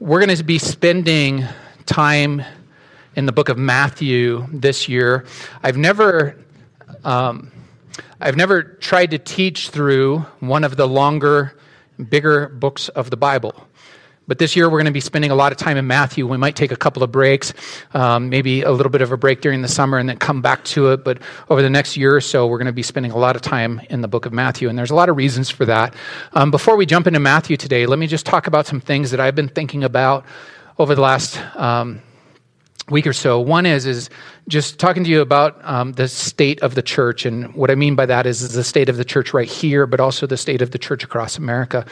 We're 0.00 0.24
going 0.24 0.34
to 0.34 0.42
be 0.42 0.58
spending 0.58 1.44
time 1.84 2.42
in 3.16 3.26
the 3.26 3.32
book 3.32 3.50
of 3.50 3.58
Matthew 3.58 4.46
this 4.50 4.88
year. 4.88 5.26
I've 5.62 5.76
never, 5.76 6.42
um, 7.04 7.52
I've 8.18 8.36
never 8.36 8.62
tried 8.62 9.10
to 9.10 9.18
teach 9.18 9.68
through 9.68 10.20
one 10.40 10.64
of 10.64 10.78
the 10.78 10.88
longer, 10.88 11.58
bigger 12.08 12.48
books 12.48 12.88
of 12.88 13.10
the 13.10 13.18
Bible. 13.18 13.68
But 14.26 14.38
this 14.38 14.56
year 14.56 14.70
we're 14.70 14.78
going 14.78 14.86
to 14.86 14.92
be 14.92 15.00
spending 15.00 15.30
a 15.30 15.34
lot 15.34 15.52
of 15.52 15.58
time 15.58 15.76
in 15.76 15.86
Matthew. 15.86 16.26
We 16.26 16.36
might 16.36 16.56
take 16.56 16.72
a 16.72 16.76
couple 16.76 17.02
of 17.02 17.12
breaks, 17.12 17.52
um, 17.92 18.30
maybe 18.30 18.62
a 18.62 18.72
little 18.72 18.90
bit 18.90 19.02
of 19.02 19.12
a 19.12 19.16
break 19.16 19.40
during 19.40 19.62
the 19.62 19.68
summer 19.68 19.98
and 19.98 20.08
then 20.08 20.16
come 20.16 20.40
back 20.40 20.64
to 20.64 20.92
it. 20.92 21.04
But 21.04 21.18
over 21.50 21.60
the 21.60 21.70
next 21.70 21.96
year 21.96 22.16
or 22.16 22.20
so, 22.20 22.46
we're 22.46 22.58
going 22.58 22.66
to 22.66 22.72
be 22.72 22.82
spending 22.82 23.12
a 23.12 23.18
lot 23.18 23.36
of 23.36 23.42
time 23.42 23.80
in 23.90 24.00
the 24.00 24.08
book 24.08 24.24
of 24.26 24.32
Matthew. 24.32 24.68
And 24.68 24.78
there's 24.78 24.90
a 24.90 24.94
lot 24.94 25.08
of 25.08 25.16
reasons 25.16 25.50
for 25.50 25.64
that. 25.66 25.94
Um, 26.32 26.50
before 26.50 26.76
we 26.76 26.86
jump 26.86 27.06
into 27.06 27.20
Matthew 27.20 27.56
today, 27.56 27.86
let 27.86 27.98
me 27.98 28.06
just 28.06 28.24
talk 28.24 28.46
about 28.46 28.66
some 28.66 28.80
things 28.80 29.10
that 29.10 29.20
I've 29.20 29.34
been 29.34 29.48
thinking 29.48 29.84
about 29.84 30.24
over 30.78 30.94
the 30.94 31.02
last 31.02 31.38
um, 31.56 32.00
week 32.90 33.06
or 33.06 33.12
so. 33.12 33.40
One 33.40 33.66
is 33.66 33.86
is 33.86 34.10
just 34.48 34.78
talking 34.78 35.04
to 35.04 35.10
you 35.10 35.20
about 35.20 35.62
um, 35.64 35.92
the 35.92 36.08
state 36.08 36.60
of 36.62 36.74
the 36.74 36.82
church, 36.82 37.24
and 37.24 37.54
what 37.54 37.70
I 37.70 37.74
mean 37.74 37.94
by 37.94 38.06
that 38.06 38.26
is, 38.26 38.42
is 38.42 38.52
the 38.52 38.64
state 38.64 38.88
of 38.88 38.96
the 38.96 39.04
church 39.04 39.32
right 39.32 39.48
here, 39.48 39.86
but 39.86 40.00
also 40.00 40.26
the 40.26 40.36
state 40.36 40.60
of 40.60 40.70
the 40.70 40.78
church 40.78 41.04
across 41.04 41.38
America. 41.38 41.86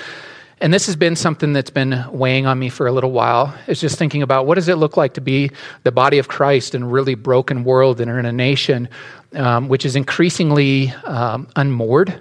And 0.63 0.73
this 0.73 0.87
has 0.87 0.95
been 0.95 1.17
something 1.17 1.53
that's 1.53 1.71
been 1.71 2.05
weighing 2.13 2.47
on 2.47 2.57
me 2.57 2.69
for 2.69 2.87
a 2.87 2.93
little 2.93 3.11
while. 3.11 3.53
It's 3.67 3.81
just 3.81 3.99
thinking 3.99 4.23
about 4.23 4.47
what 4.47 4.55
does 4.55 4.69
it 4.69 4.77
look 4.77 4.97
like 4.97 5.15
to 5.15 5.21
be 5.21 5.51
the 5.83 5.91
body 5.91 6.19
of 6.19 6.29
Christ 6.29 6.77
in 6.77 6.85
a 6.85 6.87
really 6.87 7.17
broken 7.17 7.65
world 7.65 8.01
and 8.01 8.09
in 8.09 8.25
a 8.25 8.31
nation 8.31 8.89
um, 9.35 9.67
which 9.69 9.85
is 9.85 9.97
increasingly 9.97 10.91
um, 11.05 11.49
unmoored 11.57 12.21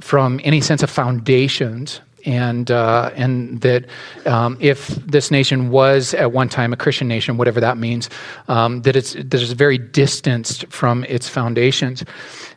from 0.00 0.40
any 0.42 0.60
sense 0.60 0.82
of 0.82 0.90
foundations 0.90 2.00
and 2.28 2.70
uh, 2.70 3.10
and 3.14 3.62
that 3.62 3.86
um, 4.26 4.58
if 4.60 4.88
this 4.88 5.30
nation 5.30 5.70
was 5.70 6.12
at 6.12 6.30
one 6.30 6.50
time 6.50 6.74
a 6.74 6.76
Christian 6.76 7.08
nation, 7.08 7.38
whatever 7.38 7.58
that 7.60 7.78
means, 7.78 8.10
um, 8.48 8.82
that 8.82 8.96
it's 8.96 9.14
that 9.14 9.34
it's 9.34 9.52
very 9.52 9.78
distanced 9.78 10.66
from 10.66 11.04
its 11.04 11.26
foundations, 11.26 12.04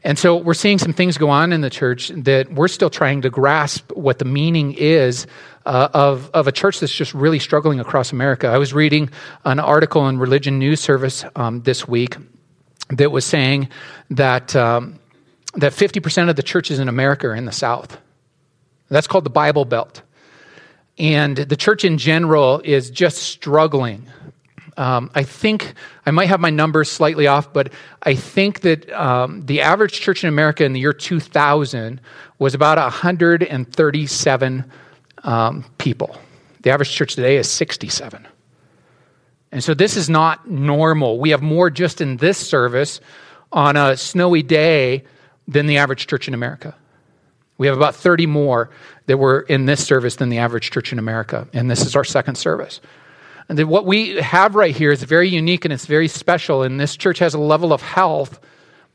and 0.04 0.20
so 0.20 0.36
we're 0.36 0.54
seeing 0.54 0.78
some 0.78 0.92
things 0.92 1.18
go 1.18 1.30
on 1.30 1.54
in 1.54 1.62
the 1.62 1.70
church 1.70 2.10
that 2.10 2.52
we're 2.52 2.68
still 2.68 2.90
trying 2.90 3.22
to 3.22 3.30
grasp 3.30 3.92
what 3.94 4.20
the 4.20 4.26
meaning 4.26 4.74
is. 4.74 5.26
Uh, 5.64 5.90
of, 5.94 6.32
of 6.34 6.48
a 6.48 6.52
church 6.52 6.80
that's 6.80 6.92
just 6.92 7.14
really 7.14 7.38
struggling 7.38 7.80
across 7.80 8.12
America. 8.12 8.48
I 8.48 8.58
was 8.58 8.74
reading 8.74 9.12
an 9.46 9.60
article 9.60 10.08
in 10.08 10.18
Religion 10.18 10.58
News 10.58 10.80
Service 10.80 11.24
um, 11.36 11.62
this 11.62 11.88
week 11.88 12.18
that 12.90 13.12
was 13.12 13.26
saying 13.26 13.70
that, 14.10 14.56
um, 14.56 15.00
that 15.54 15.72
50% 15.72 16.32
of 16.32 16.36
the 16.36 16.42
churches 16.42 16.80
in 16.80 16.90
America 16.90 17.28
are 17.28 17.36
in 17.36 17.46
the 17.46 17.52
South. 17.52 18.00
That's 18.92 19.08
called 19.08 19.24
the 19.24 19.30
Bible 19.30 19.66
Belt. 19.66 20.02
And 20.98 21.38
the 21.38 21.56
church 21.56 21.86
in 21.86 21.98
general 21.98 22.62
is 22.64 22.90
just 22.90 23.20
struggling. 23.20 24.06
Um, 24.78 25.10
I 25.16 25.24
think 25.24 25.74
I 26.06 26.12
might 26.12 26.28
have 26.28 26.40
my 26.40 26.50
numbers 26.50 26.92
slightly 26.92 27.28
off, 27.28 27.52
but 27.54 27.72
I 28.04 28.16
think 28.16 28.62
that 28.62 28.92
um, 28.92 29.46
the 29.46 29.62
average 29.62 30.02
church 30.02 30.24
in 30.24 30.28
America 30.28 30.66
in 30.66 30.74
the 30.74 30.80
year 30.80 30.94
2000 30.94 32.02
was 32.40 32.54
about 32.54 32.78
137 32.78 34.72
um, 35.24 35.66
people. 35.78 36.18
The 36.62 36.70
average 36.70 36.92
church 36.92 37.16
today 37.16 37.38
is 37.38 37.50
67. 37.50 38.28
And 39.54 39.64
so 39.64 39.74
this 39.74 39.98
is 39.98 40.10
not 40.10 40.50
normal. 40.50 41.20
We 41.20 41.30
have 41.32 41.42
more 41.42 41.70
just 41.70 42.02
in 42.02 42.18
this 42.18 42.38
service 42.38 43.00
on 43.52 43.76
a 43.76 43.98
snowy 43.98 44.44
day 44.44 45.04
than 45.48 45.66
the 45.66 45.78
average 45.78 46.08
church 46.08 46.28
in 46.28 46.34
America. 46.34 46.76
We 47.62 47.68
have 47.68 47.78
about 47.78 47.94
30 47.94 48.26
more 48.26 48.72
that 49.06 49.18
were 49.18 49.42
in 49.42 49.68
this 49.68 49.86
service 49.86 50.16
than 50.16 50.30
the 50.30 50.40
average 50.40 50.72
church 50.72 50.92
in 50.92 50.98
America. 50.98 51.48
And 51.54 51.70
this 51.70 51.86
is 51.86 51.96
our 51.96 52.04
second 52.04 52.34
service. 52.34 52.82
And 53.50 53.70
what 53.70 53.86
we 53.86 54.16
have 54.16 54.56
right 54.56 54.76
here 54.76 54.92
is 54.92 55.04
very 55.04 55.30
unique 55.30 55.64
and 55.64 55.72
it's 55.72 55.86
very 55.86 56.08
special. 56.08 56.64
And 56.64 56.80
this 56.80 56.98
church 56.98 57.20
has 57.20 57.36
a 57.36 57.40
level 57.40 57.72
of 57.72 57.84
health 57.84 58.40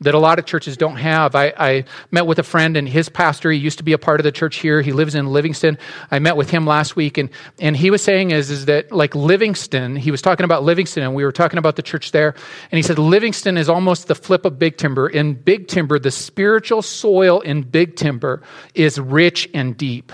that 0.01 0.15
a 0.15 0.19
lot 0.19 0.39
of 0.39 0.45
churches 0.45 0.77
don't 0.77 0.97
have. 0.97 1.35
I, 1.35 1.53
I, 1.57 1.85
met 2.11 2.27
with 2.27 2.39
a 2.39 2.43
friend 2.43 2.77
and 2.77 2.89
his 2.89 3.09
pastor, 3.09 3.51
he 3.51 3.59
used 3.59 3.79
to 3.79 3.85
be 3.85 3.93
a 3.93 3.99
part 3.99 4.21
of 4.21 4.25
the 4.25 4.33
church 4.33 4.57
here. 4.57 4.83
He 4.83 4.93
lives 4.93 5.15
in 5.15 5.27
Livingston. 5.29 5.79
I 6.11 6.19
met 6.19 6.37
with 6.37 6.51
him 6.51 6.67
last 6.67 6.97
week 6.97 7.17
and, 7.17 7.31
and 7.59 7.77
he 7.77 7.91
was 7.91 8.03
saying 8.03 8.31
is, 8.31 8.51
is 8.51 8.67
that 8.67 8.93
like 8.93 9.15
Livingston, 9.15 9.97
he 9.97 10.11
was 10.11 10.21
talking 10.21 10.45
about 10.45 10.63
Livingston 10.63 11.03
and 11.03 11.15
we 11.15 11.25
were 11.25 11.33
talking 11.33 11.59
about 11.59 11.77
the 11.77 11.83
church 11.83 12.13
there. 12.13 12.35
And 12.71 12.77
he 12.77 12.83
said, 12.83 12.99
Livingston 12.99 13.57
is 13.57 13.69
almost 13.69 14.09
the 14.09 14.15
flip 14.15 14.45
of 14.45 14.59
Big 14.59 14.77
Timber. 14.77 15.09
In 15.09 15.35
Big 15.35 15.69
Timber, 15.69 15.99
the 15.99 16.11
spiritual 16.11 16.83
soil 16.83 17.41
in 17.41 17.63
Big 17.63 17.97
Timber 17.97 18.43
is 18.75 18.99
rich 18.99 19.49
and 19.55 19.77
deep. 19.77 20.13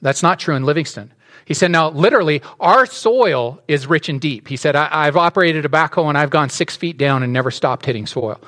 That's 0.00 0.22
not 0.22 0.38
true 0.38 0.54
in 0.54 0.64
Livingston. 0.64 1.13
He 1.46 1.54
said, 1.54 1.70
now, 1.70 1.90
literally, 1.90 2.42
our 2.58 2.86
soil 2.86 3.62
is 3.68 3.86
rich 3.86 4.08
and 4.08 4.20
deep. 4.20 4.48
He 4.48 4.56
said, 4.56 4.76
I- 4.76 5.04
have 5.04 5.16
operated 5.16 5.64
a 5.64 5.68
backhoe 5.68 6.08
and 6.08 6.16
I've 6.16 6.30
gone 6.30 6.48
six 6.48 6.76
feet 6.76 6.96
down 6.96 7.22
and 7.22 7.32
never 7.32 7.50
stopped 7.50 7.84
hitting 7.86 8.06
soil. 8.06 8.40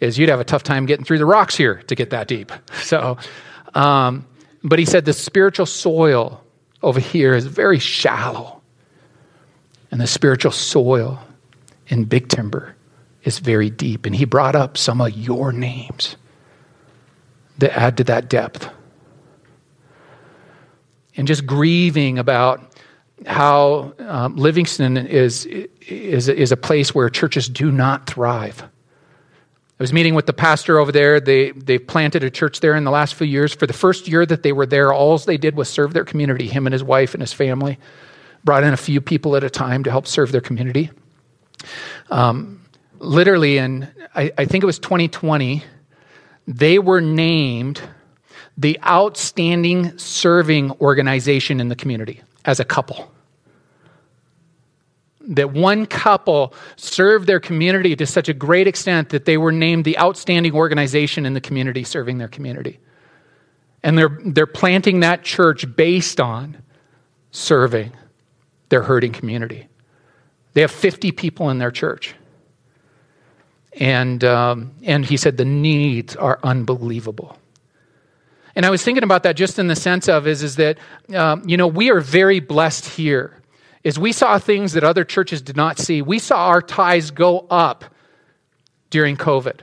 Is 0.00 0.18
you'd 0.18 0.28
have 0.28 0.40
a 0.40 0.44
tough 0.44 0.62
time 0.62 0.86
getting 0.86 1.04
through 1.04 1.18
the 1.18 1.26
rocks 1.26 1.56
here 1.56 1.76
to 1.86 1.94
get 1.94 2.10
that 2.10 2.28
deep. 2.28 2.52
So, 2.74 3.16
um, 3.74 4.26
but 4.62 4.78
he 4.78 4.84
said 4.84 5.04
the 5.04 5.12
spiritual 5.12 5.66
soil 5.66 6.42
over 6.82 7.00
here 7.00 7.34
is 7.34 7.46
very 7.46 7.78
shallow. 7.78 8.60
And 9.90 10.00
the 10.00 10.06
spiritual 10.06 10.52
soil 10.52 11.20
in 11.88 12.04
Big 12.04 12.28
Timber 12.28 12.76
is 13.24 13.38
very 13.38 13.70
deep. 13.70 14.06
And 14.06 14.14
he 14.14 14.24
brought 14.24 14.54
up 14.54 14.76
some 14.76 15.00
of 15.00 15.16
your 15.16 15.52
names 15.52 16.16
that 17.58 17.76
add 17.76 17.96
to 17.98 18.04
that 18.04 18.28
depth 18.28 18.68
and 21.16 21.26
just 21.26 21.46
grieving 21.46 22.18
about 22.18 22.74
how 23.26 23.94
um, 24.00 24.36
Livingston 24.36 24.96
is, 24.96 25.46
is, 25.46 26.28
is 26.28 26.52
a 26.52 26.56
place 26.56 26.94
where 26.94 27.08
churches 27.08 27.48
do 27.48 27.70
not 27.70 28.06
thrive. 28.06 28.62
I 28.62 29.82
was 29.82 29.92
meeting 29.92 30.14
with 30.14 30.26
the 30.26 30.32
pastor 30.32 30.78
over 30.78 30.92
there. 30.92 31.20
They, 31.20 31.50
they 31.50 31.78
planted 31.78 32.22
a 32.22 32.30
church 32.30 32.60
there 32.60 32.76
in 32.76 32.84
the 32.84 32.90
last 32.90 33.14
few 33.14 33.26
years. 33.26 33.52
For 33.52 33.66
the 33.66 33.72
first 33.72 34.06
year 34.06 34.24
that 34.24 34.42
they 34.42 34.52
were 34.52 34.66
there, 34.66 34.92
all 34.92 35.18
they 35.18 35.36
did 35.36 35.56
was 35.56 35.68
serve 35.68 35.92
their 35.92 36.04
community, 36.04 36.46
him 36.46 36.66
and 36.66 36.72
his 36.72 36.84
wife 36.84 37.14
and 37.14 37.20
his 37.20 37.32
family. 37.32 37.78
Brought 38.44 38.62
in 38.62 38.72
a 38.72 38.76
few 38.76 39.00
people 39.00 39.36
at 39.36 39.42
a 39.42 39.50
time 39.50 39.82
to 39.84 39.90
help 39.90 40.06
serve 40.06 40.30
their 40.30 40.40
community. 40.40 40.90
Um, 42.10 42.60
literally, 42.98 43.58
in 43.58 43.88
I, 44.14 44.32
I 44.38 44.44
think 44.44 44.62
it 44.62 44.66
was 44.66 44.78
2020, 44.78 45.64
they 46.46 46.78
were 46.78 47.00
named 47.00 47.80
the 48.56 48.78
outstanding 48.86 49.96
serving 49.98 50.70
organization 50.80 51.60
in 51.60 51.68
the 51.68 51.76
community 51.76 52.22
as 52.44 52.60
a 52.60 52.64
couple. 52.64 53.10
That 55.26 55.52
one 55.52 55.86
couple 55.86 56.54
served 56.76 57.26
their 57.26 57.40
community 57.40 57.96
to 57.96 58.06
such 58.06 58.28
a 58.28 58.34
great 58.34 58.66
extent 58.66 59.08
that 59.08 59.24
they 59.24 59.38
were 59.38 59.52
named 59.52 59.84
the 59.84 59.98
outstanding 59.98 60.54
organization 60.54 61.24
in 61.24 61.32
the 61.34 61.40
community 61.40 61.82
serving 61.82 62.18
their 62.18 62.28
community. 62.28 62.78
And 63.82 63.98
they're, 63.98 64.18
they're 64.24 64.46
planting 64.46 65.00
that 65.00 65.22
church 65.22 65.64
based 65.76 66.20
on 66.20 66.58
serving 67.30 67.92
their 68.68 68.82
hurting 68.82 69.12
community. 69.12 69.66
They 70.52 70.60
have 70.60 70.70
50 70.70 71.12
people 71.12 71.50
in 71.50 71.58
their 71.58 71.70
church. 71.70 72.14
And, 73.78 74.22
um, 74.24 74.72
and 74.82 75.04
he 75.04 75.16
said 75.16 75.36
the 75.36 75.44
needs 75.44 76.14
are 76.16 76.38
unbelievable. 76.42 77.36
And 78.56 78.64
I 78.64 78.70
was 78.70 78.82
thinking 78.82 79.02
about 79.02 79.24
that 79.24 79.36
just 79.36 79.58
in 79.58 79.66
the 79.66 79.76
sense 79.76 80.08
of 80.08 80.26
is, 80.26 80.42
is 80.42 80.56
that, 80.56 80.78
um, 81.14 81.42
you 81.46 81.56
know, 81.56 81.66
we 81.66 81.90
are 81.90 82.00
very 82.00 82.40
blessed 82.40 82.86
here. 82.86 83.40
Is 83.82 83.98
we 83.98 84.12
saw 84.12 84.38
things 84.38 84.72
that 84.72 84.84
other 84.84 85.04
churches 85.04 85.42
did 85.42 85.56
not 85.56 85.78
see. 85.78 86.00
We 86.02 86.18
saw 86.18 86.46
our 86.46 86.62
ties 86.62 87.10
go 87.10 87.46
up 87.50 87.84
during 88.90 89.16
COVID. 89.16 89.60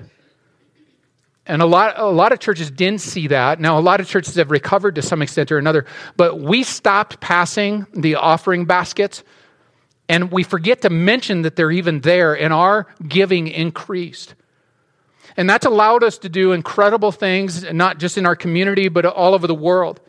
And 1.48 1.62
a 1.62 1.66
lot, 1.66 1.98
a 1.98 2.06
lot 2.06 2.32
of 2.32 2.40
churches 2.40 2.70
didn't 2.70 3.02
see 3.02 3.28
that. 3.28 3.60
Now, 3.60 3.80
a 3.80 3.82
lot 3.82 4.00
of 4.00 4.08
churches 4.08 4.36
have 4.36 4.52
recovered 4.52 4.96
to 4.96 5.02
some 5.02 5.22
extent 5.22 5.52
or 5.52 5.58
another, 5.58 5.86
but 6.16 6.40
we 6.40 6.64
stopped 6.64 7.20
passing 7.20 7.88
the 7.94 8.16
offering 8.16 8.66
baskets, 8.66 9.24
and 10.08 10.32
we 10.32 10.44
forget 10.44 10.82
to 10.84 10.90
mention 10.90 11.42
that 11.42 11.56
they're 11.56 11.72
even 11.72 12.02
there, 12.02 12.38
and 12.38 12.54
our 12.54 12.88
giving 13.08 13.48
increased. 13.48 14.36
And 15.38 15.50
that's 15.50 15.66
allowed 15.66 16.04
us 16.04 16.18
to 16.20 16.30
do 16.30 16.52
incredible 16.52 17.12
things, 17.12 17.64
not 17.72 18.00
just 18.00 18.18
in 18.18 18.26
our 18.26 18.36
community, 18.36 18.88
but 18.90 19.06
all 19.06 19.34
over 19.34 19.48
the 19.48 19.56
world. 19.56 20.00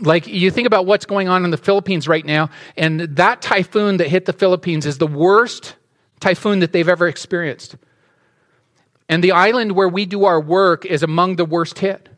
Like 0.00 0.26
you 0.26 0.50
think 0.50 0.66
about 0.66 0.86
what's 0.86 1.06
going 1.06 1.28
on 1.28 1.44
in 1.44 1.50
the 1.50 1.56
Philippines 1.56 2.08
right 2.08 2.24
now, 2.24 2.50
and 2.76 3.00
that 3.00 3.42
typhoon 3.42 3.98
that 3.98 4.08
hit 4.08 4.24
the 4.24 4.32
Philippines 4.32 4.86
is 4.86 4.98
the 4.98 5.06
worst 5.06 5.76
typhoon 6.20 6.60
that 6.60 6.72
they've 6.72 6.88
ever 6.88 7.06
experienced. 7.06 7.76
And 9.08 9.22
the 9.22 9.32
island 9.32 9.72
where 9.72 9.88
we 9.88 10.06
do 10.06 10.24
our 10.24 10.40
work 10.40 10.86
is 10.86 11.02
among 11.02 11.36
the 11.36 11.44
worst 11.44 11.78
hit. 11.78 12.08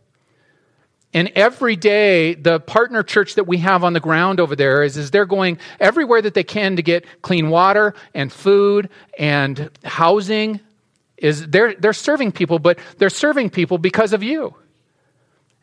And 1.13 1.31
every 1.37 1.77
day, 1.77 2.35
the 2.35 2.59
partner 2.59 3.05
church 3.05 3.37
that 3.37 3.45
we 3.45 3.59
have 3.59 3.85
on 3.85 3.93
the 3.93 4.01
ground 4.01 4.41
over 4.41 4.57
there 4.57 4.83
is, 4.83 4.97
is 4.97 5.13
they're 5.13 5.27
going 5.27 5.59
everywhere 5.79 6.21
that 6.21 6.35
they 6.35 6.43
can 6.43 6.75
to 6.77 6.83
get 6.83 7.05
clean 7.23 7.51
water 7.51 7.95
and 8.15 8.33
food 8.33 8.91
and 9.17 9.71
housing 9.85 10.61
is 11.25 11.47
they're, 11.49 11.75
they're 11.75 11.95
serving 11.95 12.33
people, 12.33 12.59
but 12.59 12.79
they're 12.99 13.09
serving 13.09 13.49
people 13.49 13.79
because 13.79 14.13
of 14.13 14.23
you. 14.23 14.55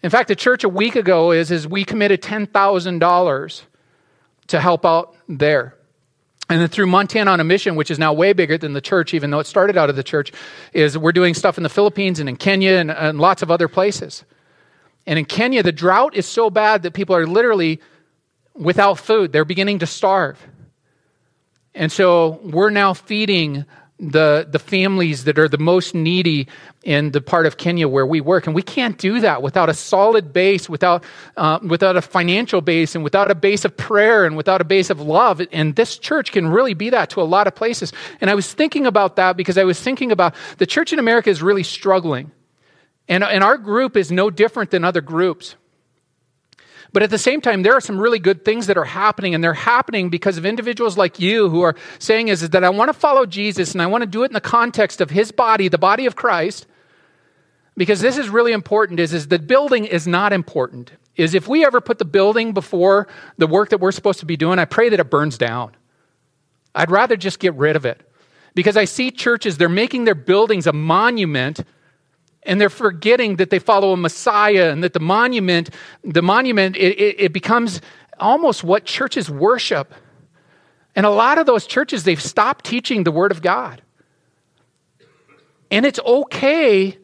In 0.01 0.09
fact, 0.09 0.27
the 0.27 0.35
church 0.35 0.63
a 0.63 0.69
week 0.69 0.95
ago 0.95 1.31
is, 1.31 1.51
is 1.51 1.67
we 1.67 1.85
committed 1.85 2.23
$10,000 2.23 3.61
to 4.47 4.59
help 4.59 4.85
out 4.87 5.15
there. 5.29 5.75
And 6.49 6.59
then 6.59 6.67
through 6.67 6.87
Montana 6.87 7.29
on 7.29 7.39
a 7.39 7.43
Mission, 7.43 7.75
which 7.75 7.91
is 7.91 7.99
now 7.99 8.11
way 8.11 8.33
bigger 8.33 8.57
than 8.57 8.73
the 8.73 8.81
church, 8.81 9.13
even 9.13 9.29
though 9.29 9.37
it 9.37 9.45
started 9.45 9.77
out 9.77 9.91
of 9.91 9.95
the 9.95 10.03
church, 10.03 10.31
is 10.73 10.97
we're 10.97 11.11
doing 11.11 11.35
stuff 11.35 11.57
in 11.57 11.63
the 11.63 11.69
Philippines 11.69 12.19
and 12.19 12.27
in 12.27 12.37
Kenya 12.37 12.73
and, 12.73 12.89
and 12.89 13.19
lots 13.19 13.43
of 13.43 13.51
other 13.51 13.67
places. 13.67 14.25
And 15.05 15.19
in 15.19 15.25
Kenya, 15.25 15.61
the 15.61 15.71
drought 15.71 16.15
is 16.15 16.25
so 16.25 16.49
bad 16.49 16.81
that 16.81 16.93
people 16.93 17.15
are 17.15 17.27
literally 17.27 17.81
without 18.55 18.95
food. 18.95 19.31
They're 19.31 19.45
beginning 19.45 19.79
to 19.79 19.85
starve. 19.85 20.39
And 21.75 21.91
so 21.91 22.39
we're 22.43 22.71
now 22.71 22.95
feeding 22.95 23.65
the, 24.01 24.47
the 24.49 24.57
families 24.57 25.25
that 25.25 25.37
are 25.37 25.47
the 25.47 25.59
most 25.59 25.93
needy 25.93 26.47
in 26.83 27.11
the 27.11 27.21
part 27.21 27.45
of 27.45 27.57
Kenya 27.57 27.87
where 27.87 28.05
we 28.05 28.19
work. 28.19 28.47
And 28.47 28.55
we 28.55 28.63
can't 28.63 28.97
do 28.97 29.21
that 29.21 29.43
without 29.43 29.69
a 29.69 29.73
solid 29.75 30.33
base, 30.33 30.67
without, 30.67 31.03
uh, 31.37 31.59
without 31.61 31.95
a 31.95 32.01
financial 32.01 32.61
base, 32.61 32.95
and 32.95 33.03
without 33.03 33.29
a 33.29 33.35
base 33.35 33.63
of 33.63 33.77
prayer, 33.77 34.25
and 34.25 34.35
without 34.35 34.59
a 34.59 34.63
base 34.63 34.89
of 34.89 34.99
love. 34.99 35.41
And 35.51 35.75
this 35.75 35.97
church 35.99 36.31
can 36.31 36.47
really 36.47 36.73
be 36.73 36.89
that 36.89 37.11
to 37.11 37.21
a 37.21 37.23
lot 37.23 37.45
of 37.45 37.53
places. 37.53 37.93
And 38.19 38.29
I 38.29 38.33
was 38.33 38.51
thinking 38.51 38.87
about 38.87 39.17
that 39.17 39.37
because 39.37 39.57
I 39.57 39.63
was 39.63 39.79
thinking 39.79 40.11
about 40.11 40.33
the 40.57 40.65
church 40.65 40.91
in 40.91 40.99
America 40.99 41.29
is 41.29 41.43
really 41.43 41.63
struggling. 41.63 42.31
And, 43.07 43.23
and 43.23 43.43
our 43.43 43.57
group 43.57 43.95
is 43.95 44.11
no 44.11 44.29
different 44.29 44.71
than 44.71 44.83
other 44.83 45.01
groups. 45.01 45.55
But 46.93 47.03
at 47.03 47.09
the 47.09 47.17
same 47.17 47.39
time, 47.39 47.63
there 47.63 47.73
are 47.73 47.81
some 47.81 47.97
really 47.97 48.19
good 48.19 48.43
things 48.43 48.67
that 48.67 48.77
are 48.77 48.83
happening, 48.83 49.33
and 49.33 49.43
they're 49.43 49.53
happening 49.53 50.09
because 50.09 50.37
of 50.37 50.45
individuals 50.45 50.97
like 50.97 51.19
you 51.19 51.49
who 51.49 51.61
are 51.61 51.75
saying 51.99 52.27
is, 52.27 52.49
that 52.49 52.63
I 52.63 52.69
want 52.69 52.89
to 52.89 52.93
follow 52.93 53.25
Jesus 53.25 53.71
and 53.71 53.81
I 53.81 53.85
want 53.87 54.01
to 54.01 54.07
do 54.07 54.23
it 54.23 54.27
in 54.27 54.33
the 54.33 54.41
context 54.41 54.99
of 54.99 55.09
his 55.09 55.31
body, 55.31 55.69
the 55.69 55.77
body 55.77 56.05
of 56.05 56.15
Christ. 56.15 56.67
Because 57.77 58.01
this 58.01 58.17
is 58.17 58.27
really 58.27 58.51
important, 58.51 58.99
is, 58.99 59.13
is 59.13 59.29
the 59.29 59.39
building 59.39 59.85
is 59.85 60.05
not 60.05 60.33
important. 60.33 60.91
Is 61.15 61.33
if 61.33 61.47
we 61.47 61.65
ever 61.65 61.79
put 61.79 61.97
the 61.97 62.05
building 62.05 62.53
before 62.53 63.07
the 63.37 63.47
work 63.47 63.69
that 63.69 63.79
we're 63.79 63.93
supposed 63.93 64.19
to 64.19 64.25
be 64.25 64.35
doing, 64.35 64.59
I 64.59 64.65
pray 64.65 64.89
that 64.89 64.99
it 64.99 65.09
burns 65.09 65.37
down. 65.37 65.71
I'd 66.75 66.91
rather 66.91 67.15
just 67.15 67.39
get 67.39 67.53
rid 67.55 67.75
of 67.77 67.85
it. 67.85 68.01
Because 68.53 68.75
I 68.75 68.83
see 68.83 69.11
churches, 69.11 69.57
they're 69.57 69.69
making 69.69 70.03
their 70.03 70.15
buildings 70.15 70.67
a 70.67 70.73
monument 70.73 71.61
and 72.43 72.59
they're 72.59 72.69
forgetting 72.69 73.35
that 73.37 73.49
they 73.49 73.59
follow 73.59 73.93
a 73.93 73.97
messiah 73.97 74.71
and 74.71 74.83
that 74.83 74.93
the 74.93 74.99
monument 74.99 75.69
the 76.03 76.21
monument 76.21 76.75
it, 76.75 76.99
it, 76.99 77.15
it, 77.19 77.33
becomes 77.33 77.81
almost 78.19 78.63
what 78.63 78.85
churches 78.85 79.29
worship. 79.29 79.93
And 80.95 81.05
a 81.05 81.09
lot 81.09 81.37
of 81.37 81.45
those 81.45 81.65
churches 81.65 82.03
they've 82.03 82.21
stopped 82.21 82.65
teaching 82.65 83.03
the 83.03 83.11
word 83.11 83.31
of 83.31 83.41
god. 83.41 83.81
And 85.69 85.85
it's 85.85 85.99
okay 85.99 86.97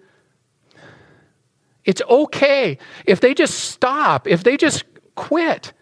it's 1.86 2.02
okay 2.10 2.78
if 3.06 3.22
they 3.22 3.34
just 3.34 3.58
stop 3.58 4.28
if 4.28 4.44
they 4.44 4.58
just 4.58 4.84
quit 5.16 5.74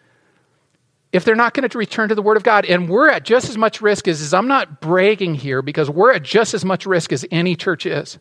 if 1.12 1.24
they're 1.24 1.34
not 1.34 1.54
going 1.54 1.68
to 1.68 1.78
return 1.78 2.10
to 2.10 2.16
the 2.16 2.22
word 2.22 2.36
of 2.36 2.44
god. 2.44 2.66
And 2.66 2.90
we're 2.90 3.10
at 3.10 3.24
just 3.24 3.50
as 3.50 3.58
much 3.58 3.82
risk 3.82 4.08
as, 4.08 4.22
as 4.22 4.34
i'm 4.34 4.48
not 4.48 4.82
bragging 4.82 5.34
here 5.34 5.62
because 5.62 5.90
we're 5.90 6.14
at 6.14 6.24
just 6.24 6.54
as 6.54 6.64
much 6.64 6.86
risk 6.86 7.12
as 7.12 7.26
any 7.32 7.56
church 7.56 7.86
is 7.86 8.20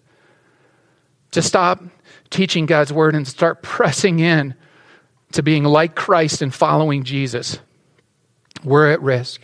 to 1.35 1.43
stop 1.43 1.83
teaching 2.31 2.67
God's 2.67 2.93
word 2.93 3.15
and 3.15 3.27
start 3.27 3.63
pressing 3.63 4.19
in 4.19 4.55
to 5.33 5.43
being 5.43 5.65
like 5.65 5.95
Christ 5.95 6.43
and 6.43 6.55
following 6.55 7.03
Jesus, 7.05 7.59
we're 8.63 8.91
at 8.91 9.03
risk. 9.03 9.41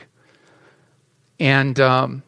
And 1.39 1.79
um, 1.81 2.23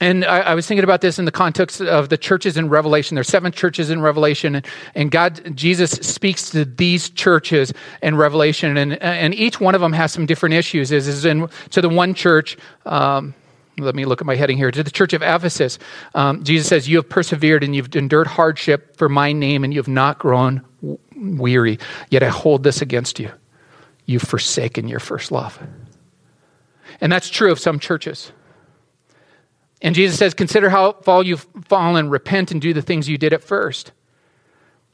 and 0.00 0.26
I, 0.26 0.40
I, 0.40 0.54
was 0.54 0.66
thinking 0.66 0.84
about 0.84 1.00
this 1.00 1.18
in 1.18 1.24
the 1.24 1.32
context 1.32 1.80
of 1.80 2.10
the 2.10 2.18
churches 2.18 2.58
in 2.58 2.68
Revelation. 2.68 3.14
There 3.14 3.22
are 3.22 3.24
seven 3.24 3.50
churches 3.50 3.88
in 3.88 4.02
Revelation, 4.02 4.56
and, 4.56 4.66
and 4.94 5.10
God, 5.10 5.56
Jesus 5.56 5.92
speaks 5.92 6.50
to 6.50 6.66
these 6.66 7.08
churches 7.08 7.72
in 8.02 8.14
Revelation, 8.14 8.76
and 8.76 9.02
and 9.02 9.34
each 9.34 9.58
one 9.58 9.74
of 9.74 9.80
them 9.80 9.94
has 9.94 10.12
some 10.12 10.26
different 10.26 10.54
issues. 10.54 10.92
Is 10.92 11.08
is 11.08 11.24
in 11.24 11.48
to 11.70 11.80
the 11.80 11.88
one 11.88 12.12
church. 12.12 12.58
Um, 12.84 13.34
let 13.78 13.94
me 13.94 14.04
look 14.04 14.20
at 14.20 14.26
my 14.26 14.36
heading 14.36 14.56
here. 14.56 14.70
To 14.70 14.82
the 14.82 14.90
church 14.90 15.12
of 15.12 15.22
Ephesus, 15.22 15.78
um, 16.14 16.42
Jesus 16.44 16.68
says, 16.68 16.88
You 16.88 16.96
have 16.96 17.08
persevered 17.08 17.62
and 17.62 17.76
you've 17.76 17.94
endured 17.94 18.26
hardship 18.26 18.96
for 18.96 19.08
my 19.08 19.32
name, 19.32 19.64
and 19.64 19.72
you 19.72 19.78
have 19.78 19.88
not 19.88 20.18
grown 20.18 20.64
weary. 21.14 21.78
Yet 22.10 22.22
I 22.22 22.28
hold 22.28 22.62
this 22.62 22.80
against 22.80 23.18
you. 23.18 23.30
You've 24.06 24.22
forsaken 24.22 24.88
your 24.88 25.00
first 25.00 25.30
love. 25.30 25.58
And 27.00 27.12
that's 27.12 27.28
true 27.28 27.52
of 27.52 27.58
some 27.58 27.78
churches. 27.78 28.32
And 29.82 29.94
Jesus 29.94 30.18
says, 30.18 30.32
Consider 30.32 30.70
how 30.70 30.92
far 30.92 31.22
you've 31.22 31.46
fallen, 31.66 32.08
repent 32.08 32.50
and 32.50 32.60
do 32.60 32.72
the 32.72 32.82
things 32.82 33.08
you 33.08 33.18
did 33.18 33.32
at 33.32 33.42
first. 33.42 33.92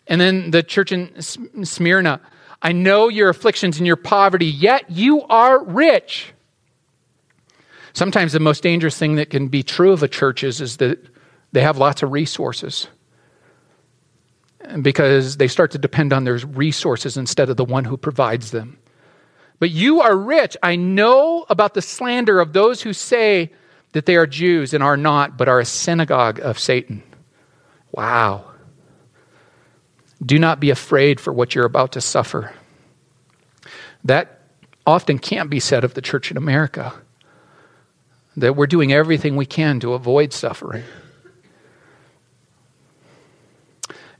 And 0.06 0.20
then 0.20 0.50
the 0.50 0.62
church 0.62 0.90
in 0.90 1.22
Smyrna, 1.22 2.20
I 2.60 2.72
know 2.72 3.08
your 3.08 3.28
afflictions 3.28 3.78
and 3.78 3.86
your 3.86 3.96
poverty, 3.96 4.46
yet 4.46 4.90
you 4.90 5.22
are 5.22 5.62
rich. 5.62 6.32
Sometimes 7.94 8.32
the 8.32 8.40
most 8.40 8.62
dangerous 8.62 8.96
thing 8.96 9.16
that 9.16 9.30
can 9.30 9.48
be 9.48 9.62
true 9.62 9.92
of 9.92 10.02
a 10.02 10.08
church 10.08 10.44
is, 10.44 10.60
is 10.60 10.78
that 10.78 10.98
they 11.52 11.60
have 11.60 11.76
lots 11.76 12.02
of 12.02 12.12
resources 12.12 12.88
because 14.80 15.36
they 15.36 15.48
start 15.48 15.72
to 15.72 15.78
depend 15.78 16.12
on 16.12 16.24
their 16.24 16.38
resources 16.38 17.16
instead 17.16 17.50
of 17.50 17.56
the 17.56 17.64
one 17.64 17.84
who 17.84 17.96
provides 17.96 18.50
them. 18.50 18.78
But 19.58 19.70
you 19.70 20.00
are 20.00 20.16
rich. 20.16 20.56
I 20.62 20.76
know 20.76 21.44
about 21.50 21.74
the 21.74 21.82
slander 21.82 22.40
of 22.40 22.52
those 22.52 22.82
who 22.82 22.92
say 22.92 23.52
that 23.92 24.06
they 24.06 24.16
are 24.16 24.26
Jews 24.26 24.72
and 24.72 24.82
are 24.82 24.96
not, 24.96 25.36
but 25.36 25.48
are 25.48 25.60
a 25.60 25.64
synagogue 25.64 26.40
of 26.40 26.58
Satan. 26.58 27.02
Wow. 27.92 28.50
Do 30.24 30.38
not 30.38 30.60
be 30.60 30.70
afraid 30.70 31.20
for 31.20 31.32
what 31.32 31.54
you're 31.54 31.66
about 31.66 31.92
to 31.92 32.00
suffer. 32.00 32.52
That 34.04 34.40
often 34.86 35.18
can't 35.18 35.50
be 35.50 35.60
said 35.60 35.84
of 35.84 35.94
the 35.94 36.00
church 36.00 36.30
in 36.30 36.36
America 36.36 36.94
that 38.36 38.56
we're 38.56 38.66
doing 38.66 38.92
everything 38.92 39.36
we 39.36 39.46
can 39.46 39.80
to 39.80 39.94
avoid 39.94 40.32
suffering. 40.32 40.84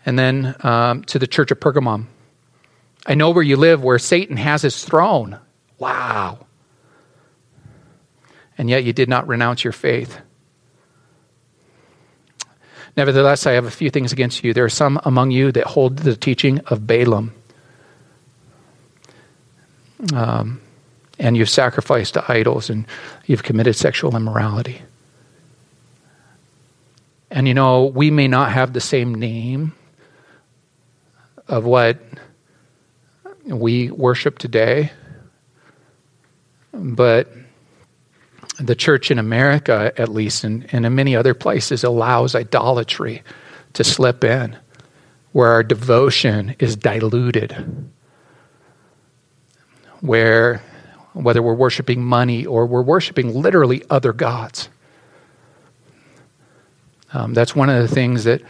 And 0.05 0.19
then 0.19 0.55
um, 0.61 1.05
to 1.05 1.19
the 1.19 1.27
church 1.27 1.51
of 1.51 1.61
Pergamum. 1.61 2.07
I 3.07 3.15
know 3.15 3.31
where 3.31 3.43
you 3.43 3.57
live, 3.57 3.83
where 3.83 3.99
Satan 3.99 4.37
has 4.37 4.63
his 4.63 4.85
throne. 4.85 5.39
Wow. 5.79 6.47
And 8.59 8.69
yet 8.69 8.85
you 8.85 8.93
did 8.93 9.09
not 9.09 9.27
renounce 9.27 9.65
your 9.65 9.73
faith. 9.73 10.21
Nevertheless, 12.97 13.47
I 13.47 13.53
have 13.53 13.65
a 13.65 13.71
few 13.71 13.91
things 13.91 14.13
against 14.13 14.45
you. 14.45 14.53
There 14.53 14.65
are 14.65 14.69
some 14.69 15.01
among 15.05 15.31
you 15.31 15.51
that 15.53 15.65
hold 15.65 15.99
the 15.99 16.15
teaching 16.15 16.61
of 16.67 16.87
Balaam. 16.87 17.33
Um, 20.15 20.61
and 21.19 21.37
you've 21.37 21.51
sacrificed 21.51 22.15
to 22.15 22.33
idols 22.33 22.71
and 22.71 22.87
you've 23.27 23.43
committed 23.43 23.77
sexual 23.77 24.17
immorality. 24.17 24.83
And 27.31 27.49
you 27.49 27.55
know, 27.55 27.87
we 27.87 28.11
may 28.11 28.29
not 28.29 28.53
have 28.53 28.73
the 28.73 28.81
same 28.81 29.15
name 29.15 29.75
of 31.49 31.65
what 31.65 31.99
we 33.45 33.91
worship 33.91 34.39
today, 34.39 34.93
but 36.73 37.33
the 38.59 38.75
church 38.75 39.11
in 39.11 39.19
America, 39.19 39.93
at 39.97 40.09
least, 40.09 40.45
and, 40.45 40.67
and 40.73 40.85
in 40.87 40.95
many 40.95 41.17
other 41.17 41.35
places, 41.35 41.85
allows 41.85 42.35
idolatry 42.35 43.23
to 43.73 43.85
slip 43.85 44.25
in, 44.25 44.57
where 45.33 45.49
our 45.49 45.63
devotion 45.63 46.55
is 46.59 46.77
diluted, 46.77 47.91
where 50.01 50.63
whether 51.15 51.43
we're 51.43 51.55
worshiping 51.55 52.03
money 52.03 52.47
or 52.47 52.67
we're 52.67 52.83
worshiping 52.83 53.35
literally 53.35 53.83
other 53.91 54.13
gods. 54.13 54.69
Um, 57.13 57.35
that's 57.35 57.55
one 57.55 57.69
of 57.69 57.83
the 57.83 57.95
things 57.95 58.25
that 58.25 58.43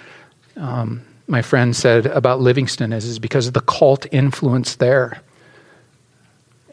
um, 0.56 1.02
my 1.26 1.42
friend 1.42 1.74
said 1.74 2.06
about 2.06 2.40
Livingston 2.40 2.92
is, 2.92 3.04
is 3.04 3.18
because 3.18 3.48
of 3.48 3.54
the 3.54 3.60
cult 3.60 4.06
influence 4.12 4.76
there. 4.76 5.20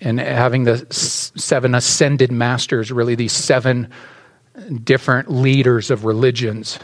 And 0.02 0.20
having 0.20 0.64
the 0.64 0.86
seven 0.92 1.76
ascended 1.76 2.32
masters, 2.32 2.92
really 2.92 3.16
these 3.16 3.34
seven 3.34 3.90
different 4.84 5.32
leaders 5.32 5.92
of 5.92 6.06
religions, 6.06 6.80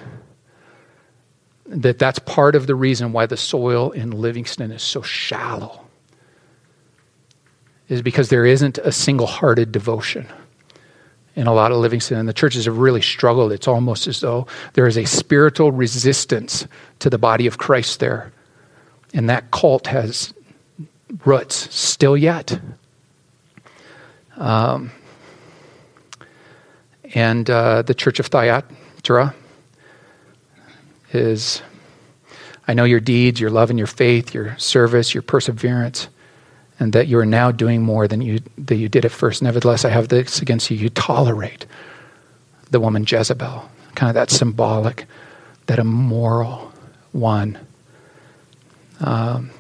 that 1.68 1.98
that's 1.98 2.20
part 2.20 2.56
of 2.56 2.68
the 2.68 2.76
reason 2.76 3.14
why 3.14 3.26
the 3.26 3.38
soil 3.38 3.92
in 3.92 4.12
Livingston 4.12 4.72
is 4.72 4.84
so 4.84 5.02
shallow 5.02 5.85
is 7.90 8.02
because 8.02 8.30
there 8.30 8.46
isn't 8.46 8.78
a 8.80 8.92
single 8.92 9.28
hearted 9.28 9.72
devotion 9.72 10.28
in 11.36 11.48
a 11.48 11.54
lot 11.54 11.72
of 11.72 11.78
Livingston. 11.78 12.18
And 12.18 12.28
the 12.28 12.34
churches 12.34 12.66
have 12.66 12.78
really 12.78 13.02
struggled. 13.02 13.52
It's 13.52 13.68
almost 13.68 14.08
as 14.08 14.22
though 14.22 14.48
there 14.74 14.88
is 14.88 14.98
a 14.98 15.06
spiritual 15.06 15.72
resistance 15.72 16.68
to 17.00 17.10
the 17.10 17.18
body 17.18 17.46
of 17.48 17.58
Christ 17.58 18.00
there. 18.00 18.32
And 19.14 19.30
that 19.30 19.52
cult 19.52 19.88
has 19.88 20.34
roots 21.26 21.74
still 21.76 22.18
yet. 22.18 22.60
Um, 24.38 24.92
and 27.14 27.50
uh, 27.50 27.84
the 27.84 27.94
church 27.94 28.20
of 28.20 28.26
Thyatira 28.28 29.34
is, 31.14 31.62
I 32.68 32.74
know 32.74 32.84
your 32.84 33.00
deeds, 33.00 33.40
your 33.40 33.52
love 33.52 33.70
and 33.70 33.80
your 33.80 33.88
faith, 33.88 34.34
your 34.34 34.58
service, 34.58 35.14
your 35.14 35.22
perseverance 35.22 36.10
and 36.80 36.94
that 36.94 37.08
you 37.08 37.18
are 37.20 37.26
now 37.26 37.52
doing 37.52 37.82
more 37.82 38.08
than 38.08 38.22
you, 38.22 38.40
that 38.58 38.76
you 38.76 38.90
did 38.90 39.06
at 39.06 39.12
first. 39.12 39.42
Nevertheless, 39.42 39.86
I 39.86 39.90
have 39.90 40.10
this 40.10 40.42
against 40.42 40.70
you. 40.70 40.78
You 40.78 40.90
tolerate 40.90 41.66
the 42.72 42.80
woman 42.80 43.06
Jezebel, 43.08 43.70
kind 43.96 44.10
of 44.10 44.16
that 44.16 44.30
symbolic, 44.30 45.06
that 45.68 45.80
immoral 45.80 46.72
one. 47.12 47.58
Um, 49.00 49.52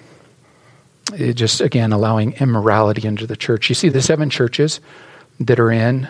just, 1.15 1.61
again, 1.61 1.93
allowing 1.93 2.33
immorality 2.33 3.07
into 3.07 3.27
the 3.27 3.37
church. 3.37 3.69
You 3.69 3.75
see, 3.75 3.89
the 3.89 4.01
seven 4.01 4.29
churches 4.29 4.79
that 5.39 5.59
are 5.59 5.71
in 5.71 6.07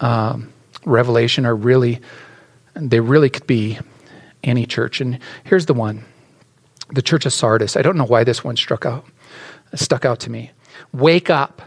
um, 0.00 0.52
Revelation 0.84 1.46
are 1.46 1.54
really, 1.54 2.00
they 2.74 3.00
really 3.00 3.30
could 3.30 3.46
be 3.46 3.78
any 4.42 4.66
church. 4.66 5.00
And 5.00 5.18
here's 5.44 5.66
the 5.66 5.74
one 5.74 6.04
the 6.90 7.02
church 7.02 7.24
of 7.24 7.32
Sardis. 7.32 7.76
I 7.76 7.82
don't 7.82 7.96
know 7.96 8.04
why 8.04 8.24
this 8.24 8.44
one 8.44 8.56
struck 8.56 8.84
out, 8.84 9.06
stuck 9.78 10.04
out 10.04 10.20
to 10.20 10.30
me. 10.30 10.50
Wake 10.92 11.30
up, 11.30 11.62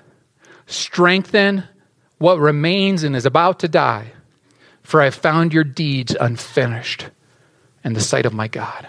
strengthen 0.65 1.63
what 2.17 2.39
remains 2.39 3.03
and 3.03 3.15
is 3.15 3.25
about 3.25 3.59
to 3.59 3.67
die, 3.67 4.11
for 4.83 5.01
I 5.01 5.05
have 5.05 5.15
found 5.15 5.53
your 5.53 5.63
deeds 5.63 6.15
unfinished 6.19 7.07
in 7.83 7.93
the 7.93 8.01
sight 8.01 8.25
of 8.25 8.33
my 8.33 8.47
God. 8.47 8.87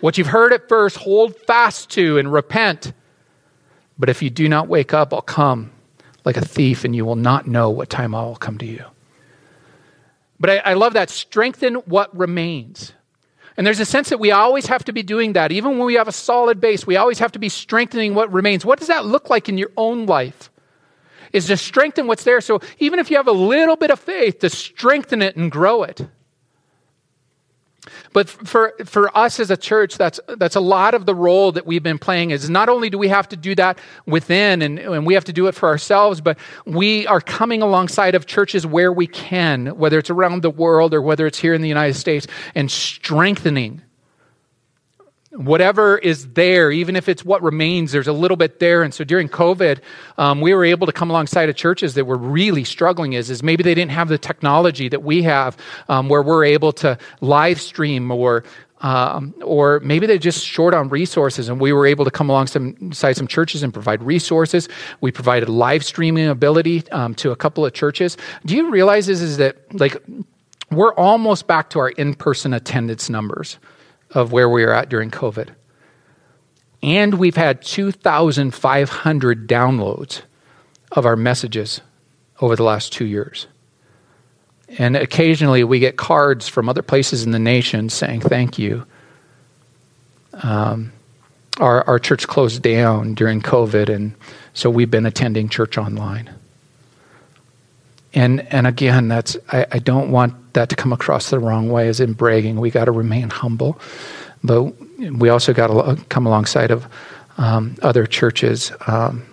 What 0.00 0.18
you've 0.18 0.26
heard 0.26 0.52
at 0.52 0.68
first, 0.68 0.96
hold 0.96 1.36
fast 1.36 1.90
to 1.90 2.18
and 2.18 2.32
repent. 2.32 2.92
But 3.98 4.08
if 4.08 4.22
you 4.22 4.30
do 4.30 4.48
not 4.48 4.68
wake 4.68 4.92
up, 4.92 5.12
I'll 5.12 5.22
come 5.22 5.70
like 6.24 6.36
a 6.36 6.44
thief, 6.44 6.84
and 6.84 6.94
you 6.94 7.04
will 7.04 7.16
not 7.16 7.46
know 7.46 7.70
what 7.70 7.90
time 7.90 8.14
I 8.14 8.22
will 8.22 8.36
come 8.36 8.58
to 8.58 8.66
you. 8.66 8.84
But 10.38 10.50
I, 10.50 10.56
I 10.58 10.74
love 10.74 10.94
that. 10.94 11.10
Strengthen 11.10 11.74
what 11.74 12.16
remains. 12.16 12.92
And 13.56 13.66
there's 13.66 13.80
a 13.80 13.84
sense 13.84 14.08
that 14.08 14.18
we 14.18 14.30
always 14.30 14.66
have 14.66 14.84
to 14.84 14.92
be 14.92 15.02
doing 15.02 15.34
that. 15.34 15.52
Even 15.52 15.78
when 15.78 15.86
we 15.86 15.94
have 15.94 16.08
a 16.08 16.12
solid 16.12 16.60
base, 16.60 16.86
we 16.86 16.96
always 16.96 17.18
have 17.18 17.32
to 17.32 17.38
be 17.38 17.48
strengthening 17.48 18.14
what 18.14 18.32
remains. 18.32 18.64
What 18.64 18.78
does 18.78 18.88
that 18.88 19.04
look 19.04 19.28
like 19.28 19.48
in 19.48 19.58
your 19.58 19.70
own 19.76 20.06
life? 20.06 20.50
Is 21.32 21.46
to 21.46 21.56
strengthen 21.56 22.06
what's 22.06 22.24
there. 22.24 22.40
So 22.40 22.60
even 22.78 22.98
if 22.98 23.10
you 23.10 23.16
have 23.16 23.28
a 23.28 23.32
little 23.32 23.76
bit 23.76 23.90
of 23.90 24.00
faith, 24.00 24.38
to 24.40 24.50
strengthen 24.50 25.22
it 25.22 25.36
and 25.36 25.50
grow 25.50 25.82
it. 25.82 26.06
But 28.12 28.28
for, 28.28 28.74
for 28.84 29.16
us 29.16 29.40
as 29.40 29.50
a 29.50 29.56
church, 29.56 29.98
that's, 29.98 30.20
that's 30.38 30.54
a 30.54 30.60
lot 30.60 30.94
of 30.94 31.04
the 31.04 31.14
role 31.14 31.50
that 31.52 31.66
we've 31.66 31.82
been 31.82 31.98
playing 31.98 32.30
is 32.30 32.48
not 32.48 32.68
only 32.68 32.90
do 32.90 32.98
we 32.98 33.08
have 33.08 33.28
to 33.30 33.36
do 33.36 33.54
that 33.56 33.78
within 34.06 34.62
and, 34.62 34.78
and 34.78 35.04
we 35.04 35.14
have 35.14 35.24
to 35.24 35.32
do 35.32 35.48
it 35.48 35.54
for 35.54 35.68
ourselves, 35.68 36.20
but 36.20 36.38
we 36.64 37.06
are 37.08 37.20
coming 37.20 37.60
alongside 37.60 38.14
of 38.14 38.26
churches 38.26 38.64
where 38.64 38.92
we 38.92 39.08
can, 39.08 39.66
whether 39.78 39.98
it's 39.98 40.10
around 40.10 40.42
the 40.42 40.50
world 40.50 40.94
or 40.94 41.02
whether 41.02 41.26
it's 41.26 41.38
here 41.38 41.54
in 41.54 41.62
the 41.62 41.68
United 41.68 41.94
States, 41.94 42.26
and 42.54 42.70
strengthening 42.70 43.82
whatever 45.34 45.96
is 45.98 46.28
there, 46.34 46.70
even 46.70 46.94
if 46.94 47.08
it's 47.08 47.24
what 47.24 47.42
remains, 47.42 47.92
there's 47.92 48.08
a 48.08 48.12
little 48.12 48.36
bit 48.36 48.60
there. 48.60 48.82
And 48.82 48.92
so 48.92 49.02
during 49.04 49.28
COVID, 49.28 49.80
um, 50.18 50.40
we 50.40 50.54
were 50.54 50.64
able 50.64 50.86
to 50.86 50.92
come 50.92 51.10
alongside 51.10 51.48
of 51.48 51.56
churches 51.56 51.94
that 51.94 52.04
were 52.04 52.18
really 52.18 52.64
struggling. 52.64 53.14
Is 53.14 53.30
is 53.30 53.42
maybe 53.42 53.62
they 53.62 53.74
didn't 53.74 53.92
have 53.92 54.08
the 54.08 54.18
technology 54.18 54.88
that 54.88 55.02
we 55.02 55.22
have, 55.22 55.56
um, 55.88 56.08
where 56.08 56.22
we're 56.22 56.44
able 56.44 56.72
to 56.74 56.98
live 57.20 57.60
stream 57.60 58.10
or. 58.10 58.44
Um, 58.84 59.32
or 59.44 59.78
maybe 59.78 60.08
they're 60.08 60.18
just 60.18 60.44
short 60.44 60.74
on 60.74 60.88
resources, 60.88 61.48
and 61.48 61.60
we 61.60 61.72
were 61.72 61.86
able 61.86 62.04
to 62.04 62.10
come 62.10 62.28
alongside 62.28 63.16
some 63.16 63.28
churches 63.28 63.62
and 63.62 63.72
provide 63.72 64.02
resources. 64.02 64.68
We 65.00 65.12
provided 65.12 65.48
live 65.48 65.84
streaming 65.84 66.26
ability 66.26 66.90
um, 66.90 67.14
to 67.14 67.30
a 67.30 67.36
couple 67.36 67.64
of 67.64 67.74
churches. 67.74 68.16
Do 68.44 68.56
you 68.56 68.70
realize 68.70 69.08
is, 69.08 69.22
is 69.22 69.36
that 69.36 69.72
like 69.78 69.96
we're 70.72 70.94
almost 70.94 71.46
back 71.46 71.70
to 71.70 71.78
our 71.78 71.90
in 71.90 72.14
person 72.16 72.52
attendance 72.52 73.08
numbers? 73.08 73.60
Of 74.14 74.32
where 74.32 74.48
we 74.48 74.64
are 74.64 74.72
at 74.72 74.88
during 74.88 75.10
COVID. 75.10 75.50
And 76.82 77.14
we've 77.14 77.36
had 77.36 77.62
2,500 77.62 79.48
downloads 79.48 80.22
of 80.90 81.06
our 81.06 81.16
messages 81.16 81.80
over 82.40 82.56
the 82.56 82.64
last 82.64 82.92
two 82.92 83.06
years. 83.06 83.46
And 84.78 84.96
occasionally 84.96 85.64
we 85.64 85.78
get 85.78 85.96
cards 85.96 86.48
from 86.48 86.68
other 86.68 86.82
places 86.82 87.24
in 87.24 87.30
the 87.30 87.38
nation 87.38 87.88
saying 87.88 88.22
thank 88.22 88.58
you. 88.58 88.86
Um, 90.42 90.92
our, 91.60 91.86
our 91.86 91.98
church 91.98 92.26
closed 92.26 92.62
down 92.62 93.14
during 93.14 93.42
COVID, 93.42 93.94
and 93.94 94.14
so 94.54 94.70
we've 94.70 94.90
been 94.90 95.04
attending 95.04 95.50
church 95.50 95.76
online. 95.76 96.30
And, 98.14 98.40
and 98.52 98.66
again, 98.66 99.08
that's, 99.08 99.36
I, 99.50 99.66
I 99.72 99.78
don't 99.78 100.10
want 100.10 100.52
that 100.52 100.68
to 100.68 100.76
come 100.76 100.92
across 100.92 101.30
the 101.30 101.38
wrong 101.38 101.70
way 101.70 101.88
as 101.88 101.98
in 102.00 102.12
bragging. 102.12 102.60
We 102.60 102.70
got 102.70 102.84
to 102.84 102.92
remain 102.92 103.30
humble, 103.30 103.80
but 104.44 104.62
we 104.98 105.30
also 105.30 105.54
got 105.54 105.68
to 105.68 106.02
come 106.10 106.26
alongside 106.26 106.70
of 106.70 106.86
um, 107.38 107.76
other 107.82 108.06
churches. 108.06 108.70
Um, 108.86 109.24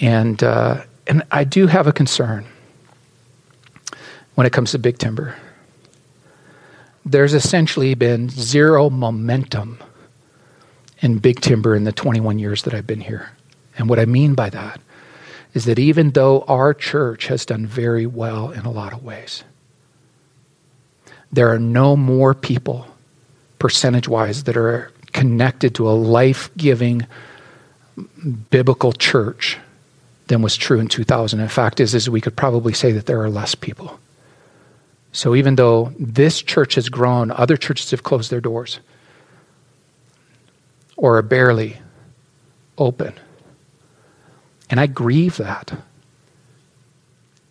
and 0.00 0.42
uh, 0.42 0.84
and 1.06 1.22
I 1.32 1.44
do 1.44 1.66
have 1.66 1.86
a 1.86 1.92
concern 1.92 2.46
when 4.34 4.46
it 4.46 4.52
comes 4.52 4.72
to 4.72 4.78
big 4.78 4.98
timber. 4.98 5.34
There's 7.04 7.34
essentially 7.34 7.94
been 7.94 8.28
zero 8.28 8.90
momentum 8.90 9.78
in 11.00 11.18
big 11.18 11.40
timber 11.40 11.74
in 11.74 11.84
the 11.84 11.92
21 11.92 12.38
years 12.38 12.62
that 12.62 12.74
I've 12.74 12.86
been 12.86 13.00
here. 13.00 13.30
And 13.76 13.88
what 13.88 13.98
I 13.98 14.04
mean 14.04 14.34
by 14.34 14.50
that 14.50 14.80
is 15.54 15.64
that 15.64 15.78
even 15.78 16.10
though 16.10 16.42
our 16.42 16.72
church 16.74 17.26
has 17.26 17.44
done 17.44 17.66
very 17.66 18.06
well 18.06 18.50
in 18.50 18.64
a 18.64 18.70
lot 18.70 18.92
of 18.92 19.02
ways, 19.02 19.44
there 21.32 21.48
are 21.48 21.58
no 21.58 21.96
more 21.96 22.34
people, 22.34 22.86
percentage 23.58 24.08
wise, 24.08 24.44
that 24.44 24.56
are 24.56 24.92
connected 25.12 25.74
to 25.74 25.88
a 25.88 25.92
life 25.92 26.50
giving 26.56 27.06
biblical 28.50 28.92
church 28.92 29.58
than 30.28 30.42
was 30.42 30.56
true 30.56 30.78
in 30.78 30.88
2000. 30.88 31.40
In 31.40 31.48
fact, 31.48 31.80
is, 31.80 31.94
is 31.94 32.08
we 32.08 32.20
could 32.20 32.36
probably 32.36 32.72
say 32.72 32.92
that 32.92 33.06
there 33.06 33.20
are 33.20 33.30
less 33.30 33.54
people. 33.54 33.98
So 35.12 35.34
even 35.34 35.56
though 35.56 35.92
this 35.98 36.40
church 36.40 36.76
has 36.76 36.88
grown, 36.88 37.32
other 37.32 37.56
churches 37.56 37.90
have 37.90 38.04
closed 38.04 38.30
their 38.30 38.40
doors 38.40 38.78
or 40.96 41.18
are 41.18 41.22
barely 41.22 41.78
open. 42.78 43.12
And 44.70 44.80
I 44.80 44.86
grieve 44.86 45.36
that. 45.36 45.72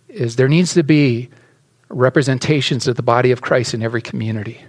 Is 0.07 0.37
there 0.37 0.47
needs 0.47 0.73
to 0.73 0.83
be 0.83 1.29
representations 1.89 2.87
of 2.87 2.95
the 2.95 3.03
body 3.03 3.31
of 3.31 3.41
Christ 3.41 3.73
in 3.73 3.81
every 3.81 4.01
community. 4.01 4.61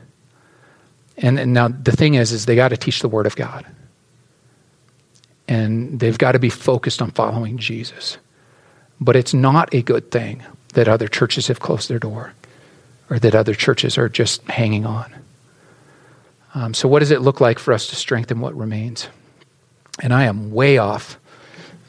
And, 1.16 1.38
and 1.38 1.52
now 1.52 1.68
the 1.68 1.92
thing 1.92 2.14
is, 2.14 2.32
is 2.32 2.46
they 2.46 2.56
got 2.56 2.68
to 2.68 2.76
teach 2.76 3.00
the 3.00 3.08
Word 3.08 3.26
of 3.26 3.36
God. 3.36 3.66
And 5.46 6.00
they've 6.00 6.16
got 6.16 6.32
to 6.32 6.38
be 6.38 6.48
focused 6.48 7.02
on 7.02 7.10
following 7.10 7.58
Jesus. 7.58 8.16
But 9.00 9.16
it's 9.16 9.34
not 9.34 9.74
a 9.74 9.82
good 9.82 10.10
thing 10.10 10.42
that 10.74 10.88
other 10.88 11.08
churches 11.08 11.48
have 11.48 11.60
closed 11.60 11.88
their 11.88 11.98
door 11.98 12.32
or 13.10 13.18
that 13.18 13.34
other 13.34 13.54
churches 13.54 13.98
are 13.98 14.08
just 14.08 14.42
hanging 14.44 14.86
on. 14.86 15.12
Um, 16.54 16.74
so, 16.74 16.88
what 16.88 17.00
does 17.00 17.10
it 17.10 17.20
look 17.20 17.40
like 17.40 17.58
for 17.58 17.72
us 17.72 17.88
to 17.88 17.96
strengthen 17.96 18.40
what 18.40 18.56
remains? 18.56 19.08
And 20.02 20.12
I 20.12 20.24
am 20.24 20.50
way 20.50 20.78
off 20.78 21.18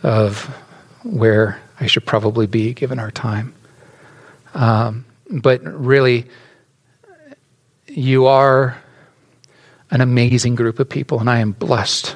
of 0.04 0.46
where 1.04 1.60
I 1.80 1.88
should 1.88 2.06
probably 2.06 2.48
be 2.48 2.74
given 2.74 3.00
our 3.00 3.12
time. 3.12 3.54
Um, 4.54 5.06
but 5.30 5.62
really, 5.64 6.28
you 7.88 8.28
are 8.28 8.78
an 9.90 10.02
amazing 10.02 10.56
group 10.56 10.80
of 10.80 10.90
people, 10.90 11.20
and 11.20 11.30
I 11.30 11.40
am 11.40 11.52
blessed 11.52 12.16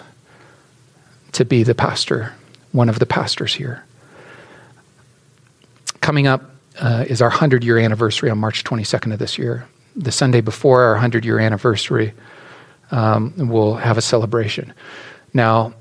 to 1.34 1.46
be 1.46 1.64
the 1.64 1.76
pastor, 1.76 2.34
one 2.72 2.90
of 2.90 3.00
the 3.00 3.06
pastors 3.06 3.54
here. 3.54 3.84
Coming 6.02 6.28
up 6.28 6.44
uh, 6.80 7.06
is 7.08 7.22
our 7.22 7.30
100 7.30 7.64
year 7.64 7.78
anniversary 7.78 8.30
on 8.30 8.38
March 8.38 8.64
22nd 8.64 9.14
of 9.14 9.20
this 9.20 9.38
year. 9.38 9.68
The 9.96 10.12
Sunday 10.12 10.42
before 10.42 10.84
our 10.84 10.94
100 10.94 11.26
year 11.26 11.40
anniversary, 11.40 12.14
um, 12.92 13.34
we'll 13.38 13.76
have 13.76 13.98
a 13.98 14.02
celebration. 14.02 14.74
Now, 15.34 15.74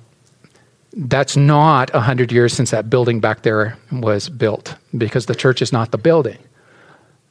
that's 0.97 1.37
not 1.37 1.93
100 1.93 2.31
years 2.31 2.53
since 2.53 2.71
that 2.71 2.89
building 2.89 3.21
back 3.21 3.43
there 3.43 3.77
was 3.91 4.29
built 4.29 4.77
because 4.97 5.27
the 5.27 5.35
church 5.35 5.61
is 5.61 5.73
not 5.73 5.91
the 5.91 5.99
building. 5.99 6.39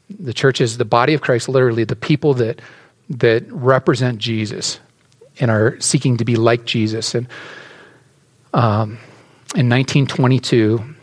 The 0.10 0.34
church 0.34 0.60
is 0.60 0.78
the 0.78 0.86
body 0.86 1.14
of 1.14 1.22
Christ, 1.22 1.48
literally 1.48 1.84
the 1.84 1.96
people 1.96 2.34
that 2.36 2.62
that 3.10 3.50
represent 3.52 4.18
Jesus 4.18 4.80
and 5.40 5.52
are 5.52 5.80
seeking 5.80 6.18
to 6.18 6.26
be 6.26 6.36
like 6.36 6.66
Jesus. 6.66 7.16
And 7.16 7.28
um, 8.54 8.98
in 9.56 9.70
1922, 9.70 10.96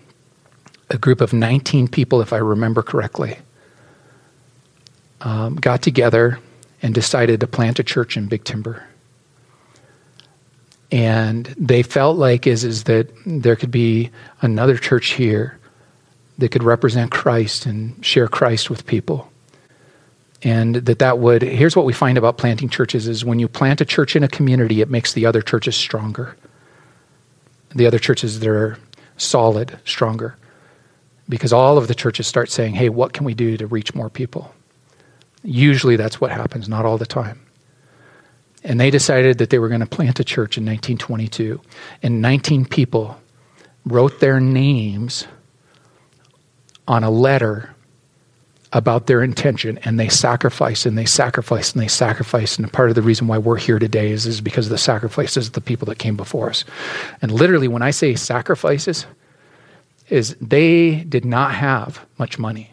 a 0.90 0.98
group 0.98 1.20
of 1.20 1.32
19 1.32 1.88
people, 1.88 2.20
if 2.20 2.32
I 2.32 2.38
remember 2.38 2.82
correctly, 2.82 3.38
um, 5.20 5.56
got 5.56 5.82
together 5.82 6.38
and 6.82 6.94
decided 6.94 7.40
to 7.40 7.46
plant 7.46 7.78
a 7.78 7.84
church 7.84 8.16
in 8.16 8.26
Big 8.26 8.44
Timber. 8.44 8.86
And 10.92 11.46
they 11.56 11.82
felt 11.82 12.16
like 12.16 12.46
is 12.46 12.64
is 12.64 12.84
that 12.84 13.08
there 13.24 13.56
could 13.56 13.70
be 13.70 14.10
another 14.42 14.76
church 14.76 15.10
here 15.12 15.58
that 16.38 16.50
could 16.50 16.62
represent 16.62 17.10
Christ 17.10 17.66
and 17.66 18.04
share 18.04 18.26
Christ 18.26 18.70
with 18.70 18.86
people. 18.86 19.30
And 20.42 20.76
that 20.76 20.98
that 21.00 21.18
would, 21.18 21.42
here's 21.42 21.76
what 21.76 21.84
we 21.84 21.92
find 21.92 22.16
about 22.16 22.38
planting 22.38 22.70
churches 22.70 23.06
is 23.06 23.24
when 23.24 23.38
you 23.38 23.46
plant 23.46 23.82
a 23.82 23.84
church 23.84 24.16
in 24.16 24.24
a 24.24 24.28
community, 24.28 24.80
it 24.80 24.88
makes 24.88 25.12
the 25.12 25.26
other 25.26 25.42
churches 25.42 25.76
stronger. 25.76 26.34
the 27.74 27.86
other 27.86 27.98
churches 27.98 28.40
that 28.40 28.48
are 28.48 28.78
solid, 29.16 29.78
stronger. 29.84 30.36
Because 31.28 31.52
all 31.52 31.78
of 31.78 31.88
the 31.88 31.94
churches 31.94 32.26
start 32.26 32.50
saying, 32.50 32.74
hey, 32.74 32.88
what 32.88 33.12
can 33.12 33.24
we 33.24 33.34
do 33.34 33.56
to 33.56 33.66
reach 33.66 33.94
more 33.94 34.10
people? 34.10 34.52
Usually 35.42 35.96
that's 35.96 36.20
what 36.20 36.30
happens, 36.30 36.68
not 36.68 36.84
all 36.84 36.98
the 36.98 37.06
time. 37.06 37.40
And 38.62 38.78
they 38.78 38.90
decided 38.90 39.38
that 39.38 39.50
they 39.50 39.58
were 39.58 39.68
going 39.68 39.80
to 39.80 39.86
plant 39.86 40.20
a 40.20 40.24
church 40.24 40.58
in 40.58 40.64
1922. 40.64 41.60
And 42.02 42.20
19 42.20 42.66
people 42.66 43.18
wrote 43.86 44.20
their 44.20 44.40
names 44.40 45.26
on 46.86 47.04
a 47.04 47.10
letter 47.10 47.74
about 48.72 49.06
their 49.06 49.22
intention 49.22 49.78
and 49.78 49.98
they 49.98 50.08
sacrificed 50.08 50.86
and 50.86 50.96
they 50.96 51.04
sacrificed 51.04 51.74
and 51.74 51.82
they 51.82 51.88
sacrificed. 51.88 52.58
And 52.58 52.72
part 52.72 52.88
of 52.88 52.94
the 52.94 53.02
reason 53.02 53.26
why 53.26 53.38
we're 53.38 53.56
here 53.56 53.78
today 53.78 54.10
is, 54.10 54.26
is 54.26 54.40
because 54.40 54.66
of 54.66 54.70
the 54.70 54.78
sacrifices 54.78 55.48
of 55.48 55.54
the 55.54 55.60
people 55.60 55.86
that 55.86 55.98
came 55.98 56.16
before 56.16 56.50
us. 56.50 56.64
And 57.20 57.32
literally 57.32 57.68
when 57.68 57.82
i 57.82 57.90
say 57.90 58.14
sacrifices 58.14 59.06
is 60.08 60.36
they 60.40 60.96
did 61.04 61.24
not 61.24 61.54
have 61.54 62.04
much 62.18 62.38
money. 62.38 62.72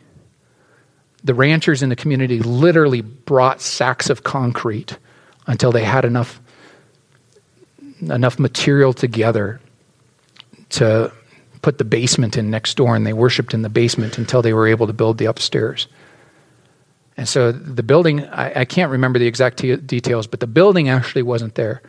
The 1.23 1.33
ranchers 1.33 1.81
in 1.81 1.89
the 1.89 1.95
community 1.95 2.39
literally 2.39 3.01
brought 3.01 3.61
sacks 3.61 4.09
of 4.09 4.23
concrete 4.23 4.97
until 5.47 5.71
they 5.71 5.83
had 5.83 6.05
enough 6.05 6.39
enough 8.01 8.37
material 8.37 8.93
together 8.93 9.59
to 10.69 11.11
put 11.61 11.79
the 11.79 11.83
basement 11.83 12.37
in 12.37 12.51
next 12.51 12.75
door 12.75 12.95
and 12.95 13.07
they 13.07 13.13
worshiped 13.13 13.53
in 13.53 13.63
the 13.63 13.69
basement 13.69 14.17
until 14.17 14.41
they 14.41 14.53
were 14.53 14.67
able 14.67 14.85
to 14.85 14.93
build 14.93 15.17
the 15.17 15.25
upstairs. 15.25 15.87
And 17.15 17.27
so 17.27 17.51
the 17.51 17.81
building, 17.81 18.23
I, 18.25 18.61
I 18.61 18.65
can't 18.65 18.91
remember 18.91 19.17
the 19.17 19.25
exact 19.25 19.57
details, 19.57 20.27
but 20.27 20.39
the 20.39 20.47
building 20.47 20.89
actually 20.89 21.23
wasn't 21.23 21.55
there 21.55 21.81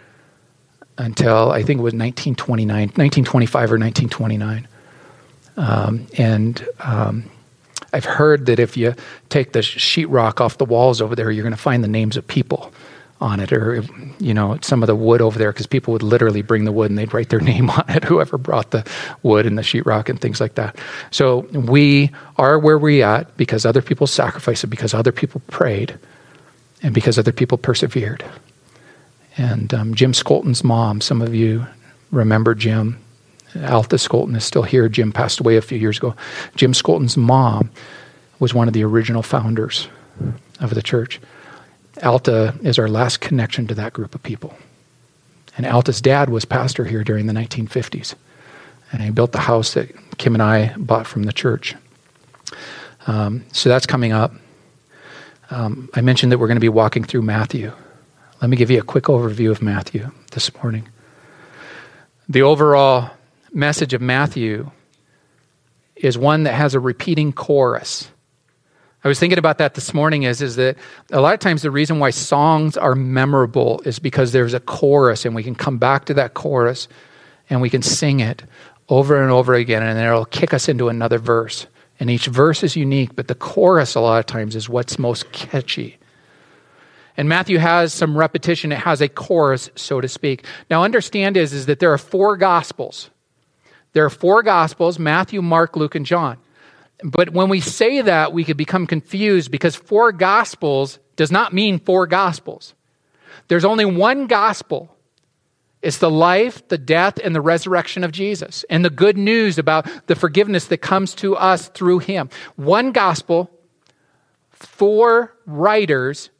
until 0.97 1.53
I 1.53 1.62
think 1.62 1.81
it 1.81 1.83
was 1.83 1.93
1929, 1.93 2.69
1925 2.69 3.61
or 3.61 3.79
1929. 3.79 4.69
Um, 5.59 6.07
and 6.17 6.67
um, 6.81 7.31
I've 7.93 8.07
heard 8.07 8.47
that 8.47 8.59
if 8.59 8.77
you 8.77 8.95
take 9.29 9.53
the 9.53 9.61
sheetrock 9.61 10.41
off 10.41 10.57
the 10.57 10.65
walls 10.65 11.03
over 11.03 11.15
there, 11.15 11.31
you're 11.31 11.43
going 11.43 11.55
to 11.55 11.61
find 11.61 11.85
the 11.85 11.88
names 11.88 12.17
of 12.17 12.27
people 12.27 12.73
on 13.21 13.41
it, 13.41 13.53
or 13.53 13.83
you 14.19 14.33
know, 14.33 14.59
some 14.63 14.83
of 14.83 14.87
the 14.87 14.95
wood 14.95 15.21
over 15.21 15.39
there, 15.39 15.53
because 15.53 15.67
people 15.67 15.93
would 15.93 16.03
literally 16.03 16.43
bring 16.43 16.65
the 16.65 16.73
wood 16.73 16.91
and 16.91 16.99
they'd 16.99 17.13
write 17.13 17.29
their 17.29 17.41
name 17.53 17.71
on 17.71 17.85
it. 17.89 18.05
Whoever 18.05 18.39
brought 18.39 18.71
the 18.71 18.87
wood 19.23 19.47
and 19.47 19.59
the 19.59 19.63
sheetrock 19.63 20.09
and 20.09 20.21
things 20.21 20.41
like 20.41 20.55
that. 20.55 20.77
So 21.11 21.41
we 21.53 22.11
are 22.37 22.59
where 22.59 22.79
we 22.79 23.03
at 23.03 23.37
because 23.37 23.67
other 23.67 23.83
people 23.83 24.07
sacrificed 24.07 24.65
it, 24.65 24.69
because 24.69 24.95
other 24.95 25.13
people 25.13 25.43
prayed, 25.49 25.99
and 26.83 26.95
because 26.95 27.19
other 27.19 27.33
people 27.33 27.59
persevered. 27.59 28.25
And 29.37 29.73
um, 29.73 29.95
Jim 29.95 30.13
Scolton's 30.13 30.65
mom, 30.65 31.01
some 31.01 31.23
of 31.23 31.35
you 31.35 31.67
remember 32.11 32.55
Jim. 32.55 32.99
Alta 33.65 33.97
Scolton 33.97 34.37
is 34.37 34.45
still 34.45 34.63
here. 34.63 34.89
Jim 34.89 35.13
passed 35.13 35.41
away 35.41 35.57
a 35.57 35.63
few 35.63 35.79
years 35.79 35.97
ago. 35.97 36.15
Jim 36.55 36.73
Scolton's 36.73 37.17
mom 37.17 37.71
was 38.39 38.55
one 38.55 38.69
of 38.69 38.75
the 38.75 38.85
original 38.85 39.23
founders 39.23 39.89
of 40.61 40.75
the 40.75 40.83
church. 40.83 41.21
Alta 42.02 42.55
is 42.62 42.78
our 42.78 42.88
last 42.88 43.21
connection 43.21 43.67
to 43.67 43.75
that 43.75 43.93
group 43.93 44.14
of 44.14 44.23
people. 44.23 44.57
And 45.57 45.67
Alta's 45.67 46.00
dad 46.00 46.31
was 46.31 46.45
pastor 46.45 46.85
here 46.85 47.02
during 47.02 47.26
the 47.26 47.33
1950s. 47.33 48.14
And 48.93 49.02
he 49.02 49.11
built 49.11 49.33
the 49.33 49.40
house 49.40 49.75
that 49.75 49.90
Kim 50.19 50.35
and 50.35 50.43
I 50.43 50.75
bought 50.76 51.07
from 51.07 51.25
the 51.25 51.33
church. 51.33 51.75
Um, 53.07 53.45
so 53.52 53.69
that's 53.69 53.87
coming 53.87 54.12
up. 54.12 54.33
Um, 55.50 55.88
I 55.95 56.00
mentioned 56.00 56.33
that 56.33 56.38
we're 56.38 56.47
going 56.47 56.57
to 56.57 56.61
be 56.61 56.69
walking 56.69 57.05
through 57.05 57.23
Matthew. 57.23 57.73
Let 58.40 58.50
me 58.50 58.57
give 58.57 58.71
you 58.71 58.78
a 58.78 58.85
quick 58.85 59.05
overview 59.05 59.50
of 59.50 59.62
Matthew 59.62 60.11
this 60.33 60.55
morning. 60.62 60.88
The 62.28 62.43
overall 62.43 63.11
message 63.52 63.95
of 63.95 64.00
Matthew 64.00 64.70
is 65.96 66.16
one 66.16 66.44
that 66.44 66.53
has 66.53 66.75
a 66.75 66.81
repeating 66.81 67.33
chorus. 67.33 68.09
I 69.05 69.09
was 69.09 69.21
thinking 69.21 69.39
about 69.39 69.59
that 69.59 69.75
this 69.75 69.95
morning 69.95 70.25
is, 70.25 70.43
is 70.43 70.57
that 70.57 70.77
a 71.13 71.21
lot 71.21 71.33
of 71.33 71.41
times 71.41 71.63
the 71.63 71.71
reason 71.71 72.01
why 72.01 72.11
songs 72.11 72.77
are 72.77 72.97
memorable 72.97 73.81
is 73.85 74.01
because 74.01 74.33
there's 74.33 74.55
a 74.55 74.61
chorus 74.61 75.25
and 75.25 75.35
we 75.37 75.45
can 75.45 75.55
come 75.55 75.79
back 75.79 76.07
to 76.07 76.15
that 76.15 76.35
chorus 76.35 76.89
and 77.49 77.61
we 77.61 77.71
can 77.71 77.83
sing 77.83 78.19
it 78.19 78.43
over 78.89 79.23
and 79.23 79.31
over 79.31 79.55
again 79.55 79.83
and 79.85 79.97
then 79.97 80.07
it'll 80.07 80.25
kick 80.25 80.53
us 80.53 80.69
into 80.69 80.89
another 80.89 81.19
verse. 81.19 81.67
And 82.01 82.11
each 82.11 82.27
verse 82.27 82.63
is 82.63 82.77
unique, 82.77 83.15
but 83.15 83.29
the 83.29 83.35
chorus 83.35 83.95
a 83.95 84.01
lot 84.01 84.19
of 84.19 84.27
times 84.27 84.57
is 84.57 84.69
what's 84.69 84.99
most 84.99 85.31
catchy. 85.33 85.99
And 87.17 87.29
Matthew 87.29 87.59
has 87.59 87.93
some 87.93 88.17
repetition. 88.17 88.71
It 88.71 88.79
has 88.79 89.01
a 89.01 89.09
chorus, 89.09 89.71
so 89.75 90.01
to 90.01 90.09
speak. 90.09 90.45
Now 90.71 90.85
understand 90.85 91.37
is, 91.37 91.53
is 91.53 91.67
that 91.67 91.81
there 91.81 91.93
are 91.93 91.99
four 91.99 92.37
gospels. 92.37 93.11
There 93.93 94.05
are 94.05 94.11
four 94.11 94.43
gospels, 94.43 94.99
Matthew, 94.99 95.43
Mark, 95.43 95.77
Luke, 95.77 95.97
and 95.97 96.07
John. 96.07 96.39
But 97.03 97.31
when 97.31 97.49
we 97.49 97.61
say 97.61 98.03
that, 98.03 98.33
we 98.33 98.45
could 98.45 98.57
become 98.57 98.87
confused 98.87 99.51
because 99.51 99.77
four 99.77 100.13
gospels 100.13 100.99
does 101.17 101.31
not 101.31 101.53
mean 101.53 101.79
four 101.79 102.07
gospels. 102.07 102.75
There's 103.49 103.65
only 103.65 103.85
one 103.85 104.27
gospel. 104.27 104.95
It's 105.81 105.99
the 105.99 106.11
life, 106.11 106.67
the 106.69 106.79
death, 106.79 107.19
and 107.23 107.35
the 107.35 107.41
resurrection 107.41 108.03
of 108.03 108.11
Jesus, 108.11 108.65
and 108.69 108.85
the 108.85 108.91
good 108.91 109.17
news 109.17 109.59
about 109.59 109.89
the 110.09 110.17
forgiveness 110.17 110.67
that 110.67 110.79
comes 110.79 111.15
to 111.17 111.37
us 111.37 111.69
through 111.69 112.01
him. 112.01 112.31
One 112.57 112.91
gospel, 112.91 113.49
four 114.51 115.37
writers 115.47 116.31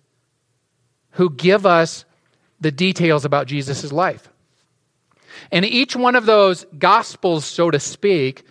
who 1.13 1.31
give 1.31 1.67
us 1.67 2.05
the 2.61 2.73
details 2.73 3.25
about 3.25 3.47
Jesus' 3.47 3.93
life. 3.93 4.29
And 5.53 5.65
each 5.65 5.95
one 5.95 6.17
of 6.17 6.27
those 6.27 6.67
gospels, 6.77 7.45
so 7.45 7.71
to 7.71 7.79
speak, 7.79 8.45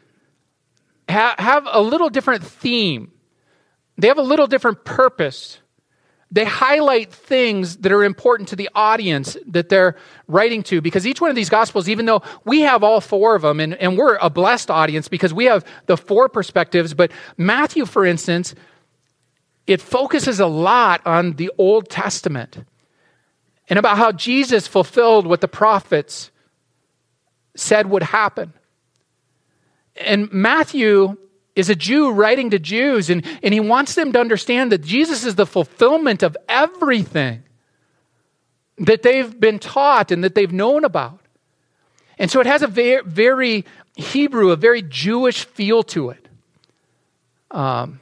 ha- 1.09 1.35
have 1.37 1.67
a 1.71 1.81
little 1.81 2.09
different 2.09 2.43
theme, 2.43 3.11
they 3.97 4.07
have 4.07 4.17
a 4.17 4.23
little 4.23 4.47
different 4.47 4.85
purpose. 4.85 5.59
They 6.29 6.43
highlight 6.43 7.13
things 7.13 7.77
that 7.77 7.91
are 7.93 8.03
important 8.03 8.49
to 8.49 8.57
the 8.57 8.69
audience 8.75 9.37
that 9.47 9.69
they're 9.69 9.95
writing 10.27 10.61
to 10.63 10.81
because 10.81 11.07
each 11.07 11.21
one 11.21 11.29
of 11.29 11.37
these 11.37 11.49
gospels, 11.49 11.87
even 11.87 12.05
though 12.05 12.21
we 12.43 12.61
have 12.61 12.83
all 12.83 12.99
four 12.99 13.35
of 13.35 13.43
them 13.43 13.61
and, 13.61 13.75
and 13.75 13.97
we're 13.97 14.17
a 14.17 14.29
blessed 14.29 14.69
audience 14.69 15.07
because 15.07 15.33
we 15.33 15.45
have 15.45 15.63
the 15.85 15.95
four 15.95 16.27
perspectives, 16.27 16.93
but 16.93 17.13
Matthew, 17.37 17.85
for 17.85 18.05
instance, 18.05 18.55
it 19.67 19.81
focuses 19.81 20.41
a 20.41 20.47
lot 20.47 21.01
on 21.05 21.33
the 21.33 21.49
Old 21.57 21.89
Testament 21.89 22.65
and 23.69 23.79
about 23.79 23.97
how 23.97 24.11
Jesus 24.11 24.67
fulfilled 24.67 25.27
what 25.27 25.41
the 25.41 25.47
prophets 25.47 26.31
said 27.55 27.89
would 27.89 28.03
happen. 28.03 28.53
And 29.99 30.31
Matthew 30.31 31.17
is 31.55 31.69
a 31.69 31.75
Jew 31.75 32.11
writing 32.11 32.51
to 32.51 32.59
Jews, 32.59 33.09
and, 33.09 33.25
and 33.41 33.53
he 33.53 33.59
wants 33.59 33.95
them 33.95 34.11
to 34.13 34.19
understand 34.19 34.71
that 34.71 34.83
Jesus 34.83 35.25
is 35.25 35.35
the 35.35 35.45
fulfillment 35.45 36.21
of 36.21 36.37
everything 36.47 37.43
that 38.77 39.01
they've 39.01 39.39
been 39.39 39.57
taught 39.57 40.11
and 40.11 40.23
that 40.23 40.35
they've 40.35 40.53
known 40.53 40.85
about. 40.85 41.19
And 42.19 42.29
so 42.29 42.39
it 42.39 42.45
has 42.45 42.61
a 42.61 42.67
very, 42.67 43.01
very 43.03 43.65
Hebrew, 43.95 44.51
a 44.51 44.55
very 44.55 44.83
Jewish 44.83 45.45
feel 45.45 45.83
to 45.83 46.11
it. 46.11 46.27
Um, 47.49 47.99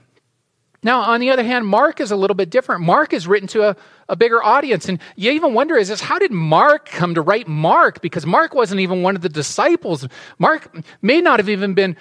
now, 0.85 1.01
on 1.01 1.19
the 1.19 1.31
other 1.31 1.43
hand, 1.43 1.65
Mark 1.65 1.99
is 1.99 2.11
a 2.11 2.15
little 2.15 2.35
bit 2.35 2.51
different. 2.51 2.83
Mark 2.83 3.11
is 3.11 3.27
written 3.27 3.47
to 3.47 3.69
a, 3.69 3.75
a 4.07 4.15
bigger 4.15 4.43
audience. 4.43 4.87
And 4.87 4.99
you 5.15 5.31
even 5.31 5.55
wonder 5.55 5.75
is 5.77 5.87
this, 5.87 5.99
how 5.99 6.19
did 6.19 6.31
Mark 6.31 6.87
come 6.87 7.15
to 7.15 7.23
write 7.23 7.47
Mark? 7.47 8.03
Because 8.03 8.23
Mark 8.23 8.53
wasn't 8.53 8.81
even 8.81 9.01
one 9.01 9.15
of 9.15 9.23
the 9.23 9.29
disciples. 9.29 10.07
Mark 10.37 10.71
may 11.01 11.21
not 11.21 11.39
have 11.39 11.49
even 11.49 11.73
been, 11.73 11.97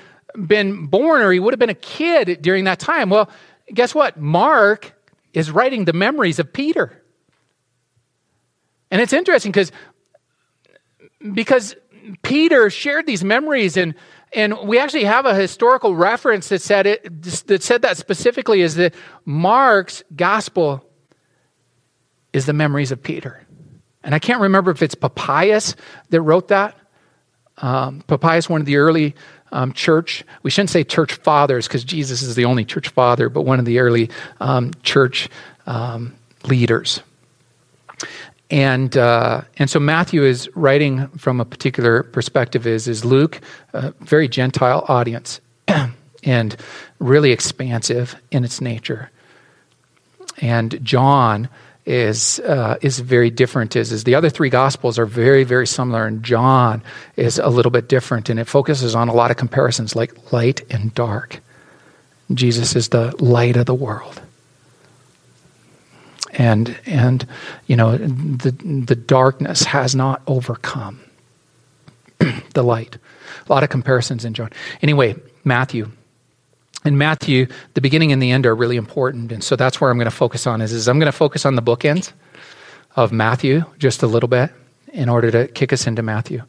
been 0.47 0.85
born 0.85 1.23
or 1.23 1.33
he 1.33 1.40
would 1.40 1.55
have 1.55 1.59
been 1.59 1.70
a 1.70 1.75
kid 1.75 2.42
during 2.42 2.64
that 2.64 2.79
time. 2.79 3.09
Well, 3.09 3.31
guess 3.73 3.94
what? 3.94 4.20
Mark 4.20 4.92
is 5.33 5.51
writing 5.51 5.87
the 5.87 5.94
memories 5.94 6.38
of 6.38 6.53
Peter. 6.53 7.03
And 8.90 9.01
it's 9.01 9.14
interesting 9.14 9.51
because 9.51 9.73
because 11.33 11.75
Peter 12.23 12.68
shared 12.68 13.07
these 13.07 13.25
memories 13.25 13.79
and 13.79 13.94
and 14.35 14.59
we 14.66 14.79
actually 14.79 15.05
have 15.05 15.27
a 15.27 15.35
historical 15.35 15.94
reference 15.94 16.49
that 16.49 16.61
said 16.61 16.87
it 16.87 17.23
that 17.47 17.62
said 17.62 17.83
that 17.83 17.97
specifically 17.97 18.61
is 18.61 18.75
that 18.77 18.94
Mark's 19.25 20.03
gospel 20.14 20.85
is 22.33 22.47
the 22.47 22.53
memories 22.53 22.92
of 22.92 23.03
Peter. 23.03 23.47
And 24.03 24.14
I 24.14 24.18
can't 24.18 24.40
remember 24.40 24.70
if 24.70 24.83
it's 24.83 24.94
Papias 24.94 25.77
that 26.11 26.20
wrote 26.20 26.49
that. 26.49 26.77
Um, 27.59 28.03
Papias, 28.07 28.51
one 28.51 28.61
of 28.61 28.66
the 28.66 28.77
early 28.77 29.14
um, 29.53 29.73
church, 29.73 30.25
we 30.42 30.51
shouldn't 30.51 30.70
say 30.70 30.85
church 30.85 31.14
fathers 31.14 31.66
because 31.66 31.85
Jesus 31.85 32.23
is 32.23 32.35
the 32.35 32.44
only 32.44 32.64
church 32.64 32.88
father, 32.88 33.29
but 33.29 33.42
one 33.42 33.59
of 33.59 33.64
the 33.64 33.79
early 33.79 34.11
um, 34.40 34.73
church 34.83 35.29
um, 35.66 36.14
leaders. 36.44 37.01
And, 38.55 38.97
uh, 38.97 39.40
and 39.59 39.69
so 39.69 39.81
Matthew 39.81 40.23
is 40.23 40.49
writing 40.55 41.09
from 41.19 41.40
a 41.40 41.45
particular 41.45 42.05
perspective 42.05 42.69
is, 42.69 42.87
is 42.87 43.05
Luke, 43.05 43.40
a 43.73 43.90
very 43.99 44.29
Gentile 44.29 44.85
audience 44.87 45.40
and 46.23 46.57
really 47.01 47.33
expansive 47.33 48.14
in 48.31 48.45
its 48.45 48.61
nature. 48.61 49.11
And 50.40 50.79
John 50.85 51.49
is 51.85 52.38
uh, 52.40 52.79
is 52.81 53.01
very 53.01 53.29
different. 53.29 53.75
Is 53.75 53.90
is 53.90 54.05
the 54.05 54.14
other 54.14 54.31
three 54.31 54.51
gospels 54.51 55.01
are 55.01 55.07
very 55.07 55.43
very 55.43 55.67
similar, 55.67 56.07
and 56.07 56.23
John 56.23 56.81
is 57.17 57.38
a 57.38 57.49
little 57.49 57.73
bit 57.73 57.88
different, 57.88 58.31
and 58.31 58.38
it 58.38 58.47
focuses 58.47 58.95
on 58.95 59.09
a 59.09 59.12
lot 59.12 59.33
of 59.33 59.37
comparisons 59.37 59.97
like 59.97 60.33
light 60.33 60.62
and 60.71 60.95
dark. 60.95 61.40
Jesus 62.33 62.77
is 62.77 62.88
the 62.88 63.14
light 63.19 63.57
of 63.57 63.67
the 63.67 63.75
world, 63.75 64.23
and 66.35 66.77
and 66.87 67.27
you 67.66 67.77
know 67.77 67.97
the 67.97 68.51
the 68.87 68.97
darkness 68.97 69.64
has 69.64 69.94
not 69.94 70.23
overcome 70.27 71.01
the 72.55 72.62
light. 72.62 72.99
A 73.47 73.53
lot 73.53 73.62
of 73.62 73.70
comparisons 73.70 74.25
in 74.25 74.35
John. 74.35 74.51
Anyway, 74.83 75.16
Matthew 75.44 75.90
in 76.85 76.99
Matthew, 76.99 77.47
the 77.73 77.81
beginning 77.81 78.12
and 78.12 78.23
the 78.23 78.31
end 78.31 78.47
are 78.47 78.55
really 78.55 78.77
important. 78.77 79.33
And 79.33 79.42
so 79.42 79.57
that's 79.57 79.81
where 79.81 79.90
I'm 79.90 79.97
going 79.97 80.05
to 80.05 80.11
focus 80.11 80.47
on 80.47 80.61
is, 80.61 80.73
is 80.73 80.87
I'm 80.87 80.99
going 80.99 81.11
to 81.11 81.16
focus 81.16 81.47
on 81.47 81.55
the 81.55 81.62
bookends 81.62 82.12
of 82.94 83.11
Matthew 83.11 83.64
just 83.79 84.03
a 84.03 84.07
little 84.07 84.29
bit 84.29 84.51
in 84.92 85.09
order 85.09 85.31
to 85.31 85.49
kick 85.49 85.73
us 85.73 85.87
into 85.87 86.03
Matthew. 86.03 86.42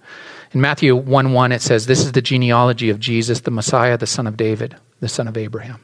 In 0.51 0.61
Matthew 0.61 0.95
1 0.95 1.33
1, 1.33 1.51
it 1.51 1.61
says, 1.61 1.85
This 1.85 2.01
is 2.01 2.11
the 2.11 2.21
genealogy 2.21 2.89
of 2.89 2.99
Jesus, 2.99 3.41
the 3.41 3.51
Messiah, 3.51 3.97
the 3.97 4.05
son 4.05 4.27
of 4.27 4.37
David, 4.37 4.75
the 4.99 5.07
son 5.07 5.27
of 5.27 5.37
Abraham. 5.37 5.79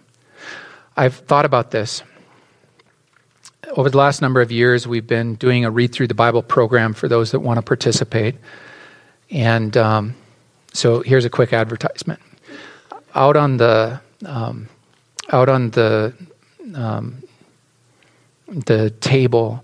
I've 0.95 1.15
thought 1.15 1.45
about 1.45 1.71
this. 1.71 2.03
Over 3.75 3.89
the 3.89 3.97
last 3.97 4.21
number 4.21 4.41
of 4.41 4.51
years, 4.51 4.87
we've 4.87 5.07
been 5.07 5.35
doing 5.35 5.65
a 5.65 5.71
read 5.71 5.93
through 5.93 6.07
the 6.07 6.15
Bible 6.15 6.41
program 6.41 6.93
for 6.93 7.07
those 7.07 7.31
that 7.31 7.39
want 7.39 7.57
to 7.57 7.61
participate. 7.61 8.35
And 9.29 9.77
um, 9.77 10.15
so 10.73 11.01
here's 11.01 11.25
a 11.25 11.29
quick 11.29 11.53
advertisement. 11.53 12.19
Out 13.13 13.37
on 13.37 13.57
the 13.57 14.01
um, 14.25 14.67
out 15.31 15.49
on 15.49 15.69
the 15.71 16.13
um, 16.75 17.21
the 18.47 18.89
table 18.89 19.63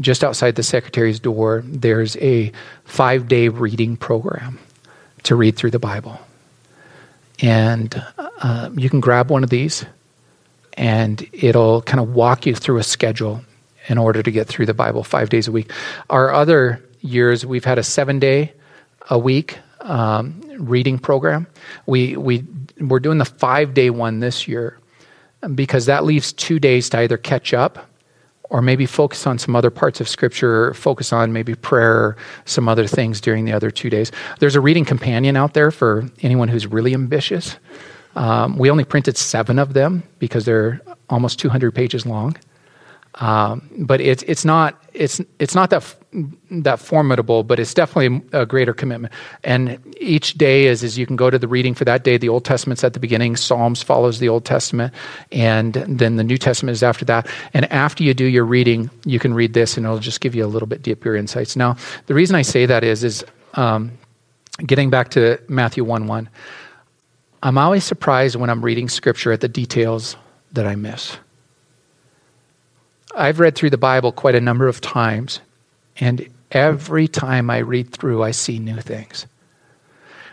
just 0.00 0.22
outside 0.22 0.56
the 0.56 0.62
secretary's 0.62 1.20
door, 1.20 1.62
there's 1.64 2.16
a 2.18 2.52
five 2.84 3.28
day 3.28 3.48
reading 3.48 3.96
program 3.96 4.58
to 5.22 5.34
read 5.34 5.56
through 5.56 5.70
the 5.70 5.78
Bible. 5.78 6.20
And 7.40 8.02
uh, 8.18 8.70
you 8.74 8.88
can 8.90 9.00
grab 9.00 9.30
one 9.30 9.44
of 9.44 9.50
these, 9.50 9.84
and 10.76 11.26
it'll 11.32 11.82
kind 11.82 12.00
of 12.00 12.14
walk 12.14 12.46
you 12.46 12.54
through 12.54 12.78
a 12.78 12.82
schedule 12.82 13.42
in 13.88 13.98
order 13.98 14.22
to 14.22 14.30
get 14.30 14.46
through 14.48 14.66
the 14.66 14.74
Bible 14.74 15.04
five 15.04 15.28
days 15.28 15.48
a 15.48 15.52
week. 15.52 15.70
Our 16.10 16.32
other 16.32 16.82
years, 17.00 17.46
we've 17.46 17.64
had 17.64 17.78
a 17.78 17.82
seven 17.82 18.18
day 18.18 18.52
a 19.08 19.18
week 19.18 19.58
um, 19.80 20.40
reading 20.58 20.98
program. 20.98 21.46
We, 21.86 22.16
we 22.16 22.44
we're 22.80 23.00
doing 23.00 23.18
the 23.18 23.24
five 23.24 23.74
day 23.74 23.90
one 23.90 24.20
this 24.20 24.46
year 24.46 24.78
because 25.54 25.86
that 25.86 26.04
leaves 26.04 26.32
two 26.32 26.58
days 26.58 26.90
to 26.90 26.98
either 26.98 27.16
catch 27.16 27.54
up 27.54 27.88
or 28.50 28.62
maybe 28.62 28.86
focus 28.86 29.26
on 29.26 29.38
some 29.38 29.56
other 29.56 29.70
parts 29.70 30.00
of 30.00 30.08
scripture, 30.08 30.72
focus 30.74 31.12
on 31.12 31.32
maybe 31.32 31.54
prayer, 31.54 31.96
or 31.96 32.16
some 32.44 32.68
other 32.68 32.86
things 32.86 33.20
during 33.20 33.44
the 33.44 33.52
other 33.52 33.70
two 33.70 33.90
days. 33.90 34.12
There's 34.38 34.54
a 34.54 34.60
reading 34.60 34.84
companion 34.84 35.36
out 35.36 35.54
there 35.54 35.70
for 35.70 36.08
anyone 36.22 36.48
who's 36.48 36.66
really 36.66 36.94
ambitious. 36.94 37.56
Um, 38.16 38.56
we 38.56 38.70
only 38.70 38.84
printed 38.84 39.16
seven 39.16 39.58
of 39.58 39.74
them 39.74 40.02
because 40.18 40.44
they're 40.44 40.80
almost 41.08 41.38
200 41.38 41.74
pages 41.74 42.06
long. 42.06 42.36
Um, 43.18 43.66
but 43.78 44.00
it's 44.00 44.22
it's 44.24 44.44
not 44.44 44.82
it's 44.92 45.22
it's 45.38 45.54
not 45.54 45.70
that 45.70 45.94
that 46.50 46.80
formidable, 46.80 47.44
but 47.44 47.58
it's 47.58 47.72
definitely 47.72 48.22
a 48.32 48.44
greater 48.44 48.74
commitment. 48.74 49.12
And 49.42 49.80
each 49.98 50.34
day 50.34 50.66
is 50.66 50.82
is 50.82 50.98
you 50.98 51.06
can 51.06 51.16
go 51.16 51.30
to 51.30 51.38
the 51.38 51.48
reading 51.48 51.74
for 51.74 51.86
that 51.86 52.04
day. 52.04 52.18
The 52.18 52.28
Old 52.28 52.44
Testament's 52.44 52.84
at 52.84 52.92
the 52.92 53.00
beginning. 53.00 53.36
Psalms 53.36 53.82
follows 53.82 54.18
the 54.18 54.28
Old 54.28 54.44
Testament, 54.44 54.92
and 55.32 55.74
then 55.74 56.16
the 56.16 56.24
New 56.24 56.36
Testament 56.36 56.74
is 56.74 56.82
after 56.82 57.06
that. 57.06 57.26
And 57.54 57.70
after 57.72 58.04
you 58.04 58.12
do 58.12 58.26
your 58.26 58.44
reading, 58.44 58.90
you 59.06 59.18
can 59.18 59.32
read 59.32 59.54
this, 59.54 59.78
and 59.78 59.86
it'll 59.86 59.98
just 59.98 60.20
give 60.20 60.34
you 60.34 60.44
a 60.44 60.48
little 60.48 60.68
bit 60.68 60.82
deeper 60.82 61.16
insights. 61.16 61.56
Now, 61.56 61.76
the 62.06 62.14
reason 62.14 62.36
I 62.36 62.42
say 62.42 62.66
that 62.66 62.84
is 62.84 63.02
is 63.02 63.24
um, 63.54 63.92
getting 64.66 64.90
back 64.90 65.08
to 65.10 65.40
Matthew 65.48 65.84
one 65.84 66.06
one. 66.06 66.28
I'm 67.42 67.58
always 67.58 67.84
surprised 67.84 68.36
when 68.36 68.50
I'm 68.50 68.64
reading 68.64 68.88
Scripture 68.88 69.32
at 69.32 69.40
the 69.40 69.48
details 69.48 70.16
that 70.52 70.66
I 70.66 70.74
miss. 70.74 71.16
I've 73.14 73.40
read 73.40 73.54
through 73.54 73.70
the 73.70 73.78
Bible 73.78 74.12
quite 74.12 74.34
a 74.34 74.40
number 74.40 74.68
of 74.68 74.80
times, 74.80 75.40
and 75.98 76.28
every 76.50 77.08
time 77.08 77.50
I 77.50 77.58
read 77.58 77.90
through, 77.90 78.22
I 78.22 78.30
see 78.30 78.58
new 78.58 78.80
things. 78.80 79.26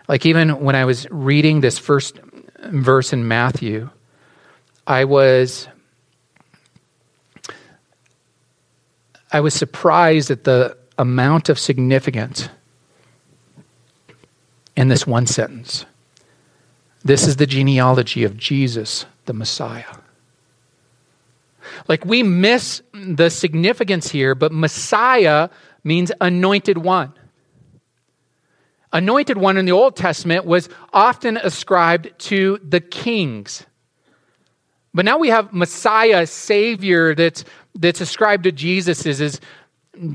Like 0.08 0.26
even 0.26 0.62
when 0.62 0.76
I 0.76 0.86
was 0.86 1.10
reading 1.10 1.62
this 1.62 1.78
first 1.78 2.20
verse 2.60 3.14
in 3.14 3.28
Matthew, 3.28 3.90
I 4.86 5.06
was 5.06 5.68
I 9.32 9.40
was 9.40 9.54
surprised 9.54 10.30
at 10.30 10.44
the 10.44 10.78
amount 10.98 11.50
of 11.50 11.58
significance 11.58 12.50
in 14.76 14.90
this 14.90 15.08
one 15.08 15.26
sentence. 15.26 15.86
This 17.04 17.28
is 17.28 17.36
the 17.36 17.46
genealogy 17.46 18.24
of 18.24 18.38
Jesus, 18.38 19.06
the 19.26 19.34
Messiah. 19.34 19.84
Like 21.88 22.06
we 22.06 22.24
miss 22.24 22.82
the 22.94 23.30
significance 23.30 24.10
here, 24.10 24.36
but 24.36 24.52
Messiah 24.52 25.50
means 25.84 26.12
anointed 26.22 26.78
one. 26.78 27.14
Anointed 28.92 29.38
one 29.38 29.58
in 29.58 29.66
the 29.66 29.72
Old 29.72 29.96
Testament 29.96 30.46
was 30.46 30.70
often 30.94 31.38
ascribed 31.38 32.12
to 32.20 32.60
the 32.64 32.80
kings. 32.80 33.66
But 34.94 35.06
now 35.06 35.18
we 35.18 35.30
have 35.30 35.52
Messiah, 35.52 36.28
Savior, 36.28 37.16
that's, 37.16 37.44
that's 37.74 38.02
ascribed 38.02 38.44
to 38.44 38.52
Jesus 38.52 39.06
is, 39.06 39.42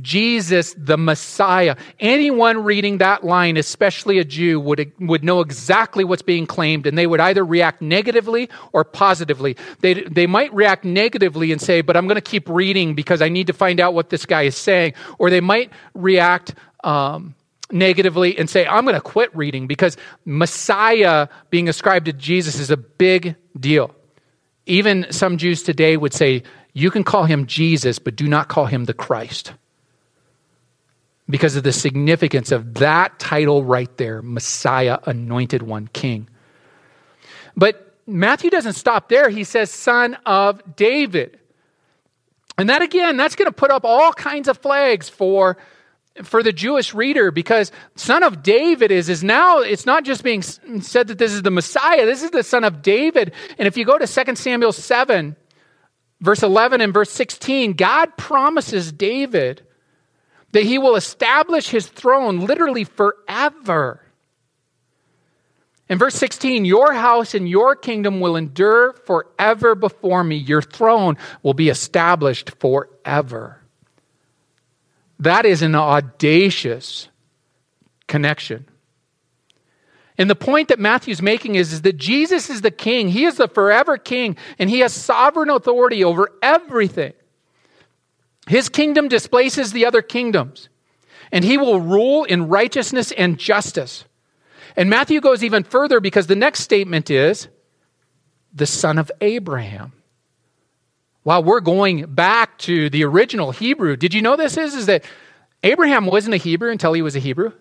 Jesus, 0.02 0.74
the 0.76 0.96
Messiah. 0.96 1.76
Anyone 2.00 2.64
reading 2.64 2.98
that 2.98 3.22
line, 3.22 3.56
especially 3.56 4.18
a 4.18 4.24
Jew, 4.24 4.58
would, 4.58 4.92
would 4.98 5.22
know 5.22 5.40
exactly 5.40 6.02
what's 6.02 6.22
being 6.22 6.46
claimed, 6.46 6.86
and 6.86 6.98
they 6.98 7.06
would 7.06 7.20
either 7.20 7.44
react 7.44 7.80
negatively 7.80 8.50
or 8.72 8.84
positively. 8.84 9.56
They, 9.80 9.94
they 9.94 10.26
might 10.26 10.52
react 10.52 10.84
negatively 10.84 11.52
and 11.52 11.60
say, 11.60 11.80
But 11.80 11.96
I'm 11.96 12.06
going 12.06 12.16
to 12.16 12.20
keep 12.20 12.48
reading 12.48 12.94
because 12.94 13.22
I 13.22 13.28
need 13.28 13.46
to 13.46 13.52
find 13.52 13.78
out 13.78 13.94
what 13.94 14.10
this 14.10 14.26
guy 14.26 14.42
is 14.42 14.56
saying. 14.56 14.94
Or 15.18 15.30
they 15.30 15.40
might 15.40 15.72
react 15.94 16.54
um, 16.82 17.36
negatively 17.70 18.36
and 18.36 18.50
say, 18.50 18.66
I'm 18.66 18.84
going 18.84 18.94
to 18.94 19.00
quit 19.00 19.34
reading 19.36 19.68
because 19.68 19.96
Messiah 20.24 21.28
being 21.50 21.68
ascribed 21.68 22.06
to 22.06 22.12
Jesus 22.12 22.58
is 22.58 22.70
a 22.70 22.76
big 22.76 23.36
deal. 23.58 23.94
Even 24.66 25.06
some 25.12 25.38
Jews 25.38 25.62
today 25.62 25.96
would 25.96 26.12
say, 26.12 26.42
You 26.72 26.90
can 26.90 27.04
call 27.04 27.26
him 27.26 27.46
Jesus, 27.46 28.00
but 28.00 28.16
do 28.16 28.26
not 28.26 28.48
call 28.48 28.66
him 28.66 28.84
the 28.86 28.94
Christ 28.94 29.52
because 31.30 31.56
of 31.56 31.62
the 31.62 31.72
significance 31.72 32.52
of 32.52 32.74
that 32.74 33.18
title 33.18 33.64
right 33.64 33.94
there 33.96 34.22
Messiah, 34.22 34.98
anointed 35.04 35.62
one, 35.62 35.88
king. 35.88 36.28
But 37.56 37.96
Matthew 38.06 38.50
doesn't 38.50 38.74
stop 38.74 39.08
there. 39.08 39.28
He 39.28 39.44
says, 39.44 39.70
son 39.70 40.16
of 40.24 40.76
David. 40.76 41.38
And 42.56 42.68
that 42.70 42.82
again, 42.82 43.16
that's 43.16 43.36
going 43.36 43.46
to 43.46 43.52
put 43.52 43.70
up 43.70 43.84
all 43.84 44.12
kinds 44.12 44.48
of 44.48 44.58
flags 44.58 45.08
for, 45.08 45.58
for 46.22 46.42
the 46.42 46.52
Jewish 46.52 46.94
reader 46.94 47.30
because 47.30 47.70
son 47.94 48.22
of 48.22 48.42
David 48.42 48.90
is, 48.90 49.08
is 49.08 49.22
now, 49.22 49.58
it's 49.58 49.86
not 49.86 50.04
just 50.04 50.24
being 50.24 50.42
said 50.42 51.08
that 51.08 51.18
this 51.18 51.32
is 51.32 51.42
the 51.42 51.50
Messiah, 51.50 52.06
this 52.06 52.22
is 52.22 52.30
the 52.30 52.42
son 52.42 52.64
of 52.64 52.82
David. 52.82 53.32
And 53.58 53.68
if 53.68 53.76
you 53.76 53.84
go 53.84 53.98
to 53.98 54.06
2 54.06 54.34
Samuel 54.34 54.72
7, 54.72 55.36
verse 56.20 56.42
11 56.42 56.80
and 56.80 56.94
verse 56.94 57.10
16, 57.10 57.74
God 57.74 58.16
promises 58.16 58.90
David 58.90 59.62
that 60.52 60.64
he 60.64 60.78
will 60.78 60.96
establish 60.96 61.68
his 61.68 61.86
throne 61.86 62.40
literally 62.40 62.84
forever. 62.84 64.02
In 65.88 65.98
verse 65.98 66.14
16, 66.16 66.64
your 66.64 66.92
house 66.92 67.34
and 67.34 67.48
your 67.48 67.74
kingdom 67.74 68.20
will 68.20 68.36
endure 68.36 68.92
forever 68.92 69.74
before 69.74 70.22
me. 70.22 70.36
Your 70.36 70.60
throne 70.60 71.16
will 71.42 71.54
be 71.54 71.70
established 71.70 72.50
forever. 72.60 73.62
That 75.18 75.46
is 75.46 75.62
an 75.62 75.74
audacious 75.74 77.08
connection. 78.06 78.66
And 80.18 80.28
the 80.28 80.36
point 80.36 80.68
that 80.68 80.78
Matthew's 80.78 81.22
making 81.22 81.54
is, 81.54 81.72
is 81.72 81.82
that 81.82 81.96
Jesus 81.96 82.50
is 82.50 82.60
the 82.60 82.70
king. 82.70 83.08
He 83.08 83.24
is 83.24 83.36
the 83.36 83.48
forever 83.48 83.96
king, 83.96 84.36
and 84.58 84.68
he 84.68 84.80
has 84.80 84.92
sovereign 84.92 85.48
authority 85.48 86.02
over 86.02 86.28
everything. 86.42 87.12
His 88.48 88.68
kingdom 88.68 89.08
displaces 89.08 89.72
the 89.72 89.84
other 89.86 90.02
kingdoms, 90.02 90.68
and 91.30 91.44
he 91.44 91.58
will 91.58 91.80
rule 91.80 92.24
in 92.24 92.48
righteousness 92.48 93.12
and 93.12 93.38
justice. 93.38 94.04
And 94.76 94.88
Matthew 94.88 95.20
goes 95.20 95.44
even 95.44 95.64
further 95.64 96.00
because 96.00 96.26
the 96.26 96.36
next 96.36 96.60
statement 96.60 97.10
is 97.10 97.48
the 98.54 98.66
son 98.66 98.98
of 98.98 99.10
Abraham. 99.20 99.92
While 101.24 101.44
we're 101.44 101.60
going 101.60 102.06
back 102.06 102.56
to 102.58 102.88
the 102.88 103.04
original 103.04 103.50
Hebrew, 103.50 103.96
did 103.96 104.14
you 104.14 104.22
know 104.22 104.36
this 104.36 104.56
is, 104.56 104.74
is 104.74 104.86
that 104.86 105.04
Abraham 105.62 106.06
wasn't 106.06 106.34
a 106.34 106.38
Hebrew 106.38 106.70
until 106.70 106.92
he 106.92 107.02
was 107.02 107.16
a 107.16 107.18
Hebrew? 107.18 107.52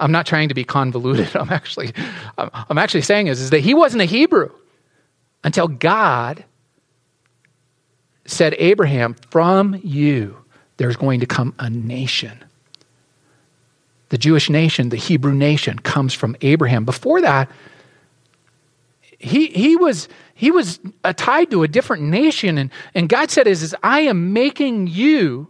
I'm 0.00 0.12
not 0.12 0.26
trying 0.26 0.48
to 0.48 0.54
be 0.54 0.64
convoluted. 0.64 1.28
I'm 1.36 1.50
actually, 1.50 1.92
I'm 2.38 2.78
actually 2.78 3.02
saying 3.02 3.26
is, 3.26 3.40
is 3.40 3.50
that 3.50 3.60
he 3.60 3.74
wasn't 3.74 4.02
a 4.02 4.06
Hebrew 4.06 4.50
until 5.44 5.68
God 5.68 6.44
said, 8.28 8.54
Abraham, 8.58 9.14
from 9.30 9.80
you 9.82 10.36
there's 10.76 10.96
going 10.96 11.20
to 11.20 11.26
come 11.26 11.54
a 11.58 11.68
nation. 11.68 12.44
The 14.10 14.18
Jewish 14.18 14.48
nation, 14.48 14.90
the 14.90 14.96
Hebrew 14.96 15.34
nation, 15.34 15.78
comes 15.78 16.14
from 16.14 16.36
Abraham. 16.40 16.84
Before 16.84 17.20
that, 17.20 17.50
he, 19.18 19.48
he 19.48 19.76
was, 19.76 20.08
he 20.34 20.50
was 20.50 20.78
tied 21.16 21.50
to 21.50 21.62
a 21.62 21.68
different 21.68 22.04
nation. 22.04 22.58
And, 22.58 22.70
and 22.94 23.08
God 23.08 23.30
said, 23.30 23.46
is, 23.46 23.62
is, 23.62 23.74
I 23.82 24.00
am 24.00 24.32
making 24.32 24.86
you 24.86 25.48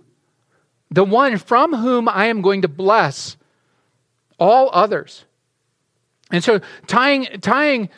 the 0.91 1.05
one 1.05 1.37
from 1.37 1.75
whom 1.75 2.09
I 2.09 2.27
am 2.27 2.41
going 2.41 2.63
to 2.63 2.69
bless 2.69 3.37
all 4.39 4.71
others. 4.73 5.25
And 6.31 6.43
so 6.43 6.61
tying, 6.87 7.27
tying 7.41 7.91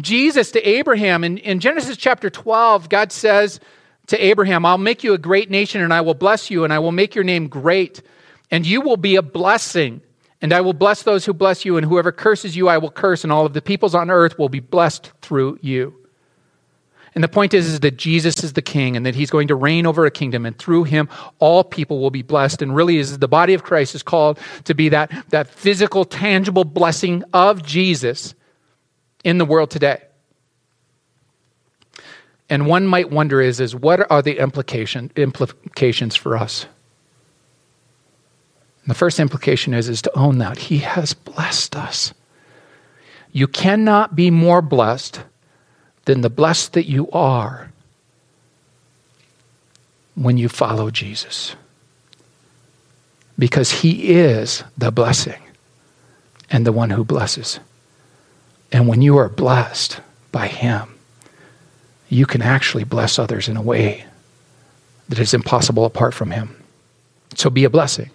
Jesus 0.00 0.52
to 0.52 0.62
Abraham 0.62 1.24
in, 1.24 1.38
in 1.38 1.60
Genesis 1.60 1.96
chapter 1.96 2.30
12, 2.30 2.88
God 2.88 3.10
says 3.10 3.58
to 4.08 4.24
Abraham, 4.24 4.66
I'll 4.66 4.78
make 4.78 5.04
you 5.04 5.14
a 5.14 5.18
great 5.18 5.50
nation 5.50 5.80
and 5.80 5.92
I 5.92 6.00
will 6.00 6.14
bless 6.14 6.50
you 6.50 6.64
and 6.64 6.72
I 6.72 6.78
will 6.78 6.92
make 6.92 7.14
your 7.14 7.24
name 7.24 7.48
great 7.48 8.02
and 8.50 8.66
you 8.66 8.80
will 8.80 8.96
be 8.96 9.16
a 9.16 9.22
blessing. 9.22 10.00
And 10.40 10.52
I 10.52 10.60
will 10.60 10.72
bless 10.72 11.02
those 11.02 11.24
who 11.24 11.32
bless 11.32 11.64
you, 11.64 11.76
and 11.76 11.84
whoever 11.84 12.12
curses 12.12 12.56
you, 12.56 12.68
I 12.68 12.78
will 12.78 12.92
curse, 12.92 13.24
and 13.24 13.32
all 13.32 13.44
of 13.44 13.54
the 13.54 13.62
peoples 13.62 13.94
on 13.94 14.08
earth 14.08 14.38
will 14.38 14.48
be 14.48 14.60
blessed 14.60 15.10
through 15.20 15.58
you. 15.60 15.94
And 17.14 17.24
the 17.24 17.28
point 17.28 17.54
is, 17.54 17.66
is 17.66 17.80
that 17.80 17.96
Jesus 17.96 18.44
is 18.44 18.52
the 18.52 18.62
king 18.62 18.96
and 18.96 19.04
that 19.04 19.16
he's 19.16 19.30
going 19.30 19.48
to 19.48 19.56
reign 19.56 19.84
over 19.84 20.06
a 20.06 20.10
kingdom, 20.10 20.46
and 20.46 20.56
through 20.56 20.84
him, 20.84 21.08
all 21.40 21.64
people 21.64 21.98
will 21.98 22.12
be 22.12 22.22
blessed. 22.22 22.62
And 22.62 22.76
really, 22.76 22.98
is 22.98 23.18
the 23.18 23.26
body 23.26 23.54
of 23.54 23.64
Christ 23.64 23.96
is 23.96 24.04
called 24.04 24.38
to 24.64 24.74
be 24.74 24.90
that, 24.90 25.10
that 25.30 25.48
physical, 25.48 26.04
tangible 26.04 26.64
blessing 26.64 27.24
of 27.32 27.64
Jesus 27.64 28.36
in 29.24 29.38
the 29.38 29.44
world 29.44 29.70
today. 29.70 30.02
And 32.50 32.66
one 32.66 32.86
might 32.86 33.10
wonder 33.10 33.40
is, 33.40 33.60
is 33.60 33.74
what 33.74 34.10
are 34.10 34.22
the 34.22 34.38
implication, 34.38 35.10
implications 35.16 36.16
for 36.16 36.36
us? 36.36 36.66
the 38.88 38.94
first 38.94 39.20
implication 39.20 39.74
is, 39.74 39.88
is 39.88 40.00
to 40.00 40.18
own 40.18 40.38
that. 40.38 40.56
He 40.56 40.78
has 40.78 41.12
blessed 41.12 41.76
us. 41.76 42.14
You 43.32 43.46
cannot 43.46 44.16
be 44.16 44.30
more 44.30 44.62
blessed 44.62 45.20
than 46.06 46.22
the 46.22 46.30
blessed 46.30 46.72
that 46.72 46.88
you 46.88 47.10
are 47.10 47.70
when 50.14 50.38
you 50.38 50.48
follow 50.48 50.90
Jesus. 50.90 51.54
Because 53.38 53.70
he 53.70 54.14
is 54.14 54.64
the 54.78 54.90
blessing 54.90 55.42
and 56.50 56.64
the 56.64 56.72
one 56.72 56.88
who 56.88 57.04
blesses. 57.04 57.60
And 58.72 58.88
when 58.88 59.02
you 59.02 59.18
are 59.18 59.28
blessed 59.28 60.00
by 60.32 60.48
him, 60.48 60.97
you 62.08 62.26
can 62.26 62.42
actually 62.42 62.84
bless 62.84 63.18
others 63.18 63.48
in 63.48 63.56
a 63.56 63.62
way 63.62 64.04
that 65.08 65.18
is 65.18 65.34
impossible 65.34 65.84
apart 65.84 66.14
from 66.14 66.30
him. 66.30 66.62
So 67.34 67.50
be 67.50 67.64
a 67.64 67.70
blessing. 67.70 68.10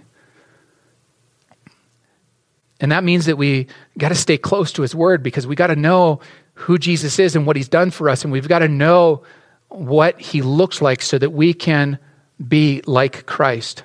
And 2.80 2.92
that 2.92 3.04
means 3.04 3.26
that 3.28 3.38
we 3.38 3.68
got 3.98 4.10
to 4.10 4.16
stay 4.16 4.38
close 4.38 4.74
to 4.74 4.82
his 4.82 4.94
word 4.94 5.24
because 5.24 5.48
we 5.48 5.56
got 5.56 5.68
to 5.68 5.76
know 5.76 6.20
who 6.56 6.78
Jesus 6.78 7.18
is 7.20 7.36
and 7.36 7.46
what 7.46 7.56
he's 7.56 7.70
done 7.70 7.92
for 7.92 8.10
us. 8.10 8.24
And 8.24 8.34
we've 8.34 8.48
got 8.48 8.60
to 8.60 8.68
know 8.68 9.24
what 9.70 10.20
he 10.20 10.42
looks 10.42 10.82
like 10.82 11.02
so 11.02 11.18
that 11.18 11.32
we 11.32 11.54
can 11.54 11.98
be 12.46 12.82
like 12.86 13.26
Christ. 13.26 13.84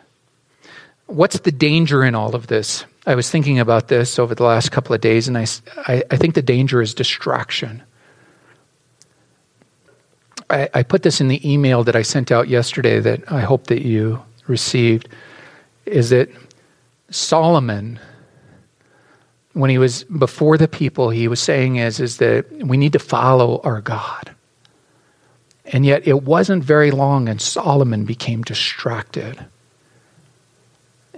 What's 1.07 1.38
the 1.40 1.53
danger 1.53 2.05
in 2.05 2.14
all 2.14 2.35
of 2.35 2.49
this? 2.49 2.85
I 3.07 3.14
was 3.14 3.31
thinking 3.31 3.59
about 3.59 3.88
this 3.88 4.18
over 4.18 4.35
the 4.35 4.44
last 4.44 4.71
couple 4.71 4.94
of 4.94 5.01
days, 5.01 5.29
and 5.29 5.38
I, 5.38 5.47
I, 5.77 6.03
I 6.11 6.16
think 6.16 6.35
the 6.35 6.42
danger 6.42 6.83
is 6.83 6.92
distraction. 6.92 7.83
I, 10.51 10.69
I 10.75 10.83
put 10.83 11.03
this 11.03 11.21
in 11.21 11.29
the 11.29 11.51
email 11.51 11.85
that 11.85 11.97
I 11.97 12.03
sent 12.03 12.33
out 12.33 12.49
yesterday 12.49 13.01
that 13.01 13.31
I 13.31 13.41
hope 13.41 13.67
that 13.67 13.83
you 13.83 14.23
received. 14.47 15.09
Is 15.87 16.11
that 16.11 16.29
Solomon 17.11 17.99
when 19.59 19.71
he 19.71 19.79
was 19.79 20.05
before 20.05 20.57
the 20.57 20.69
people, 20.69 21.11
he 21.11 21.27
was 21.27 21.41
saying 21.41 21.77
is, 21.77 21.99
is 21.99 22.19
that 22.19 22.49
we 22.53 22.77
need 22.77 22.93
to 22.93 22.99
follow 23.01 23.61
our 23.65 23.81
God. 23.81 24.31
And 25.67 25.85
yet 25.85 26.07
it 26.07 26.23
wasn't 26.23 26.63
very 26.63 26.93
long, 26.93 27.29
and 27.29 27.43
Solomon 27.43 28.05
became 28.05 28.43
distracted. 28.43 29.45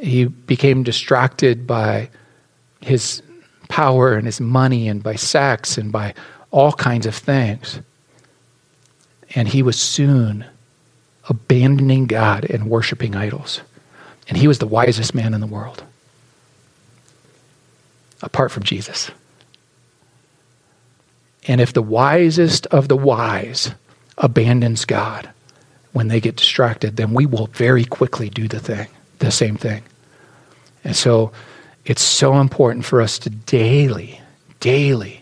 He 0.01 0.25
became 0.25 0.83
distracted 0.83 1.66
by 1.66 2.09
his 2.81 3.23
power 3.69 4.14
and 4.14 4.25
his 4.25 4.40
money 4.40 4.88
and 4.88 5.03
by 5.03 5.16
sex 5.16 5.77
and 5.77 5.93
by 5.93 6.14
all 6.51 6.73
kinds 6.73 7.05
of 7.05 7.14
things. 7.14 7.81
And 9.35 9.49
he 9.49 9.62
was 9.62 9.79
soon 9.79 10.45
abandoning 11.29 12.07
God 12.07 12.45
and 12.45 12.69
worshiping 12.69 13.14
idols. 13.14 13.61
And 14.29 14.37
he 14.37 14.49
was 14.49 14.59
the 14.59 14.66
wisest 14.66 15.14
man 15.14 15.35
in 15.35 15.40
the 15.40 15.47
world 15.47 15.85
apart 18.23 18.51
from 18.51 18.62
Jesus. 18.62 19.11
And 21.47 21.61
if 21.61 21.73
the 21.73 21.83
wisest 21.83 22.66
of 22.66 22.88
the 22.88 22.97
wise 22.97 23.73
abandons 24.19 24.85
God 24.85 25.31
when 25.93 26.09
they 26.09 26.21
get 26.21 26.37
distracted, 26.37 26.97
then 26.97 27.14
we 27.14 27.27
will 27.27 27.47
very 27.47 27.85
quickly 27.85 28.29
do 28.29 28.47
the 28.47 28.61
thing, 28.61 28.88
the 29.19 29.31
same 29.31 29.57
thing. 29.57 29.83
And 30.85 30.95
so 30.95 31.33
it's 31.85 32.03
so 32.03 32.38
important 32.38 32.85
for 32.85 33.01
us 33.01 33.19
to 33.21 33.31
daily, 33.31 34.21
daily 34.61 35.19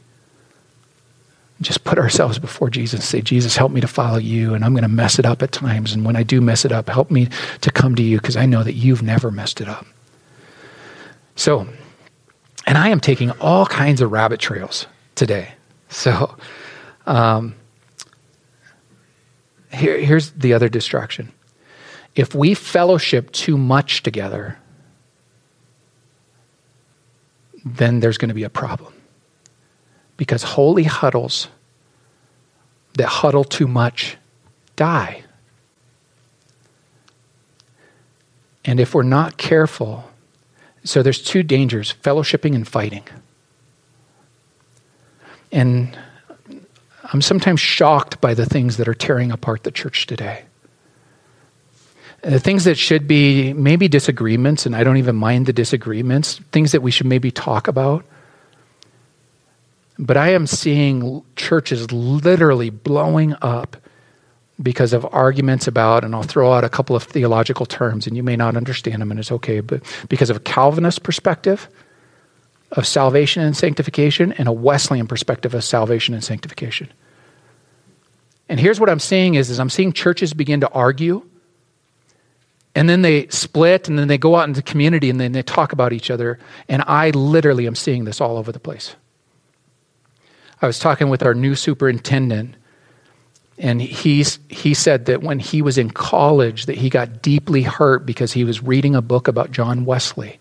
just 1.60 1.84
put 1.84 1.98
ourselves 1.98 2.38
before 2.38 2.70
Jesus 2.70 3.00
and 3.00 3.04
say, 3.04 3.20
Jesus, 3.20 3.56
help 3.56 3.72
me 3.72 3.80
to 3.80 3.88
follow 3.88 4.18
you. 4.18 4.54
And 4.54 4.64
I'm 4.64 4.72
going 4.72 4.82
to 4.82 4.88
mess 4.88 5.18
it 5.18 5.26
up 5.26 5.42
at 5.42 5.50
times. 5.50 5.92
And 5.92 6.04
when 6.04 6.14
I 6.14 6.22
do 6.22 6.40
mess 6.40 6.64
it 6.64 6.72
up, 6.72 6.88
help 6.88 7.10
me 7.10 7.28
to 7.62 7.70
come 7.70 7.94
to 7.96 8.02
you 8.02 8.18
because 8.18 8.36
I 8.36 8.46
know 8.46 8.62
that 8.62 8.74
you've 8.74 9.02
never 9.02 9.30
messed 9.30 9.60
it 9.60 9.68
up. 9.68 9.86
So, 11.34 11.66
and 12.66 12.78
I 12.78 12.88
am 12.88 13.00
taking 13.00 13.30
all 13.40 13.66
kinds 13.66 14.00
of 14.00 14.12
rabbit 14.12 14.40
trails 14.40 14.86
today. 15.14 15.52
So, 15.88 16.36
um, 17.06 17.54
here, 19.72 19.98
here's 19.98 20.30
the 20.32 20.52
other 20.54 20.68
distraction. 20.68 21.32
If 22.14 22.34
we 22.34 22.54
fellowship 22.54 23.32
too 23.32 23.56
much 23.56 24.02
together, 24.02 24.58
then 27.64 28.00
there's 28.00 28.18
going 28.18 28.28
to 28.28 28.34
be 28.34 28.44
a 28.44 28.50
problem. 28.50 28.92
Because 30.18 30.42
holy 30.42 30.84
huddles 30.84 31.48
that 32.94 33.06
huddle 33.06 33.44
too 33.44 33.66
much 33.66 34.18
die. 34.76 35.22
And 38.66 38.78
if 38.78 38.94
we're 38.94 39.02
not 39.02 39.38
careful, 39.38 40.10
so 40.84 41.02
there's 41.02 41.22
two 41.22 41.42
dangers 41.42 41.94
fellowshipping 42.02 42.54
and 42.54 42.68
fighting. 42.68 43.04
And 45.50 45.98
I'm 47.04 47.22
sometimes 47.22 47.60
shocked 47.60 48.20
by 48.20 48.34
the 48.34 48.44
things 48.44 48.76
that 48.76 48.88
are 48.88 48.94
tearing 48.94 49.32
apart 49.32 49.62
the 49.62 49.70
church 49.70 50.06
today. 50.06 50.44
The 52.20 52.40
things 52.40 52.64
that 52.64 52.76
should 52.76 53.08
be 53.08 53.52
maybe 53.52 53.88
disagreements, 53.88 54.66
and 54.66 54.74
I 54.74 54.84
don't 54.84 54.96
even 54.98 55.16
mind 55.16 55.46
the 55.46 55.52
disagreements, 55.52 56.40
things 56.52 56.72
that 56.72 56.82
we 56.82 56.90
should 56.90 57.06
maybe 57.06 57.30
talk 57.30 57.68
about. 57.68 58.04
But 59.98 60.16
I 60.16 60.28
am 60.30 60.46
seeing 60.46 61.24
churches 61.34 61.90
literally 61.90 62.70
blowing 62.70 63.34
up 63.42 63.76
because 64.62 64.92
of 64.92 65.06
arguments 65.12 65.66
about, 65.66 66.04
and 66.04 66.14
I'll 66.14 66.22
throw 66.22 66.52
out 66.52 66.64
a 66.64 66.68
couple 66.68 66.96
of 66.96 67.02
theological 67.02 67.66
terms, 67.66 68.06
and 68.06 68.16
you 68.16 68.22
may 68.22 68.36
not 68.36 68.56
understand 68.56 69.00
them, 69.00 69.10
and 69.10 69.18
it's 69.18 69.32
okay, 69.32 69.60
but 69.60 69.82
because 70.08 70.30
of 70.30 70.36
a 70.36 70.40
Calvinist 70.40 71.02
perspective 71.02 71.68
of 72.72 72.86
salvation 72.86 73.42
and 73.42 73.56
sanctification 73.56 74.32
and 74.32 74.46
a 74.46 74.52
Wesleyan 74.52 75.06
perspective 75.06 75.54
of 75.54 75.64
salvation 75.64 76.14
and 76.14 76.22
sanctification. 76.22 76.92
And 78.48 78.58
here's 78.58 78.80
what 78.80 78.90
I'm 78.90 79.00
seeing 79.00 79.34
is, 79.34 79.50
is 79.50 79.60
I'm 79.60 79.70
seeing 79.70 79.92
churches 79.92 80.34
begin 80.34 80.60
to 80.60 80.70
argue, 80.70 81.22
and 82.74 82.88
then 82.88 83.02
they 83.02 83.28
split, 83.28 83.88
and 83.88 83.98
then 83.98 84.08
they 84.08 84.18
go 84.18 84.36
out 84.36 84.48
into 84.48 84.58
the 84.60 84.70
community, 84.70 85.10
and 85.10 85.20
then 85.20 85.32
they 85.32 85.42
talk 85.42 85.72
about 85.72 85.92
each 85.92 86.10
other. 86.10 86.38
And 86.68 86.82
I 86.86 87.10
literally 87.10 87.66
am 87.66 87.74
seeing 87.74 88.04
this 88.04 88.20
all 88.20 88.36
over 88.36 88.52
the 88.52 88.60
place. 88.60 88.94
I 90.60 90.66
was 90.66 90.78
talking 90.78 91.08
with 91.08 91.22
our 91.22 91.34
new 91.34 91.54
superintendent 91.54 92.54
and 93.58 93.82
he's, 93.82 94.38
he 94.48 94.72
said 94.72 95.06
that 95.06 95.22
when 95.22 95.40
he 95.40 95.62
was 95.62 95.78
in 95.78 95.90
college 95.90 96.66
that 96.66 96.76
he 96.76 96.88
got 96.88 97.22
deeply 97.22 97.62
hurt 97.62 98.06
because 98.06 98.32
he 98.32 98.44
was 98.44 98.62
reading 98.62 98.94
a 98.94 99.02
book 99.02 99.28
about 99.28 99.50
john 99.50 99.84
wesley. 99.84 100.38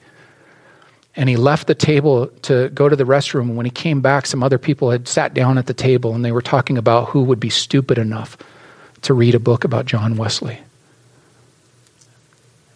And 1.15 1.27
he 1.27 1.36
left 1.36 1.65
the 1.65 1.73
table 1.73 2.27
to 2.43 2.69
go 2.69 2.88
to 2.88 2.95
the 2.95 3.03
restroom. 3.03 3.41
And 3.41 3.58
when 3.58 3.65
he 3.65 3.71
came 3.71 4.01
back 4.01 4.27
some 4.27 4.43
other 4.43 4.60
people 4.60 4.91
had 4.91 5.08
sat 5.08 5.34
down 5.34 5.58
at 5.58 5.65
the 5.65 5.73
table 5.73 6.13
and 6.13 6.23
they 6.23 6.32
were 6.32 6.41
talking 6.41 6.77
about 6.77 7.10
who 7.10 7.23
would 7.23 7.39
be 7.39 7.49
stupid 7.49 7.97
enough 7.97 8.38
to 9.01 9.13
read 9.13 9.36
a 9.36 9.39
book 9.39 9.63
about 9.63 9.86
john 9.86 10.15
wesley 10.15 10.60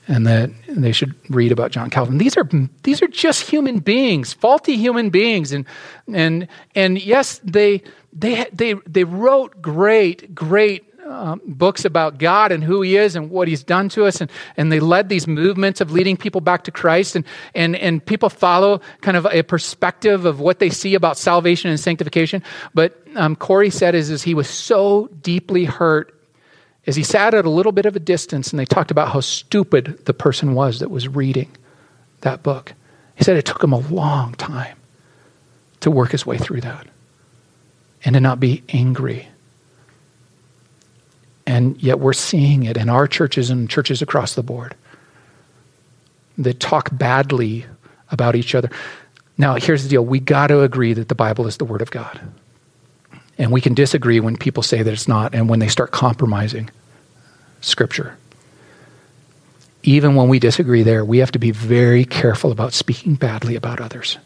and 0.07 0.25
that 0.27 0.49
they 0.67 0.91
should 0.91 1.15
read 1.29 1.51
about 1.51 1.71
John 1.71 1.89
Calvin. 1.89 2.17
These 2.17 2.37
are 2.37 2.49
these 2.83 3.01
are 3.01 3.07
just 3.07 3.49
human 3.49 3.79
beings, 3.79 4.33
faulty 4.33 4.77
human 4.77 5.09
beings, 5.09 5.51
and 5.51 5.65
and 6.11 6.47
and 6.75 7.03
yes, 7.03 7.39
they 7.43 7.83
they 8.13 8.45
they 8.51 8.73
they 8.87 9.03
wrote 9.03 9.61
great 9.61 10.33
great 10.33 10.85
um, 11.11 11.41
books 11.45 11.83
about 11.83 12.19
God 12.19 12.51
and 12.51 12.63
who 12.63 12.81
He 12.81 12.95
is 12.95 13.15
and 13.15 13.29
what 13.29 13.47
He's 13.47 13.63
done 13.63 13.89
to 13.89 14.05
us. 14.05 14.21
And, 14.21 14.31
and 14.55 14.71
they 14.71 14.79
led 14.79 15.09
these 15.09 15.27
movements 15.27 15.81
of 15.81 15.91
leading 15.91 16.15
people 16.15 16.41
back 16.41 16.63
to 16.65 16.71
Christ. 16.71 17.15
And, 17.15 17.25
and, 17.53 17.75
and 17.75 18.05
people 18.05 18.29
follow 18.29 18.81
kind 19.01 19.17
of 19.17 19.25
a 19.25 19.43
perspective 19.43 20.25
of 20.25 20.39
what 20.39 20.59
they 20.59 20.69
see 20.69 20.95
about 20.95 21.17
salvation 21.17 21.69
and 21.69 21.79
sanctification. 21.79 22.43
But 22.73 22.97
um, 23.15 23.35
Corey 23.35 23.69
said 23.69 23.95
is, 23.95 24.09
is 24.09 24.23
he 24.23 24.33
was 24.33 24.49
so 24.49 25.09
deeply 25.21 25.65
hurt 25.65 26.17
as 26.87 26.95
he 26.95 27.03
sat 27.03 27.33
at 27.33 27.45
a 27.45 27.49
little 27.49 27.71
bit 27.71 27.85
of 27.85 27.95
a 27.95 27.99
distance 27.99 28.51
and 28.51 28.59
they 28.59 28.65
talked 28.65 28.91
about 28.91 29.09
how 29.09 29.19
stupid 29.19 30.05
the 30.05 30.13
person 30.13 30.53
was 30.53 30.79
that 30.79 30.89
was 30.89 31.07
reading 31.07 31.49
that 32.21 32.43
book. 32.43 32.73
He 33.15 33.23
said 33.23 33.37
it 33.37 33.45
took 33.45 33.63
him 33.63 33.73
a 33.73 33.77
long 33.77 34.33
time 34.33 34.77
to 35.81 35.91
work 35.91 36.11
his 36.11 36.25
way 36.25 36.37
through 36.37 36.61
that 36.61 36.87
and 38.03 38.13
to 38.13 38.19
not 38.19 38.39
be 38.39 38.63
angry. 38.69 39.27
And 41.45 41.81
yet 41.81 41.99
we're 41.99 42.13
seeing 42.13 42.63
it 42.63 42.77
in 42.77 42.89
our 42.89 43.07
churches 43.07 43.49
and 43.49 43.69
churches 43.69 44.01
across 44.01 44.35
the 44.35 44.43
board 44.43 44.75
that 46.37 46.59
talk 46.59 46.89
badly 46.91 47.65
about 48.09 48.35
each 48.35 48.55
other. 48.55 48.69
Now, 49.37 49.55
here's 49.55 49.83
the 49.83 49.89
deal 49.89 50.05
we 50.05 50.19
got 50.19 50.47
to 50.47 50.61
agree 50.61 50.93
that 50.93 51.09
the 51.09 51.15
Bible 51.15 51.47
is 51.47 51.57
the 51.57 51.65
Word 51.65 51.81
of 51.81 51.91
God. 51.91 52.19
And 53.41 53.51
we 53.51 53.59
can 53.59 53.73
disagree 53.73 54.19
when 54.19 54.37
people 54.37 54.61
say 54.61 54.83
that 54.83 54.93
it's 54.93 55.07
not 55.07 55.33
and 55.33 55.49
when 55.49 55.57
they 55.57 55.67
start 55.67 55.89
compromising 55.89 56.69
Scripture. 57.59 58.15
Even 59.81 60.13
when 60.13 60.27
we 60.27 60.37
disagree 60.37 60.83
there, 60.83 61.03
we 61.03 61.17
have 61.17 61.31
to 61.31 61.39
be 61.39 61.49
very 61.49 62.05
careful 62.05 62.51
about 62.51 62.71
speaking 62.71 63.15
badly 63.15 63.55
about 63.55 63.81
others. 63.81 64.19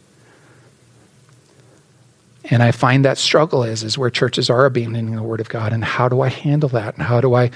And 2.43 2.62
I 2.62 2.73
find 2.73 3.06
that 3.06 3.17
struggle 3.17 3.63
is, 3.63 3.84
is 3.84 3.97
where 3.97 4.10
churches 4.10 4.49
are 4.49 4.65
abandoning 4.65 5.15
the 5.15 5.23
word 5.23 5.39
of 5.39 5.47
God. 5.47 5.71
And 5.71 5.86
how 5.86 6.10
do 6.10 6.19
I 6.19 6.28
handle 6.28 6.67
that? 6.69 6.95
And 6.95 7.04
how 7.04 7.21
do 7.21 7.36
I 7.36 7.51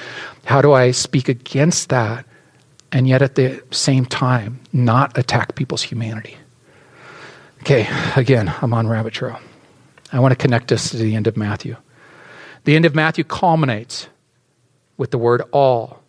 how 0.45 0.62
do 0.62 0.72
I 0.72 0.91
speak 0.91 1.28
against 1.28 1.89
that 1.89 2.26
and 2.93 3.06
yet 3.06 3.22
at 3.22 3.36
the 3.36 3.62
same 3.72 4.06
time 4.06 4.62
not 4.72 5.17
attack 5.17 5.56
people's 5.56 5.84
humanity? 5.84 6.38
Okay, 7.63 7.86
again, 8.15 8.56
I'm 8.62 8.74
on 8.74 8.88
rabbit 8.88 9.12
trail. 9.12 9.41
I 10.12 10.19
want 10.19 10.32
to 10.32 10.36
connect 10.36 10.72
us 10.72 10.89
to 10.91 10.98
the 10.98 11.15
end 11.15 11.28
of 11.28 11.38
Matthew. 11.38 11.76
The 12.63 12.76
end 12.76 12.86
of 12.86 12.95
Matthew 12.95 13.24
culminates 13.24 14.08
with 14.98 15.12
the 15.12 15.17
word 15.17 15.41
all. 15.52 16.02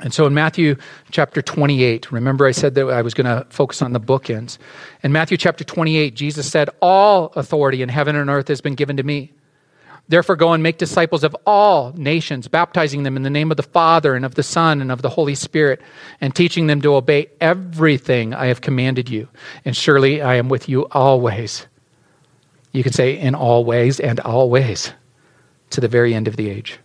And 0.00 0.12
so 0.12 0.26
in 0.26 0.34
Matthew 0.34 0.76
chapter 1.12 1.40
28, 1.40 2.10
remember 2.10 2.46
I 2.46 2.50
said 2.50 2.74
that 2.74 2.86
I 2.88 3.02
was 3.02 3.14
going 3.14 3.26
to 3.26 3.46
focus 3.50 3.80
on 3.80 3.92
the 3.92 4.00
bookends. 4.00 4.58
In 5.04 5.12
Matthew 5.12 5.36
chapter 5.36 5.62
28, 5.62 6.14
Jesus 6.14 6.50
said, 6.50 6.68
All 6.82 7.26
authority 7.36 7.80
in 7.80 7.88
heaven 7.88 8.16
and 8.16 8.28
earth 8.28 8.48
has 8.48 8.60
been 8.60 8.74
given 8.74 8.96
to 8.96 9.04
me. 9.04 9.32
Therefore, 10.08 10.36
go 10.36 10.52
and 10.52 10.62
make 10.62 10.76
disciples 10.76 11.24
of 11.24 11.34
all 11.46 11.92
nations, 11.96 12.48
baptizing 12.48 13.04
them 13.04 13.16
in 13.16 13.22
the 13.22 13.30
name 13.30 13.50
of 13.50 13.56
the 13.56 13.62
Father 13.62 14.14
and 14.14 14.24
of 14.24 14.34
the 14.34 14.42
Son 14.42 14.82
and 14.82 14.92
of 14.92 15.00
the 15.00 15.08
Holy 15.08 15.34
Spirit, 15.34 15.80
and 16.20 16.34
teaching 16.34 16.66
them 16.66 16.82
to 16.82 16.94
obey 16.94 17.28
everything 17.40 18.34
I 18.34 18.46
have 18.46 18.60
commanded 18.60 19.08
you. 19.08 19.28
And 19.64 19.74
surely 19.74 20.20
I 20.20 20.34
am 20.34 20.48
with 20.50 20.68
you 20.68 20.86
always. 20.90 21.66
You 22.74 22.82
can 22.82 22.92
say 22.92 23.16
in 23.16 23.34
all 23.36 23.64
ways 23.64 24.00
and 24.00 24.18
always 24.20 24.92
to 25.70 25.80
the 25.80 25.88
very 25.88 26.12
end 26.12 26.28
of 26.28 26.36
the 26.36 26.50
age. 26.50 26.78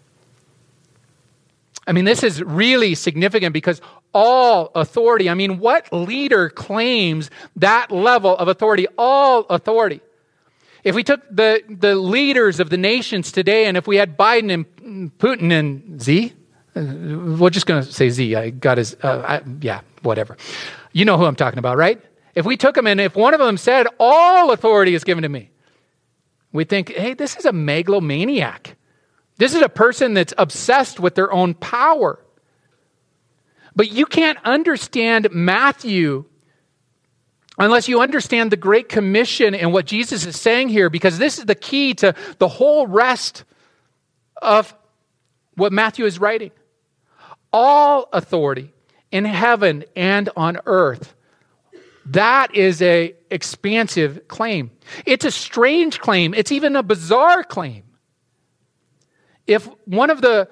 I 1.88 1.92
mean, 1.92 2.06
this 2.06 2.22
is 2.22 2.44
really 2.44 2.94
significant 2.94 3.54
because 3.54 3.82
all 4.14 4.72
authority, 4.76 5.32
I 5.32 5.34
mean, 5.34 5.58
what 5.58 5.92
leader 5.92 6.48
claims 6.50 7.32
that 7.56 7.92
level 7.92 8.38
of 8.38 8.48
authority? 8.48 8.86
All 9.00 9.48
authority. 9.50 10.00
If 10.84 10.94
we 10.94 11.04
took 11.04 11.22
the, 11.30 11.64
the 11.68 11.96
leaders 11.96 12.60
of 12.60 12.70
the 12.70 12.78
nations 12.78 13.32
today 13.32 13.66
and 13.66 13.76
if 13.76 13.88
we 13.88 13.98
had 13.98 14.16
Biden 14.16 14.54
and 14.54 15.18
Putin 15.18 15.52
and 15.52 16.00
Z, 16.00 16.34
uh, 16.76 16.82
we're 17.40 17.50
just 17.50 17.66
going 17.66 17.84
to 17.84 17.92
say 17.92 18.10
Z. 18.10 18.36
I 18.36 18.52
got 18.52 18.78
his, 18.78 18.96
uh, 19.02 19.24
I, 19.28 19.42
yeah, 19.60 19.82
whatever. 20.04 20.38
You 20.94 21.06
know 21.06 21.18
who 21.18 21.26
I'm 21.26 21.36
talking 21.36 21.58
about, 21.58 21.78
right? 21.78 22.00
If 22.36 22.46
we 22.46 22.58
took 22.58 22.76
them 22.76 22.86
and 22.86 23.02
if 23.02 23.16
one 23.16 23.34
of 23.34 23.40
them 23.40 23.58
said, 23.58 23.88
all 24.00 24.52
authority 24.52 24.94
is 24.94 25.04
given 25.04 25.24
to 25.24 25.30
me, 25.30 25.50
we 26.52 26.64
think, 26.64 26.90
hey, 26.90 27.14
this 27.14 27.36
is 27.36 27.46
a 27.46 27.54
megalomaniac. 27.54 28.76
This 29.38 29.54
is 29.54 29.62
a 29.62 29.70
person 29.70 30.14
that's 30.14 30.34
obsessed 30.38 31.00
with 31.00 31.16
their 31.16 31.32
own 31.32 31.54
power. 31.54 32.20
But 33.76 33.92
you 33.92 34.06
can't 34.06 34.38
understand 34.44 35.30
Matthew 35.32 36.26
unless 37.58 37.88
you 37.88 38.02
understand 38.02 38.52
the 38.52 38.58
Great 38.58 38.90
Commission 38.90 39.54
and 39.54 39.72
what 39.74 39.86
Jesus 39.86 40.26
is 40.26 40.40
saying 40.40 40.70
here, 40.70 40.90
because 40.90 41.18
this 41.18 41.38
is 41.38 41.46
the 41.46 41.56
key 41.56 41.94
to 41.96 42.16
the 42.38 42.48
whole 42.48 42.88
rest 42.88 43.44
of 44.42 44.74
what 45.56 45.72
Matthew 45.72 46.06
is 46.06 46.20
writing. 46.20 46.52
All 47.52 48.10
authority 48.14 48.74
in 49.12 49.26
heaven 49.26 49.84
and 49.96 50.30
on 50.36 50.60
earth. 50.66 51.14
That 52.10 52.56
is 52.56 52.82
a 52.82 53.14
expansive 53.30 54.28
claim. 54.28 54.72
It's 55.06 55.26
a 55.26 55.32
strange 55.32 56.00
claim. 56.00 56.34
It's 56.34 56.52
even 56.52 56.76
a 56.76 56.82
bizarre 56.82 57.44
claim. 57.44 57.84
If 59.46 59.70
one 59.86 60.10
of 60.10 60.22
the 60.22 60.50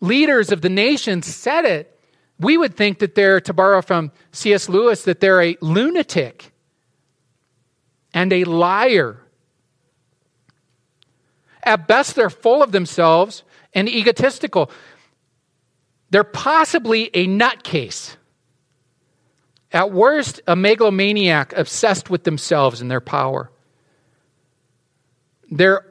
leaders 0.00 0.52
of 0.52 0.60
the 0.60 0.68
nation 0.68 1.22
said 1.22 1.64
it, 1.64 1.98
we 2.38 2.58
would 2.58 2.76
think 2.76 2.98
that 2.98 3.14
they're, 3.14 3.40
to 3.40 3.54
borrow 3.54 3.80
from 3.80 4.12
C.S. 4.32 4.68
Lewis, 4.68 5.04
that 5.04 5.20
they're 5.20 5.40
a 5.40 5.56
lunatic 5.62 6.52
and 8.12 8.30
a 8.30 8.44
liar. 8.44 9.22
At 11.62 11.88
best, 11.88 12.16
they're 12.16 12.28
full 12.28 12.62
of 12.62 12.72
themselves 12.72 13.44
and 13.72 13.88
egotistical. 13.88 14.70
They're 16.10 16.22
possibly 16.22 17.10
a 17.14 17.26
nutcase. 17.26 18.16
At 19.76 19.92
worst, 19.92 20.40
a 20.46 20.56
megalomaniac 20.56 21.52
obsessed 21.52 22.08
with 22.08 22.24
themselves 22.24 22.80
and 22.80 22.90
their 22.90 23.02
power. 23.02 23.50
They're 25.50 25.84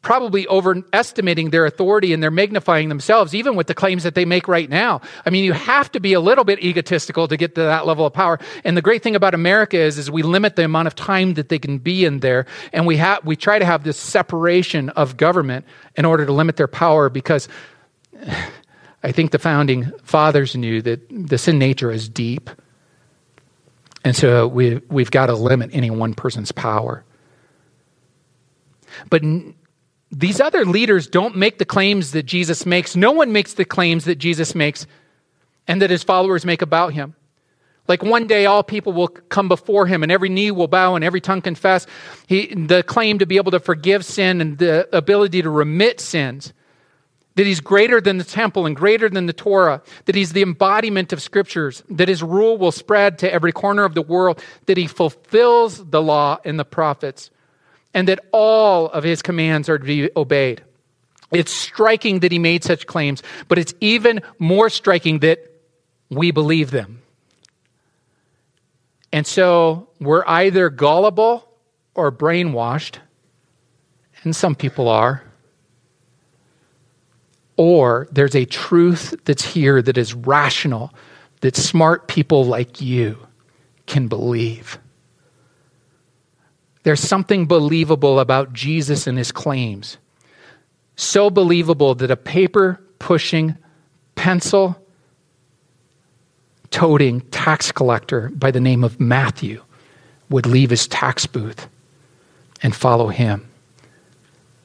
probably 0.00 0.48
overestimating 0.48 1.50
their 1.50 1.66
authority 1.66 2.14
and 2.14 2.22
they're 2.22 2.30
magnifying 2.30 2.88
themselves, 2.88 3.34
even 3.34 3.54
with 3.54 3.66
the 3.66 3.74
claims 3.74 4.02
that 4.04 4.14
they 4.14 4.24
make 4.24 4.48
right 4.48 4.70
now. 4.70 5.02
I 5.26 5.28
mean, 5.28 5.44
you 5.44 5.52
have 5.52 5.92
to 5.92 6.00
be 6.00 6.14
a 6.14 6.20
little 6.20 6.44
bit 6.44 6.64
egotistical 6.64 7.28
to 7.28 7.36
get 7.36 7.54
to 7.56 7.60
that 7.60 7.86
level 7.86 8.06
of 8.06 8.14
power. 8.14 8.38
And 8.64 8.78
the 8.78 8.82
great 8.82 9.02
thing 9.02 9.14
about 9.14 9.34
America 9.34 9.78
is, 9.78 9.98
is 9.98 10.10
we 10.10 10.22
limit 10.22 10.56
the 10.56 10.64
amount 10.64 10.86
of 10.86 10.94
time 10.94 11.34
that 11.34 11.50
they 11.50 11.58
can 11.58 11.76
be 11.76 12.06
in 12.06 12.20
there. 12.20 12.46
And 12.72 12.86
we 12.86 12.96
have, 12.96 13.26
we 13.26 13.36
try 13.36 13.58
to 13.58 13.66
have 13.66 13.84
this 13.84 13.98
separation 13.98 14.88
of 14.88 15.18
government 15.18 15.66
in 15.96 16.06
order 16.06 16.24
to 16.24 16.32
limit 16.32 16.56
their 16.56 16.66
power 16.66 17.10
because 17.10 17.46
I 19.02 19.12
think 19.12 19.32
the 19.32 19.38
founding 19.38 19.90
fathers 20.02 20.54
knew 20.54 20.80
that 20.82 21.00
the 21.10 21.38
sin 21.38 21.58
nature 21.58 21.90
is 21.90 22.08
deep. 22.08 22.50
And 24.04 24.16
so 24.16 24.46
we, 24.46 24.80
we've 24.88 25.10
got 25.10 25.26
to 25.26 25.34
limit 25.34 25.70
any 25.72 25.90
one 25.90 26.14
person's 26.14 26.52
power. 26.52 27.04
But 29.10 29.22
these 30.10 30.40
other 30.40 30.64
leaders 30.64 31.06
don't 31.06 31.36
make 31.36 31.58
the 31.58 31.64
claims 31.64 32.12
that 32.12 32.24
Jesus 32.24 32.66
makes. 32.66 32.94
No 32.94 33.12
one 33.12 33.32
makes 33.32 33.54
the 33.54 33.64
claims 33.64 34.04
that 34.04 34.16
Jesus 34.16 34.54
makes 34.54 34.86
and 35.66 35.80
that 35.82 35.90
his 35.90 36.02
followers 36.02 36.44
make 36.44 36.62
about 36.62 36.92
him. 36.92 37.14
Like 37.88 38.02
one 38.02 38.26
day, 38.26 38.46
all 38.46 38.62
people 38.62 38.92
will 38.92 39.08
come 39.08 39.48
before 39.48 39.86
him, 39.86 40.04
and 40.04 40.12
every 40.12 40.28
knee 40.28 40.52
will 40.52 40.68
bow, 40.68 40.94
and 40.94 41.04
every 41.04 41.20
tongue 41.20 41.42
confess. 41.42 41.86
He, 42.28 42.54
the 42.54 42.84
claim 42.84 43.18
to 43.18 43.26
be 43.26 43.38
able 43.38 43.50
to 43.50 43.60
forgive 43.60 44.04
sin 44.04 44.40
and 44.40 44.56
the 44.58 44.88
ability 44.96 45.42
to 45.42 45.50
remit 45.50 46.00
sins. 46.00 46.52
That 47.36 47.46
he's 47.46 47.60
greater 47.60 48.00
than 48.00 48.18
the 48.18 48.24
temple 48.24 48.66
and 48.66 48.76
greater 48.76 49.08
than 49.08 49.26
the 49.26 49.32
Torah. 49.32 49.82
That 50.04 50.14
he's 50.14 50.32
the 50.32 50.42
embodiment 50.42 51.12
of 51.12 51.22
scriptures. 51.22 51.82
That 51.88 52.08
his 52.08 52.22
rule 52.22 52.58
will 52.58 52.72
spread 52.72 53.18
to 53.20 53.32
every 53.32 53.52
corner 53.52 53.84
of 53.84 53.94
the 53.94 54.02
world. 54.02 54.42
That 54.66 54.76
he 54.76 54.86
fulfills 54.86 55.84
the 55.84 56.02
law 56.02 56.38
and 56.44 56.58
the 56.58 56.64
prophets 56.64 57.30
and 57.94 58.08
that 58.08 58.20
all 58.32 58.86
of 58.86 59.04
his 59.04 59.22
commands 59.22 59.68
are 59.68 59.78
to 59.78 59.84
be 59.84 60.10
obeyed. 60.16 60.62
It's 61.30 61.52
striking 61.52 62.20
that 62.20 62.32
he 62.32 62.38
made 62.38 62.64
such 62.64 62.86
claims, 62.86 63.22
but 63.48 63.58
it's 63.58 63.74
even 63.80 64.20
more 64.38 64.68
striking 64.68 65.20
that 65.20 65.38
we 66.10 66.30
believe 66.30 66.70
them. 66.70 67.02
And 69.12 69.26
so 69.26 69.88
we're 70.00 70.24
either 70.26 70.70
gullible 70.70 71.48
or 71.94 72.10
brainwashed, 72.10 72.96
and 74.24 74.34
some 74.34 74.54
people 74.54 74.88
are, 74.88 75.22
or 77.62 78.08
there's 78.10 78.34
a 78.34 78.44
truth 78.44 79.14
that's 79.24 79.44
here 79.44 79.80
that 79.80 79.96
is 79.96 80.14
rational, 80.14 80.92
that 81.42 81.54
smart 81.54 82.08
people 82.08 82.44
like 82.44 82.80
you 82.80 83.16
can 83.86 84.08
believe. 84.08 84.80
There's 86.82 86.98
something 86.98 87.46
believable 87.46 88.18
about 88.18 88.52
Jesus 88.52 89.06
and 89.06 89.16
his 89.16 89.30
claims. 89.30 89.96
So 90.96 91.30
believable 91.30 91.94
that 91.94 92.10
a 92.10 92.16
paper 92.16 92.80
pushing, 92.98 93.56
pencil 94.16 94.76
toting 96.72 97.20
tax 97.30 97.70
collector 97.70 98.28
by 98.30 98.50
the 98.50 98.60
name 98.60 98.82
of 98.82 98.98
Matthew 98.98 99.62
would 100.30 100.46
leave 100.46 100.70
his 100.70 100.88
tax 100.88 101.26
booth 101.26 101.68
and 102.60 102.74
follow 102.74 103.06
him, 103.06 103.48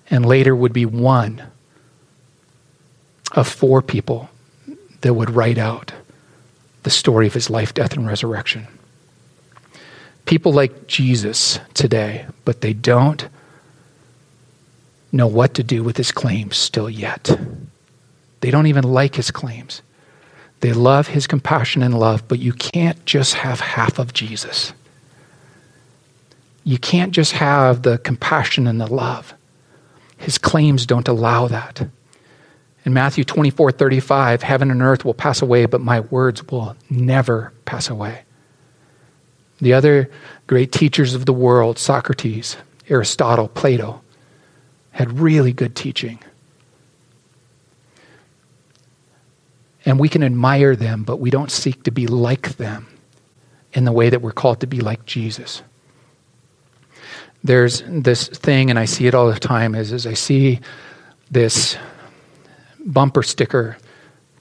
and 0.10 0.26
later 0.26 0.56
would 0.56 0.74
be 0.74 0.88
one 0.88 1.44
of 3.34 3.48
four 3.48 3.82
people 3.82 4.30
that 5.02 5.14
would 5.14 5.30
write 5.30 5.58
out 5.58 5.92
the 6.84 6.90
story 6.90 7.28
of 7.28 7.34
his 7.34 7.50
life, 7.50 7.74
death, 7.74 7.94
and 7.94 8.08
resurrection. 8.08 8.68
People 10.26 10.54
like 10.54 10.88
Jesus 10.88 11.60
today, 11.74 12.26
but 12.46 12.62
they 12.62 12.74
don't 12.74 13.28
know 15.12 15.28
what 15.28 15.54
to 15.56 15.64
do 15.64 15.84
with 15.84 15.98
his 15.98 16.12
claims 16.12 16.58
still 16.58 16.90
yet. 16.90 17.38
They 18.42 18.52
don't 18.52 18.68
even 18.68 18.84
like 18.84 19.16
his 19.16 19.32
claims. 19.32 19.82
They 20.60 20.74
love 20.74 21.08
his 21.08 21.28
compassion 21.28 21.84
and 21.84 21.98
love, 21.98 22.28
but 22.28 22.40
you 22.40 22.54
can't 22.54 23.06
just 23.06 23.36
have 23.36 23.60
half 23.60 24.00
of 24.00 24.14
Jesus. 24.14 24.74
You 26.64 26.78
can't 26.78 27.14
just 27.14 27.34
have 27.34 27.84
the 27.84 27.98
compassion 27.98 28.68
and 28.68 28.82
the 28.82 28.94
love. 28.94 29.34
His 30.18 30.38
claims 30.38 30.86
don't 30.86 31.08
allow 31.08 31.48
that. 31.48 31.88
In 32.88 32.94
Matthew 32.94 33.26
24 33.26 33.74
35, 33.74 34.44
heaven 34.44 34.72
and 34.72 34.82
earth 34.82 35.04
will 35.04 35.14
pass 35.14 35.42
away, 35.42 35.66
but 35.66 35.82
my 35.82 36.00
words 36.00 36.42
will 36.48 36.74
never 36.90 37.52
pass 37.66 37.90
away. 37.90 38.22
The 39.60 39.74
other 39.74 40.10
great 40.48 40.72
teachers 40.72 41.14
of 41.14 41.26
the 41.26 41.34
world, 41.34 41.78
Socrates, 41.78 42.56
Aristotle, 42.88 43.50
Plato, 43.50 44.02
had 44.92 45.20
really 45.20 45.52
good 45.52 45.76
teaching. 45.76 46.20
And 49.84 50.00
we 50.00 50.08
can 50.08 50.24
admire 50.24 50.74
them, 50.74 51.04
but 51.04 51.18
we 51.20 51.30
don't 51.30 51.52
seek 51.52 51.84
to 51.84 51.92
be 51.92 52.08
like 52.08 52.56
them 52.56 52.88
in 53.74 53.84
the 53.84 53.92
way 53.92 54.10
that 54.10 54.22
we're 54.22 54.32
called 54.32 54.62
to 54.62 54.68
be 54.68 54.80
like 54.80 55.06
Jesus. 55.06 55.62
There's 57.44 57.84
this 57.86 58.30
thing, 58.30 58.70
and 58.70 58.80
I 58.80 58.86
see 58.86 59.08
it 59.08 59.14
all 59.14 59.30
the 59.30 59.38
time, 59.38 59.76
is, 59.76 59.92
is 59.92 60.08
I 60.08 60.14
see 60.14 60.62
this 61.30 61.76
bumper 62.88 63.22
sticker 63.22 63.78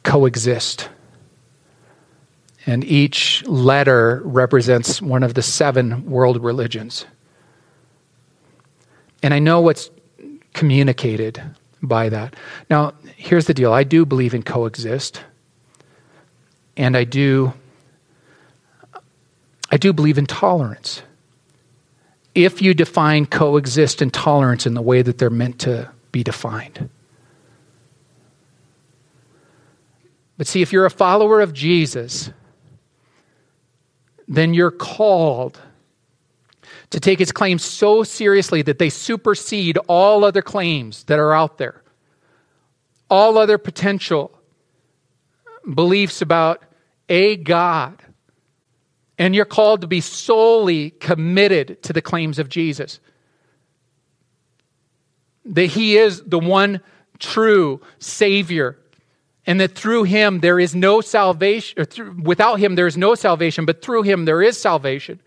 coexist. 0.03 0.89
And 2.65 2.83
each 2.85 3.45
letter 3.47 4.23
represents 4.25 5.03
one 5.03 5.23
of 5.23 5.35
the 5.35 5.43
seven 5.43 6.07
world 6.07 6.43
religions. 6.43 7.05
And 9.23 9.35
I 9.35 9.39
know 9.39 9.61
what's 9.61 9.91
communicated 10.55 11.43
by 11.83 12.09
that. 12.09 12.35
Now, 12.71 12.95
here's 13.17 13.47
the 13.47 13.55
deal 13.55 13.73
I 13.73 13.85
do 13.85 14.07
believe 14.07 14.35
in 14.35 14.43
coexist. 14.43 15.23
And 16.77 16.97
I 16.97 17.05
do 17.05 17.53
I 19.71 19.77
do 19.77 19.93
believe 19.93 20.19
in 20.19 20.27
tolerance. 20.27 21.03
If 22.35 22.63
you 22.63 22.75
define 22.75 23.27
coexist 23.27 24.01
and 24.01 24.13
tolerance 24.13 24.67
in 24.67 24.75
the 24.75 24.83
way 24.83 25.03
that 25.03 25.19
they're 25.19 25.31
meant 25.31 25.59
to 25.61 25.91
be 26.13 26.23
defined. 26.23 26.89
But 30.39 30.47
see, 30.47 30.63
if 30.63 30.73
you're 30.73 30.87
a 30.87 30.91
follower 30.91 31.41
of 31.41 31.53
Jesus, 31.53 32.31
then 34.29 34.55
you're 34.55 34.71
called 34.71 35.61
to 36.91 37.01
take 37.01 37.19
his 37.19 37.33
claims 37.33 37.65
so 37.65 38.03
seriously 38.03 38.63
that 38.63 38.79
they 38.79 38.91
supersede 38.91 39.79
all 39.89 40.25
other 40.25 40.43
claims 40.43 41.05
that 41.05 41.19
are 41.19 41.33
out 41.33 41.59
there, 41.59 41.83
all 43.11 43.39
other 43.39 43.59
potential 43.59 44.39
beliefs 45.75 46.23
about 46.23 46.63
a 47.09 47.37
God. 47.37 48.03
And 49.19 49.35
you're 49.35 49.47
called 49.47 49.81
to 49.81 49.87
be 49.87 50.01
solely 50.01 50.91
committed 50.91 51.83
to 51.85 51.93
the 51.93 52.03
claims 52.03 52.39
of 52.39 52.49
Jesus. 52.49 53.01
That 55.47 55.67
he 55.67 55.97
is 55.97 56.23
the 56.23 56.39
one 56.39 56.81
true 57.19 57.81
Savior 57.99 58.79
and 59.47 59.61
that 59.61 59.75
through 59.75 60.05
him 60.05 60.41
there 60.41 60.59
is 60.59 60.75
no 60.75 61.01
salvation, 61.01 61.81
or 61.81 61.85
through, 61.85 62.17
without 62.23 62.57
him 62.57 62.75
there 62.75 62.87
is 62.87 62.97
no 62.97 63.15
salvation, 63.15 63.65
but 63.65 63.83
through 63.83 64.03
him 64.03 64.25
there 64.25 64.43
is 64.43 64.61
salvation. 64.61 65.21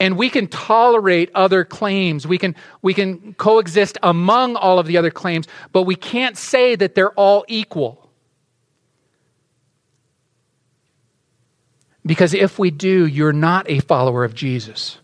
And 0.00 0.18
we 0.18 0.28
can 0.28 0.48
tolerate 0.48 1.30
other 1.34 1.64
claims. 1.64 2.26
We 2.26 2.36
can, 2.36 2.56
we 2.82 2.94
can 2.94 3.34
coexist 3.34 3.96
among 4.02 4.56
all 4.56 4.78
of 4.78 4.86
the 4.86 4.96
other 4.96 5.10
claims, 5.10 5.46
but 5.72 5.82
we 5.82 5.94
can't 5.94 6.36
say 6.36 6.74
that 6.74 6.94
they're 6.94 7.12
all 7.12 7.44
equal. 7.48 8.10
Because 12.04 12.34
if 12.34 12.58
we 12.58 12.70
do, 12.70 13.06
you're 13.06 13.32
not 13.32 13.70
a 13.70 13.78
follower 13.80 14.24
of 14.24 14.34
Jesus. 14.34 14.98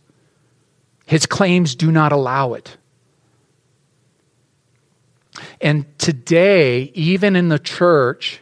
His 1.07 1.25
claims 1.25 1.75
do 1.75 1.91
not 1.91 2.13
allow 2.13 2.55
it. 2.55 2.77
And 5.61 5.87
today, 5.99 6.91
even 6.95 7.37
in 7.37 7.49
the 7.49 7.59
church, 7.59 8.41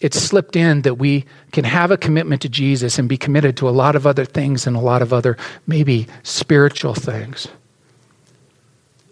it's 0.00 0.20
slipped 0.20 0.56
in 0.56 0.82
that 0.82 0.96
we 0.96 1.24
can 1.52 1.64
have 1.64 1.90
a 1.90 1.96
commitment 1.96 2.42
to 2.42 2.48
Jesus 2.48 2.98
and 2.98 3.08
be 3.08 3.16
committed 3.16 3.56
to 3.58 3.68
a 3.68 3.70
lot 3.70 3.96
of 3.96 4.06
other 4.06 4.24
things 4.24 4.66
and 4.66 4.76
a 4.76 4.80
lot 4.80 5.00
of 5.00 5.12
other 5.12 5.36
maybe 5.66 6.06
spiritual 6.22 6.94
things. 6.94 7.48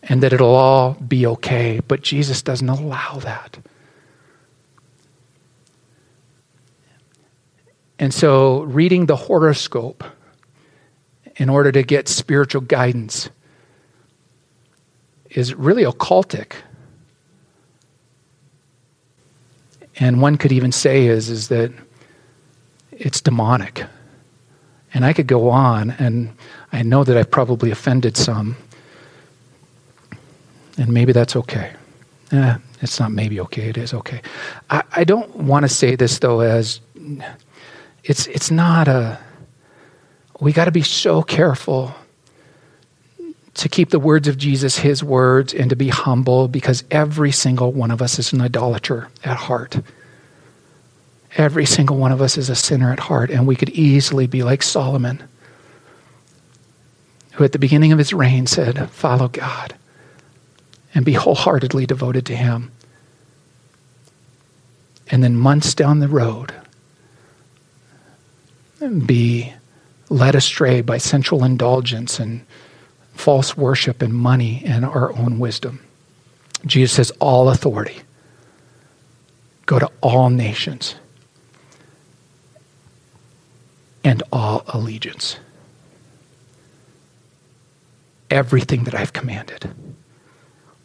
And 0.03 0.23
that 0.23 0.33
it'll 0.33 0.55
all 0.55 0.95
be 0.95 1.27
okay. 1.27 1.81
But 1.87 2.03
Jesus 2.03 2.43
doesn't 2.43 2.69
allow 2.69 3.21
that. 3.21 3.59
And 7.99 8.13
so, 8.13 8.63
reading 8.63 9.07
the 9.07 9.15
horoscope 9.15 10.03
in 11.37 11.49
order 11.49 11.71
to 11.73 11.83
get 11.85 12.09
spiritual 12.09 12.61
guidance 12.61 13.31
is 15.37 15.55
really 15.55 15.85
occultic. 15.85 16.53
And 19.97 20.21
one 20.21 20.37
could 20.37 20.53
even 20.53 20.73
say 20.73 21.07
is, 21.07 21.29
is 21.29 21.49
that 21.49 21.73
it's 22.93 23.21
demonic. 23.21 23.85
And 24.95 25.05
I 25.05 25.13
could 25.13 25.27
go 25.27 25.51
on, 25.51 25.91
and 25.93 26.35
I 26.73 26.83
know 26.83 27.03
that 27.05 27.17
I've 27.17 27.31
probably 27.31 27.71
offended 27.71 28.17
some. 28.17 28.57
And 30.77 30.89
maybe 30.93 31.13
that's 31.13 31.37
okay. 31.37 31.73
Eh, 32.31 32.57
it's 32.81 32.99
not 32.99 33.13
maybe 33.13 33.41
okay, 33.41 33.69
it 33.69 33.79
is 33.79 33.95
okay. 33.95 34.23
I, 34.71 34.83
I 34.97 35.05
don't 35.05 35.35
want 35.37 35.65
to 35.65 35.69
say 35.69 35.97
this, 35.97 36.19
though, 36.19 36.41
as 36.41 36.81
it's, 38.05 38.27
it's 38.27 38.51
not 38.51 38.89
a. 38.89 39.19
We 40.41 40.53
got 40.53 40.65
to 40.65 40.73
be 40.73 40.83
so 40.83 41.23
careful 41.23 41.95
to 43.55 43.69
keep 43.69 43.91
the 43.91 43.99
words 43.99 44.29
of 44.29 44.39
Jesus 44.39 44.79
his 44.79 45.05
words 45.05 45.53
and 45.53 45.69
to 45.71 45.77
be 45.77 45.89
humble 45.89 46.49
because 46.49 46.85
every 46.91 47.33
single 47.33 47.73
one 47.73 47.91
of 47.91 48.01
us 48.01 48.19
is 48.19 48.33
an 48.33 48.41
idolater 48.41 49.09
at 49.25 49.37
heart. 49.37 49.81
Every 51.37 51.67
single 51.67 51.97
one 51.97 52.13
of 52.13 52.21
us 52.21 52.37
is 52.37 52.51
a 52.51 52.55
sinner 52.55 52.93
at 52.93 53.01
heart, 53.01 53.31
and 53.31 53.47
we 53.47 53.57
could 53.57 53.71
easily 53.71 54.27
be 54.27 54.43
like 54.43 54.63
Solomon, 54.63 55.23
who 57.33 57.45
at 57.45 57.53
the 57.53 57.59
beginning 57.59 57.93
of 57.93 57.99
his 57.99 58.13
reign 58.13 58.47
said, 58.47 58.91
Follow 58.91 59.29
God 59.29 59.75
and 60.95 61.05
be 61.05 61.15
wholeheartedly 61.15 61.87
devoted 61.87 62.27
to 62.27 62.37
him. 62.37 62.71
And 65.11 65.23
then 65.23 65.37
months 65.37 65.75
down 65.75 66.01
the 66.01 66.09
road, 66.09 66.55
be 69.07 69.53
led 70.09 70.35
astray 70.35 70.81
by 70.81 70.99
sensual 70.99 71.45
indulgence 71.45 72.19
and 72.19 72.45
false 73.13 73.57
worship 73.57 74.03
and 74.03 74.13
money 74.13 74.63
and 74.65 74.85
our 74.85 75.13
own 75.17 75.39
wisdom. 75.39 75.81
Jesus 76.67 76.93
says, 76.93 77.11
All 77.21 77.49
authority. 77.49 78.01
Go 79.67 79.79
to 79.79 79.91
all 80.01 80.29
nations 80.31 80.97
and 84.05 84.23
all 84.33 84.65
allegiance. 84.69 85.39
Everything 88.31 88.85
that 88.85 88.95
I've 88.95 89.13
commanded. 89.13 89.71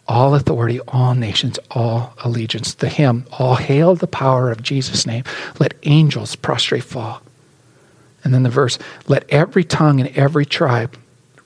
All 0.08 0.36
authority, 0.36 0.80
all 0.88 1.16
nations, 1.16 1.60
all 1.72 2.14
allegiance. 2.24 2.76
The 2.76 2.90
hymn, 2.90 3.26
All 3.34 3.56
hail 3.56 3.96
the 3.96 4.08
power 4.08 4.52
of 4.52 4.64
Jesus' 4.64 5.06
name. 5.06 5.24
Let 5.60 5.74
angels 5.84 6.36
prostrate 6.36 6.84
fall. 6.84 7.22
And 8.24 8.34
then 8.34 8.44
the 8.44 8.50
verse, 8.50 8.78
Let 9.08 9.30
every 9.30 9.64
tongue 9.64 10.00
and 10.00 10.16
every 10.16 10.46
tribe 10.46 10.98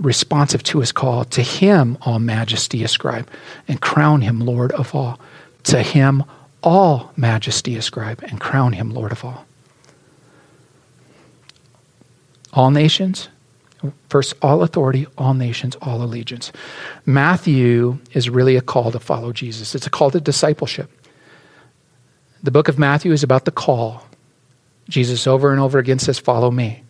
responsive 0.02 0.64
to 0.64 0.80
his 0.80 0.92
call. 0.92 1.24
To 1.26 1.42
him 1.42 1.98
all 2.02 2.20
majesty 2.20 2.84
ascribe 2.84 3.30
and 3.68 3.80
crown 3.80 4.22
him 4.22 4.40
Lord 4.40 4.72
of 4.74 4.94
all. 4.94 5.20
To 5.64 5.82
him 5.82 6.24
all 6.64 7.12
majesty 7.16 7.76
ascribe 7.76 8.24
and 8.24 8.40
crown 8.40 8.74
him 8.74 8.90
Lord 8.92 9.12
of 9.12 9.24
all. 9.24 9.46
All 12.54 12.72
nations, 12.72 13.30
first, 14.10 14.34
all 14.42 14.62
authority, 14.62 15.08
all 15.18 15.34
nations, 15.34 15.78
all 15.82 16.04
allegiance. 16.04 16.52
Matthew 17.06 18.00
is 18.12 18.30
really 18.30 18.58
a 18.58 18.62
call 18.62 18.92
to 18.92 19.00
follow 19.00 19.32
Jesus, 19.32 19.74
it's 19.74 19.88
a 19.88 19.92
call 19.92 20.12
to 20.12 20.20
discipleship. 20.20 20.92
The 22.44 22.52
book 22.52 22.68
of 22.68 22.80
Matthew 22.80 23.12
is 23.12 23.24
about 23.24 23.46
the 23.46 23.52
call. 23.52 24.06
Jesus 24.90 25.28
over 25.28 25.52
and 25.52 25.62
over 25.62 25.78
again 25.78 26.00
says, 26.00 26.18
Follow 26.20 26.50
me 26.52 26.84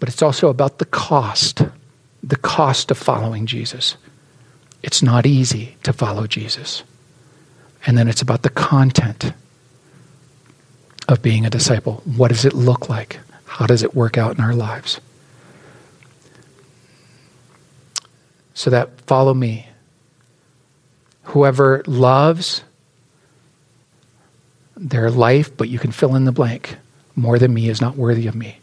but 0.00 0.08
it's 0.08 0.22
also 0.22 0.48
about 0.48 0.78
the 0.78 0.84
cost, 0.84 1.62
the 2.22 2.36
cost 2.36 2.90
of 2.90 2.98
following 2.98 3.46
Jesus. 3.46 3.96
It's 4.82 5.02
not 5.02 5.26
easy 5.26 5.76
to 5.82 5.92
follow 5.92 6.26
Jesus. 6.26 6.82
And 7.86 7.96
then 7.96 8.08
it's 8.08 8.22
about 8.22 8.42
the 8.42 8.50
content 8.50 9.32
of 11.08 11.22
being 11.22 11.46
a 11.46 11.50
disciple. 11.50 12.02
What 12.04 12.28
does 12.28 12.44
it 12.44 12.52
look 12.52 12.88
like? 12.88 13.18
How 13.46 13.66
does 13.66 13.82
it 13.82 13.94
work 13.94 14.18
out 14.18 14.36
in 14.36 14.44
our 14.44 14.54
lives? 14.54 15.00
So 18.54 18.70
that 18.70 19.00
follow 19.02 19.34
me. 19.34 19.68
Whoever 21.24 21.82
loves 21.86 22.62
their 24.76 25.10
life, 25.10 25.56
but 25.56 25.68
you 25.68 25.78
can 25.78 25.92
fill 25.92 26.14
in 26.14 26.24
the 26.24 26.32
blank, 26.32 26.76
more 27.16 27.38
than 27.38 27.52
me 27.52 27.68
is 27.68 27.80
not 27.80 27.96
worthy 27.96 28.26
of 28.26 28.34
me. 28.34 28.57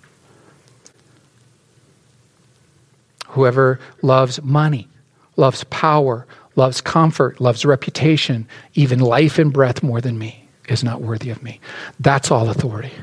Whoever 3.35 3.81
loves 4.01 4.41
money, 4.41 4.87
loves 5.35 5.65
power, 5.65 6.25
loves 6.55 6.79
comfort, 6.79 7.41
loves 7.41 7.65
reputation, 7.65 8.47
even 8.75 8.99
life 8.99 9.37
and 9.37 9.51
breath 9.51 9.83
more 9.83 9.99
than 9.99 10.17
me 10.17 10.47
is 10.69 10.85
not 10.85 11.01
worthy 11.01 11.31
of 11.31 11.43
me. 11.43 11.59
That's 11.99 12.31
all 12.31 12.49
authority. 12.49 12.93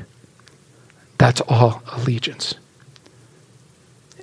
That's 1.19 1.39
all 1.41 1.83
allegiance. 1.91 2.55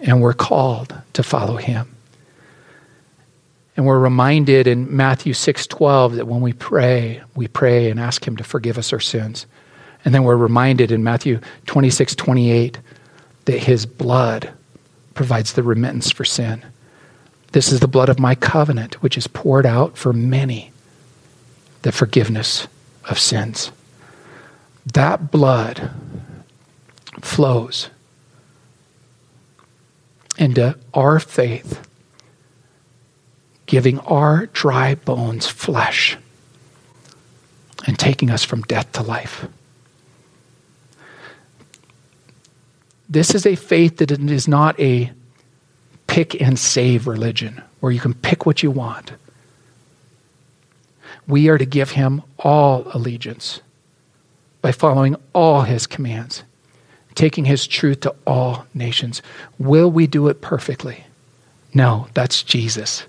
And 0.03 0.21
we're 0.21 0.33
called 0.33 1.01
to 1.13 1.23
follow 1.23 1.59
him. 1.59 1.95
And 3.77 3.87
we're 3.87 4.01
reminded 4.01 4.67
in 4.67 4.97
Matthew 4.97 5.33
6:12 5.33 6.17
that 6.17 6.27
when 6.27 6.41
we 6.41 6.53
pray, 6.53 7.23
we 7.37 7.47
pray 7.47 7.89
and 7.89 8.01
ask 8.01 8.27
him 8.27 8.37
to 8.37 8.43
forgive 8.43 8.79
us 8.79 8.93
our 8.93 8.99
sins. 8.99 9.47
And 10.05 10.13
then 10.13 10.25
we're 10.25 10.35
reminded 10.35 10.91
in 10.91 11.05
Matthew 11.05 11.39
26:28 11.67 12.79
that 13.45 13.61
his 13.61 13.87
blood 13.87 14.51
provides 15.15 15.53
the 15.53 15.63
remittance 15.63 16.11
for 16.11 16.25
sin. 16.25 16.65
This 17.53 17.73
is 17.73 17.81
the 17.81 17.89
blood 17.89 18.09
of 18.09 18.19
my 18.19 18.35
covenant, 18.35 19.03
which 19.03 19.19
is 19.19 19.27
poured 19.27 19.67
out 19.67 19.99
for 19.99 20.13
many, 20.13 20.73
the 21.83 21.93
forgiveness 21.93 22.69
of 23.09 23.19
sins. 23.19 23.73
That 24.95 25.31
blood 25.31 25.91
flows 27.21 27.91
into 30.39 30.79
our 30.95 31.21
faith, 31.21 31.87
giving 33.67 33.99
our 34.01 34.47
dry 34.47 34.95
bones 34.95 35.47
flesh 35.47 36.17
and 37.87 37.99
taking 37.99 38.31
us 38.31 38.45
from 38.45 38.63
death 38.63 38.91
to 38.93 39.03
life. 39.03 39.47
This 43.11 43.35
is 43.35 43.45
a 43.45 43.57
faith 43.57 43.97
that 43.97 44.13
is 44.13 44.47
not 44.47 44.79
a 44.79 45.11
pick 46.07 46.41
and 46.41 46.57
save 46.57 47.09
religion 47.09 47.61
where 47.81 47.91
you 47.91 47.99
can 47.99 48.15
pick 48.15 48.47
what 48.47 48.63
you 48.63 48.71
want. 48.71 49.13
We 51.27 51.49
are 51.49 51.59
to 51.59 51.67
give 51.67 51.91
him 51.91 52.23
all 52.39 52.87
allegiance 52.95 53.61
by 54.63 54.71
following 54.71 55.17
all 55.33 55.63
his 55.63 55.89
commands, 55.89 56.45
taking 57.17 57.45
his 57.45 57.67
truth 57.67 58.01
to 58.01 58.15
all 58.27 58.67
nations. 58.75 59.23
Will 59.59 59.91
we 59.91 60.07
do 60.07 60.29
it 60.29 60.41
perfectly? 60.41 61.05
No, 61.75 62.07
that's 62.15 62.45
Jesus. 62.45 63.05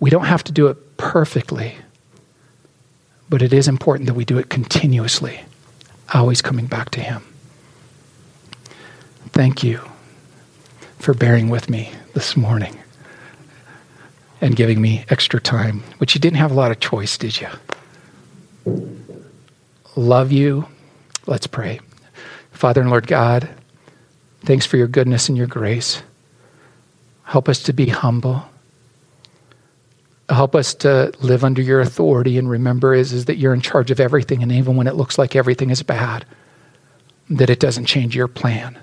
We 0.00 0.10
don't 0.10 0.24
have 0.24 0.44
to 0.44 0.52
do 0.52 0.66
it 0.66 0.96
perfectly, 0.98 1.76
but 3.30 3.40
it 3.40 3.52
is 3.54 3.68
important 3.68 4.06
that 4.06 4.14
we 4.14 4.24
do 4.24 4.38
it 4.38 4.50
continuously, 4.50 5.40
always 6.12 6.42
coming 6.42 6.66
back 6.66 6.90
to 6.90 7.00
him. 7.00 7.22
Thank 9.40 9.64
you 9.64 9.80
for 10.98 11.14
bearing 11.14 11.48
with 11.48 11.70
me 11.70 11.94
this 12.12 12.36
morning 12.36 12.78
and 14.42 14.54
giving 14.54 14.82
me 14.82 15.06
extra 15.08 15.40
time, 15.40 15.82
which 15.96 16.14
you 16.14 16.20
didn't 16.20 16.36
have 16.36 16.50
a 16.50 16.54
lot 16.54 16.70
of 16.70 16.78
choice, 16.78 17.16
did 17.16 17.40
you? 17.40 17.48
Love 19.96 20.30
you. 20.30 20.68
Let's 21.26 21.46
pray. 21.46 21.80
Father 22.52 22.82
and 22.82 22.90
Lord 22.90 23.06
God, 23.06 23.48
thanks 24.40 24.66
for 24.66 24.76
your 24.76 24.88
goodness 24.88 25.30
and 25.30 25.38
your 25.38 25.46
grace. 25.46 26.02
Help 27.22 27.48
us 27.48 27.62
to 27.62 27.72
be 27.72 27.86
humble. 27.86 28.44
Help 30.28 30.54
us 30.54 30.74
to 30.74 31.14
live 31.20 31.44
under 31.44 31.62
your 31.62 31.80
authority 31.80 32.36
and 32.36 32.50
remember 32.50 32.92
is, 32.92 33.14
is 33.14 33.24
that 33.24 33.38
you're 33.38 33.54
in 33.54 33.62
charge 33.62 33.90
of 33.90 34.00
everything, 34.00 34.42
and 34.42 34.52
even 34.52 34.76
when 34.76 34.86
it 34.86 34.96
looks 34.96 35.16
like 35.16 35.34
everything 35.34 35.70
is 35.70 35.82
bad, 35.82 36.26
that 37.30 37.48
it 37.48 37.58
doesn't 37.58 37.86
change 37.86 38.14
your 38.14 38.28
plan. 38.28 38.78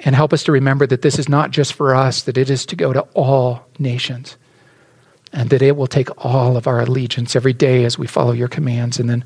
And 0.00 0.14
help 0.14 0.32
us 0.32 0.44
to 0.44 0.52
remember 0.52 0.86
that 0.86 1.02
this 1.02 1.18
is 1.18 1.28
not 1.28 1.50
just 1.50 1.72
for 1.72 1.94
us, 1.94 2.22
that 2.24 2.36
it 2.36 2.50
is 2.50 2.66
to 2.66 2.76
go 2.76 2.92
to 2.92 3.00
all 3.14 3.66
nations. 3.78 4.36
And 5.32 5.50
that 5.50 5.62
it 5.62 5.76
will 5.76 5.86
take 5.86 6.24
all 6.24 6.56
of 6.56 6.66
our 6.66 6.80
allegiance 6.80 7.34
every 7.34 7.52
day 7.52 7.84
as 7.84 7.98
we 7.98 8.06
follow 8.06 8.32
your 8.32 8.48
commands. 8.48 8.98
And 8.98 9.08
then, 9.08 9.24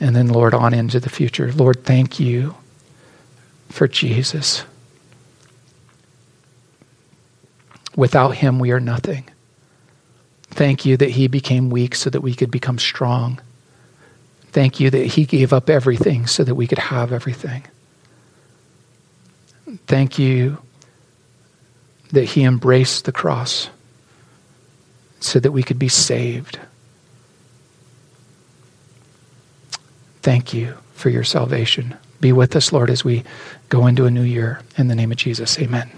and 0.00 0.14
then, 0.14 0.28
Lord, 0.28 0.54
on 0.54 0.74
into 0.74 1.00
the 1.00 1.10
future. 1.10 1.52
Lord, 1.52 1.84
thank 1.84 2.20
you 2.20 2.54
for 3.68 3.88
Jesus. 3.88 4.64
Without 7.96 8.36
him, 8.36 8.58
we 8.58 8.70
are 8.70 8.80
nothing. 8.80 9.28
Thank 10.50 10.84
you 10.84 10.96
that 10.98 11.10
he 11.10 11.28
became 11.28 11.70
weak 11.70 11.94
so 11.94 12.10
that 12.10 12.20
we 12.20 12.34
could 12.34 12.50
become 12.50 12.78
strong. 12.78 13.40
Thank 14.48 14.80
you 14.80 14.90
that 14.90 15.06
he 15.06 15.24
gave 15.24 15.52
up 15.52 15.70
everything 15.70 16.26
so 16.26 16.44
that 16.44 16.54
we 16.54 16.66
could 16.66 16.78
have 16.78 17.12
everything. 17.12 17.64
Thank 19.86 20.18
you 20.18 20.58
that 22.10 22.24
he 22.24 22.44
embraced 22.44 23.04
the 23.04 23.12
cross 23.12 23.70
so 25.20 25.38
that 25.40 25.52
we 25.52 25.62
could 25.62 25.78
be 25.78 25.88
saved. 25.88 26.58
Thank 30.20 30.52
you 30.52 30.76
for 30.94 31.10
your 31.10 31.24
salvation. 31.24 31.96
Be 32.20 32.32
with 32.32 32.54
us, 32.54 32.72
Lord, 32.72 32.90
as 32.90 33.04
we 33.04 33.24
go 33.68 33.86
into 33.86 34.04
a 34.04 34.10
new 34.10 34.22
year. 34.22 34.60
In 34.76 34.88
the 34.88 34.94
name 34.94 35.10
of 35.10 35.18
Jesus, 35.18 35.58
amen. 35.58 35.90